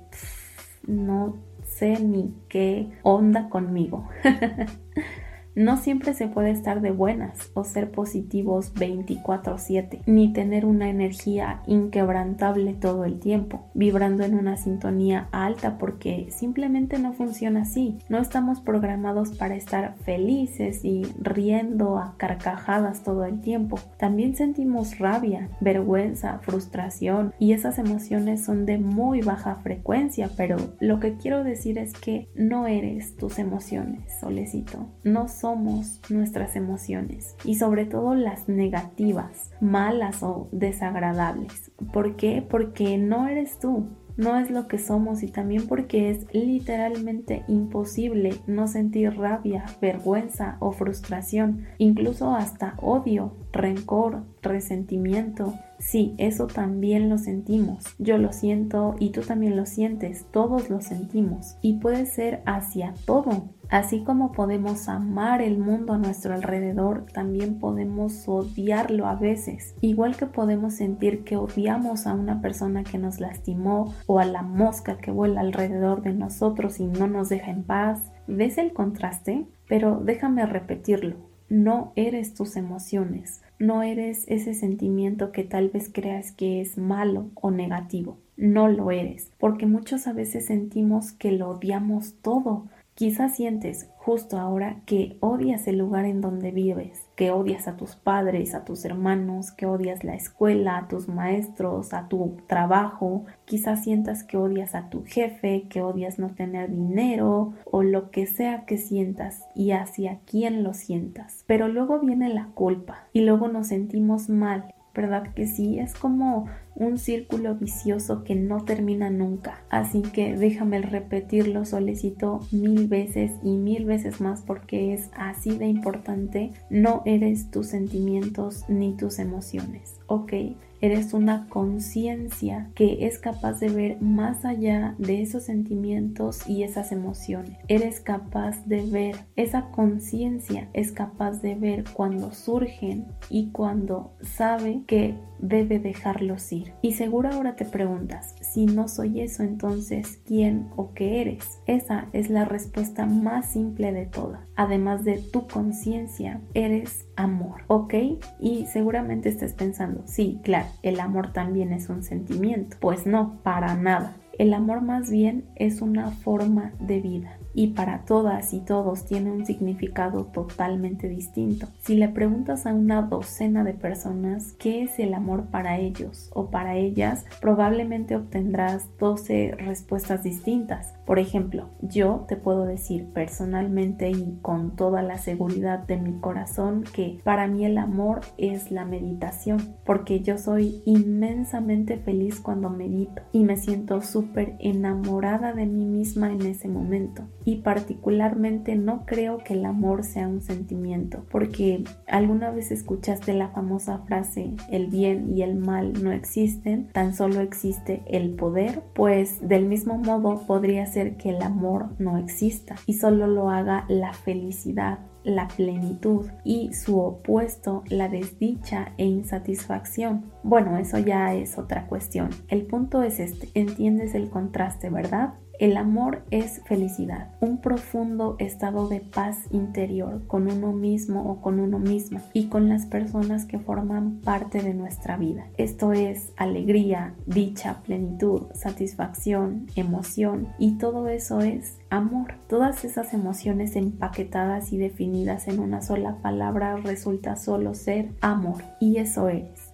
no 0.87 1.37
sé 1.65 2.01
ni 2.01 2.35
qué 2.49 2.91
onda 3.03 3.49
conmigo. 3.49 4.09
No 5.59 5.77
siempre 5.77 6.15
se 6.15 6.29
puede 6.29 6.53
estar 6.53 6.81
de 6.81 6.93
buenas 6.93 7.51
o 7.53 7.65
ser 7.65 7.91
positivos 7.91 8.73
24/7, 8.75 10.03
ni 10.07 10.33
tener 10.33 10.65
una 10.65 10.89
energía 10.89 11.63
inquebrantable 11.67 12.75
todo 12.75 13.05
el 13.05 13.19
tiempo, 13.19 13.65
vibrando 13.75 14.23
en 14.23 14.37
una 14.37 14.57
sintonía 14.57 15.27
alta 15.33 15.77
porque 15.77 16.29
simplemente 16.31 17.01
no 17.01 17.13
funciona 17.13 17.63
así. 17.63 17.99
No 18.09 18.19
estamos 18.19 18.61
programados 18.61 19.31
para 19.31 19.57
estar 19.57 19.97
felices 20.05 20.85
y 20.85 21.03
riendo 21.21 21.99
a 21.99 22.15
carcajadas 22.19 23.03
todo 23.03 23.25
el 23.25 23.41
tiempo. 23.41 23.81
También 23.97 24.37
sentimos 24.37 25.01
rabia, 25.01 25.49
vergüenza, 25.61 26.39
frustración 26.39 27.35
y 27.41 27.51
esas 27.51 27.81
emociones 27.81 28.45
son 28.45 28.65
de 28.65 28.79
muy 28.79 29.23
baja 29.23 29.57
frecuencia, 29.57 30.31
pero 30.37 30.57
lo 30.79 31.01
que 31.01 31.17
quiero 31.17 31.43
decir 31.43 31.79
es 31.79 31.95
que 31.95 32.29
no 32.37 32.69
eres 32.69 33.17
tus 33.17 33.41
emociones, 33.41 34.05
solecito. 34.21 34.87
No 35.03 35.27
son 35.27 35.48
nuestras 35.57 36.57
emociones 36.57 37.37
y 37.45 37.57
sobre 37.57 37.85
todo 37.85 38.15
las 38.15 38.49
negativas, 38.49 39.51
malas 39.61 40.23
o 40.23 40.49
desagradables. 40.53 41.71
¿Por 41.93 42.17
qué? 42.17 42.45
Porque 42.49 42.99
no 42.99 43.29
eres 43.29 43.59
tú, 43.59 43.89
no 44.19 44.37
es 44.37 44.51
lo 44.51 44.67
que 44.67 44.79
somos 44.79 45.23
y 45.23 45.29
también 45.29 45.69
porque 45.69 46.11
es 46.11 46.27
literalmente 46.35 47.45
imposible 47.47 48.35
no 48.49 48.67
sentir 48.67 49.17
rabia, 49.17 49.65
vergüenza 49.81 50.57
o 50.59 50.73
frustración, 50.73 51.67
incluso 51.79 52.35
hasta 52.35 52.75
odio, 52.83 53.37
rencor, 53.53 54.25
resentimiento. 54.43 55.55
Sí, 55.79 56.17
eso 56.19 56.49
también 56.49 57.09
lo 57.09 57.19
sentimos. 57.19 57.85
Yo 58.01 58.19
lo 58.19 58.33
siento 58.33 58.97
y 58.99 59.11
tú 59.11 59.21
también 59.21 59.57
lo 59.57 59.67
sientes. 59.67 60.27
Todos 60.33 60.69
lo 60.69 60.81
sentimos. 60.81 61.57
Y 61.63 61.75
puede 61.75 62.05
ser 62.07 62.43
hacia 62.45 62.95
todo. 63.07 63.51
Así 63.71 64.03
como 64.03 64.33
podemos 64.33 64.89
amar 64.89 65.43
el 65.43 65.59
mundo 65.59 65.93
a 65.93 65.99
nuestro 65.99 66.33
alrededor, 66.33 67.05
también 67.13 67.59
podemos 67.59 68.27
odiarlo 68.27 69.07
a 69.07 69.15
veces. 69.15 69.75
Igual 69.83 70.17
que 70.17 70.25
podemos 70.25 70.75
sentir 70.75 71.23
que 71.23 71.37
odiamos 71.37 72.07
a 72.07 72.15
una 72.15 72.41
persona 72.41 72.83
que 72.83 72.97
nos 72.97 73.21
lastimó 73.21 73.95
o 74.07 74.21
a 74.21 74.25
la 74.25 74.43
mosca 74.43 74.97
que 74.97 75.11
vuela 75.11 75.43
alrededor 75.43 76.01
de 76.01 76.15
nosotros 76.15 76.81
y 76.81 76.87
no 76.87 77.09
nos 77.09 77.29
deja 77.29 77.51
en 77.51 77.63
paz. 77.63 78.11
¿Ves 78.27 78.57
el 78.57 78.73
contraste? 78.73 79.47
Pero 79.69 80.01
déjame 80.03 80.47
repetirlo. 80.47 81.17
No 81.51 81.93
eres 81.97 82.35
tus 82.35 82.57
emociones, 82.57 83.43
no 83.59 83.83
eres 83.83 84.25
ese 84.29 84.53
sentimiento 84.53 85.33
que 85.33 85.45
tal 85.45 85.71
vez 85.71 85.91
creas 85.93 86.31
que 86.31 86.61
es 86.61 86.77
malo 86.77 87.31
o 87.35 87.51
negativo. 87.51 88.19
No 88.37 88.69
lo 88.69 88.91
eres, 88.91 89.31
porque 89.39 89.67
muchos 89.67 90.05
veces 90.15 90.47
sentimos 90.47 91.13
que 91.13 91.33
lo 91.33 91.49
odiamos 91.49 92.15
todo, 92.21 92.67
Quizás 92.99 93.37
sientes 93.37 93.89
justo 93.97 94.41
ahora 94.41 94.81
que 94.85 95.19
odias 95.21 95.69
el 95.69 95.79
lugar 95.79 96.05
en 96.05 96.21
donde 96.21 96.51
vives, 96.51 97.07
que 97.15 97.31
odias 97.31 97.69
a 97.69 97.77
tus 97.77 97.95
padres, 97.95 98.57
a 98.57 98.65
tus 98.65 98.85
hermanos, 98.85 99.53
que 99.53 99.67
odias 99.67 100.03
la 100.03 100.17
escuela, 100.17 100.79
a 100.79 100.89
tus 100.89 101.07
maestros, 101.07 101.95
a 101.95 102.09
tu 102.09 102.39
trabajo. 102.49 103.25
Quizás 103.45 103.85
sientas 103.85 104.25
que 104.25 104.37
odias 104.37 104.75
a 104.75 104.91
tu 104.91 105.05
jefe, 105.05 105.69
que 105.71 105.81
odias 105.81 106.19
no 106.19 106.31
tener 106.31 106.73
dinero 106.73 107.53
o 107.67 107.85
lo 107.85 108.11
que 108.11 108.27
sea 108.27 108.65
que 108.67 108.79
sientas 108.79 109.47
y 109.55 109.71
hacia 109.71 110.19
quién 110.27 110.65
lo 110.65 110.75
sientas. 110.75 111.45
Pero 111.47 111.69
luego 111.69 112.01
viene 112.01 112.35
la 112.35 112.47
culpa 112.47 113.07
y 113.13 113.21
luego 113.21 113.47
nos 113.47 113.69
sentimos 113.69 114.29
mal 114.29 114.75
¿verdad 114.99 115.33
que 115.33 115.47
sí? 115.47 115.79
Es 115.79 115.95
como 115.95 116.49
un 116.75 116.99
círculo 116.99 117.55
vicioso 117.55 118.25
que 118.25 118.35
no 118.35 118.65
termina 118.65 119.11
nunca. 119.11 119.63
Así 119.71 120.03
que 120.03 120.37
déjame 120.37 120.83
repetirlo, 120.83 121.65
solicito 121.65 122.41
mil 122.51 122.89
veces 122.89 123.31
y 123.45 123.57
mil 123.57 123.85
veces 123.85 124.21
más 124.21 124.43
porque 124.43 124.93
es 124.95 125.11
así 125.17 125.57
de 125.57 125.67
importante. 125.67 126.51
No 126.69 127.03
eres 127.05 127.49
tus 127.53 127.69
sentimientos 127.69 128.65
ni 128.69 128.97
tus 128.97 129.21
emociones, 129.21 130.01
¿ok? 130.09 130.33
Eres 130.81 131.13
una 131.13 131.49
conciencia 131.49 132.71
que 132.75 133.07
es 133.07 133.19
capaz 133.19 133.61
de 133.61 133.69
ver 133.69 134.01
más 134.01 134.45
allá 134.45 134.95
de 134.99 135.23
esos 135.23 135.45
sentimientos 135.45 136.49
y 136.49 136.63
esas 136.63 136.93
emociones. 136.93 137.59
Eres 137.69 138.01
capaz 138.01 138.65
de 138.67 138.83
ver, 138.83 139.17
esa 139.37 139.71
conciencia 139.71 140.69
es 140.73 140.93
capaz 140.93 141.43
de 141.43 141.55
ver 141.55 141.85
cuando 141.93 142.33
surgen 142.33 143.07
y 143.29 143.51
cuando 143.51 144.13
sabe 144.23 144.83
que 144.87 145.15
debe 145.39 145.79
dejarlos 145.79 146.53
ir. 146.53 146.73
Y 146.83 146.93
seguro 146.93 147.31
ahora 147.31 147.57
te 147.57 147.65
preguntas, 147.65 148.35
si 148.53 148.67
no 148.67 148.89
soy 148.89 149.21
eso, 149.21 149.43
entonces, 149.43 150.21
¿quién 150.25 150.69
o 150.77 150.93
qué 150.93 151.21
eres? 151.21 151.61
Esa 151.67 152.09
es 152.13 152.31
la 152.31 152.45
respuesta 152.45 153.07
más 153.07 153.53
simple 153.53 153.93
de 153.93 154.07
todas. 154.07 154.41
Además 154.57 155.05
de 155.05 155.19
tu 155.19 155.47
conciencia, 155.47 156.41
eres 156.55 157.07
amor, 157.17 157.63
¿ok? 157.67 157.95
Y 158.41 158.67
seguramente 158.67 159.29
estés 159.29 159.55
pensando, 159.55 160.03
sí, 160.07 160.41
claro, 160.43 160.69
el 160.83 161.01
amor 161.01 161.33
también 161.33 161.73
es 161.73 161.89
un 161.89 162.03
sentimiento. 162.03 162.77
Pues 162.81 163.07
no, 163.07 163.41
para 163.43 163.75
nada. 163.75 164.17
El 164.39 164.55
amor 164.55 164.83
más 164.83 165.11
bien 165.11 165.47
es 165.57 165.83
una 165.83 166.13
forma 166.13 166.73
de 166.79 167.01
vida 167.01 167.39
y 167.55 167.69
para 167.69 168.05
todas 168.05 168.55
y 168.55 168.61
todos 168.61 169.05
tiene 169.05 169.33
un 169.33 169.45
significado 169.45 170.27
totalmente 170.27 171.09
distinto. 171.09 171.67
Si 171.81 171.97
le 171.97 172.09
preguntas 172.09 172.65
a 172.65 172.73
una 172.73 173.03
docena 173.03 173.65
de 173.65 173.75
personas 173.75 174.53
qué 174.53 174.85
es 174.85 175.01
el 175.01 175.13
amor 175.13 175.47
para 175.47 175.79
ellos 175.79 176.31
o 176.33 176.51
para 176.51 176.77
ellas, 176.77 177.25
probablemente 177.41 178.15
obtendrás 178.15 178.89
12 179.01 179.57
respuestas 179.59 180.23
distintas. 180.23 180.95
Por 181.09 181.19
ejemplo, 181.19 181.71
yo 181.81 182.27
te 182.29 182.37
puedo 182.37 182.67
decir 182.67 183.07
personalmente 183.15 184.11
y 184.11 184.37
con 184.43 184.77
toda 184.77 185.01
la 185.01 185.17
seguridad 185.17 185.79
de 185.87 185.97
mi 185.97 186.21
corazón 186.21 186.85
que 186.95 187.19
para 187.25 187.47
mí 187.47 187.65
el 187.65 187.79
amor 187.79 188.21
es 188.37 188.71
la 188.71 188.85
meditación, 188.85 189.57
porque 189.87 190.21
yo 190.21 190.37
soy 190.37 190.83
inmensamente 190.85 191.97
feliz 191.97 192.41
cuando 192.41 192.69
medito 192.69 193.23
y 193.33 193.45
me 193.45 193.57
siento 193.57 194.03
súper 194.03 194.57
enamorada 194.59 195.55
de 195.55 195.65
mí 195.65 195.87
misma 195.87 196.31
en 196.31 196.43
ese 196.43 196.69
momento. 196.69 197.23
Y 197.47 197.63
particularmente 197.63 198.77
no 198.77 199.07
creo 199.07 199.39
que 199.39 199.55
el 199.55 199.65
amor 199.65 200.05
sea 200.05 200.29
un 200.29 200.43
sentimiento, 200.43 201.25
porque 201.31 201.85
alguna 202.07 202.51
vez 202.51 202.71
escuchaste 202.71 203.33
la 203.33 203.49
famosa 203.49 204.01
frase 204.01 204.53
el 204.71 204.89
bien 204.89 205.35
y 205.35 205.41
el 205.41 205.57
mal 205.57 205.95
no 206.03 206.13
existen, 206.13 206.89
tan 206.93 207.15
solo 207.15 207.41
existe 207.41 208.03
el 208.09 208.35
poder, 208.35 208.83
pues 208.93 209.39
del 209.41 209.65
mismo 209.65 209.97
modo 209.97 210.47
podría 210.47 210.85
ser 210.85 210.98
que 211.17 211.31
el 211.31 211.43
amor 211.43 211.95
no 211.99 212.19
exista 212.19 212.77
y 212.87 212.95
solo 212.95 213.27
lo 213.27 213.51
haga 213.51 213.85
la 213.89 214.13
felicidad 214.13 214.99
la 215.29 215.49
plenitud 215.49 216.27
y 216.45 216.73
su 216.73 216.99
opuesto, 216.99 217.85
la 217.89 218.09
desdicha 218.09 218.93
e 218.97 219.05
insatisfacción. 219.05 220.33
Bueno, 220.43 220.79
eso 220.79 220.99
ya 220.99 221.35
es 221.35 221.59
otra 221.59 221.87
cuestión. 221.87 222.31
El 222.49 222.67
punto 222.67 223.03
es 223.03 223.21
este, 223.21 223.49
entiendes 223.55 224.15
el 224.15 224.31
contraste, 224.31 224.91
¿verdad? 224.91 225.35
El 225.59 225.77
amor 225.77 226.23
es 226.31 226.63
felicidad, 226.67 227.31
un 227.41 227.61
profundo 227.61 228.37
estado 228.39 228.89
de 228.89 229.01
paz 229.01 229.39
interior 229.51 230.25
con 230.29 230.49
uno 230.49 230.73
mismo 230.73 231.29
o 231.29 231.41
con 231.41 231.59
uno 231.59 231.81
misma 231.81 232.23
y 232.33 232.47
con 232.47 232.69
las 232.69 232.87
personas 232.87 233.45
que 233.45 233.59
forman 233.59 234.21
parte 234.21 234.63
de 234.63 234.73
nuestra 234.73 235.17
vida. 235.17 235.49
Esto 235.57 235.93
es 235.93 236.33
alegría, 236.37 237.15
dicha, 237.27 237.83
plenitud, 237.83 238.43
satisfacción, 238.55 239.67
emoción 239.75 240.47
y 240.61 240.79
todo 240.79 241.09
eso 241.09 241.41
es 241.41 241.79
amor. 241.91 242.35
Todas 242.49 242.85
esas 242.85 243.13
emociones 243.13 243.75
empaquetadas 243.75 244.73
y 244.73 244.79
definidas 244.79 245.49
en 245.49 245.59
una 245.59 245.83
sola 245.83 246.19
palabra 246.23 246.77
resulta 246.77 247.35
solo 247.35 247.75
ser 247.75 248.11
amor 248.21 248.63
y 248.79 248.99
eso 248.99 249.29
eres. 249.29 249.68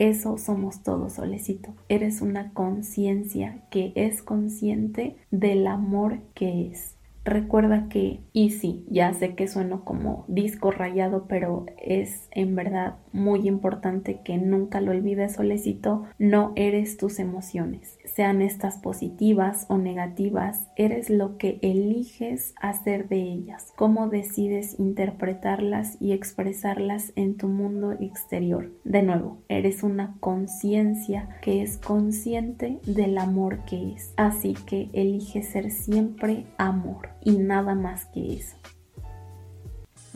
Eso 0.00 0.38
somos 0.38 0.82
todos, 0.82 1.12
Solecito. 1.12 1.74
Eres 1.90 2.22
una 2.22 2.54
conciencia 2.54 3.58
que 3.70 3.92
es 3.94 4.22
consciente 4.22 5.16
del 5.30 5.66
amor 5.66 6.20
que 6.32 6.68
es. 6.68 6.96
Recuerda 7.22 7.86
que, 7.90 8.20
y 8.32 8.48
sí, 8.48 8.86
ya 8.88 9.12
sé 9.12 9.34
que 9.34 9.46
sueno 9.46 9.84
como 9.84 10.24
disco 10.26 10.70
rayado, 10.70 11.26
pero 11.28 11.66
es 11.76 12.28
en 12.30 12.54
verdad 12.54 12.96
muy 13.12 13.46
importante 13.46 14.20
que 14.24 14.38
nunca 14.38 14.80
lo 14.80 14.92
olvides, 14.92 15.34
Solecito, 15.34 16.06
no 16.18 16.54
eres 16.56 16.96
tus 16.96 17.18
emociones 17.18 17.98
sean 18.14 18.42
estas 18.42 18.78
positivas 18.78 19.66
o 19.68 19.78
negativas, 19.78 20.68
eres 20.76 21.10
lo 21.10 21.36
que 21.36 21.58
eliges 21.62 22.54
hacer 22.60 23.08
de 23.08 23.22
ellas, 23.22 23.72
cómo 23.76 24.08
decides 24.08 24.78
interpretarlas 24.78 25.96
y 26.00 26.12
expresarlas 26.12 27.12
en 27.16 27.36
tu 27.36 27.48
mundo 27.48 27.92
exterior. 27.92 28.72
De 28.84 29.02
nuevo, 29.02 29.42
eres 29.48 29.82
una 29.82 30.16
conciencia 30.20 31.28
que 31.42 31.62
es 31.62 31.76
consciente 31.78 32.80
del 32.86 33.18
amor 33.18 33.64
que 33.64 33.92
es, 33.92 34.12
así 34.16 34.54
que 34.66 34.90
elige 34.92 35.42
ser 35.42 35.70
siempre 35.70 36.46
amor 36.58 37.10
y 37.22 37.38
nada 37.38 37.74
más 37.74 38.06
que 38.06 38.34
eso. 38.34 38.56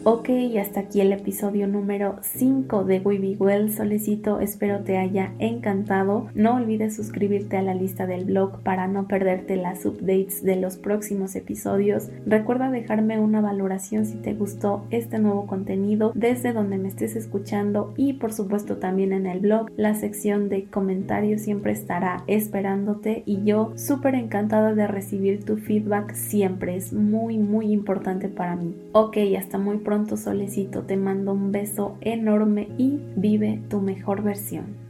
Ok, 0.03 0.28
hasta 0.61 0.80
aquí 0.80 1.01
el 1.01 1.12
episodio 1.12 1.68
número 1.68 2.16
5 2.20 2.84
de 2.84 2.99
We 2.99 3.36
Well. 3.38 3.72
Solicito, 3.72 4.40
espero 4.40 4.80
te 4.80 4.99
haya 4.99 5.32
encantado. 5.38 6.26
No 6.34 6.57
olvides 6.57 6.97
suscribirte 6.97 7.57
a 7.57 7.62
la 7.62 7.74
lista 7.74 8.07
del 8.07 8.24
blog 8.24 8.61
para 8.62 8.88
no 8.88 9.07
perderte 9.07 9.57
las 9.57 9.86
updates 9.86 10.42
de 10.42 10.57
los 10.57 10.76
próximos 10.76 11.36
episodios. 11.36 12.11
Recuerda 12.26 12.70
dejarme 12.70 13.20
una 13.20 13.40
valoración 13.40 14.05
si 14.05 14.16
te 14.16 14.34
gustó 14.34 14.84
este 14.90 15.20
nuevo 15.20 15.47
contenido 15.47 16.11
desde 16.14 16.53
donde 16.53 16.76
me 16.76 16.88
estés 16.88 17.14
escuchando 17.14 17.95
y 17.97 18.14
por 18.14 18.32
supuesto 18.32 18.78
también 18.78 19.12
en 19.12 19.26
el 19.26 19.40
blog. 19.40 19.70
La 19.76 19.95
sección 19.95 20.49
de 20.49 20.64
comentarios 20.64 21.42
siempre 21.42 21.72
estará 21.72 22.24
esperándote 22.26 23.22
y 23.26 23.45
yo 23.45 23.72
súper 23.76 24.16
encantada 24.16 24.74
de 24.74 24.88
recibir 24.88 25.45
tu 25.45 25.57
feedback 25.57 26.14
siempre. 26.14 26.76
Es 26.76 26.92
muy 26.92 27.38
muy 27.38 27.72
importante 27.72 28.28
para 28.28 28.57
mí. 28.57 28.74
Ok, 28.92 29.18
hasta 29.38 29.57
muy 29.57 29.84
pronto 29.85 30.16
solecito, 30.16 30.82
te 30.82 30.97
mando 30.97 31.32
un 31.32 31.53
beso 31.53 31.97
enorme 32.01 32.68
y 32.78 32.99
vive 33.14 33.61
tu 33.68 33.80
mejor 33.80 34.22
versión. 34.22 34.84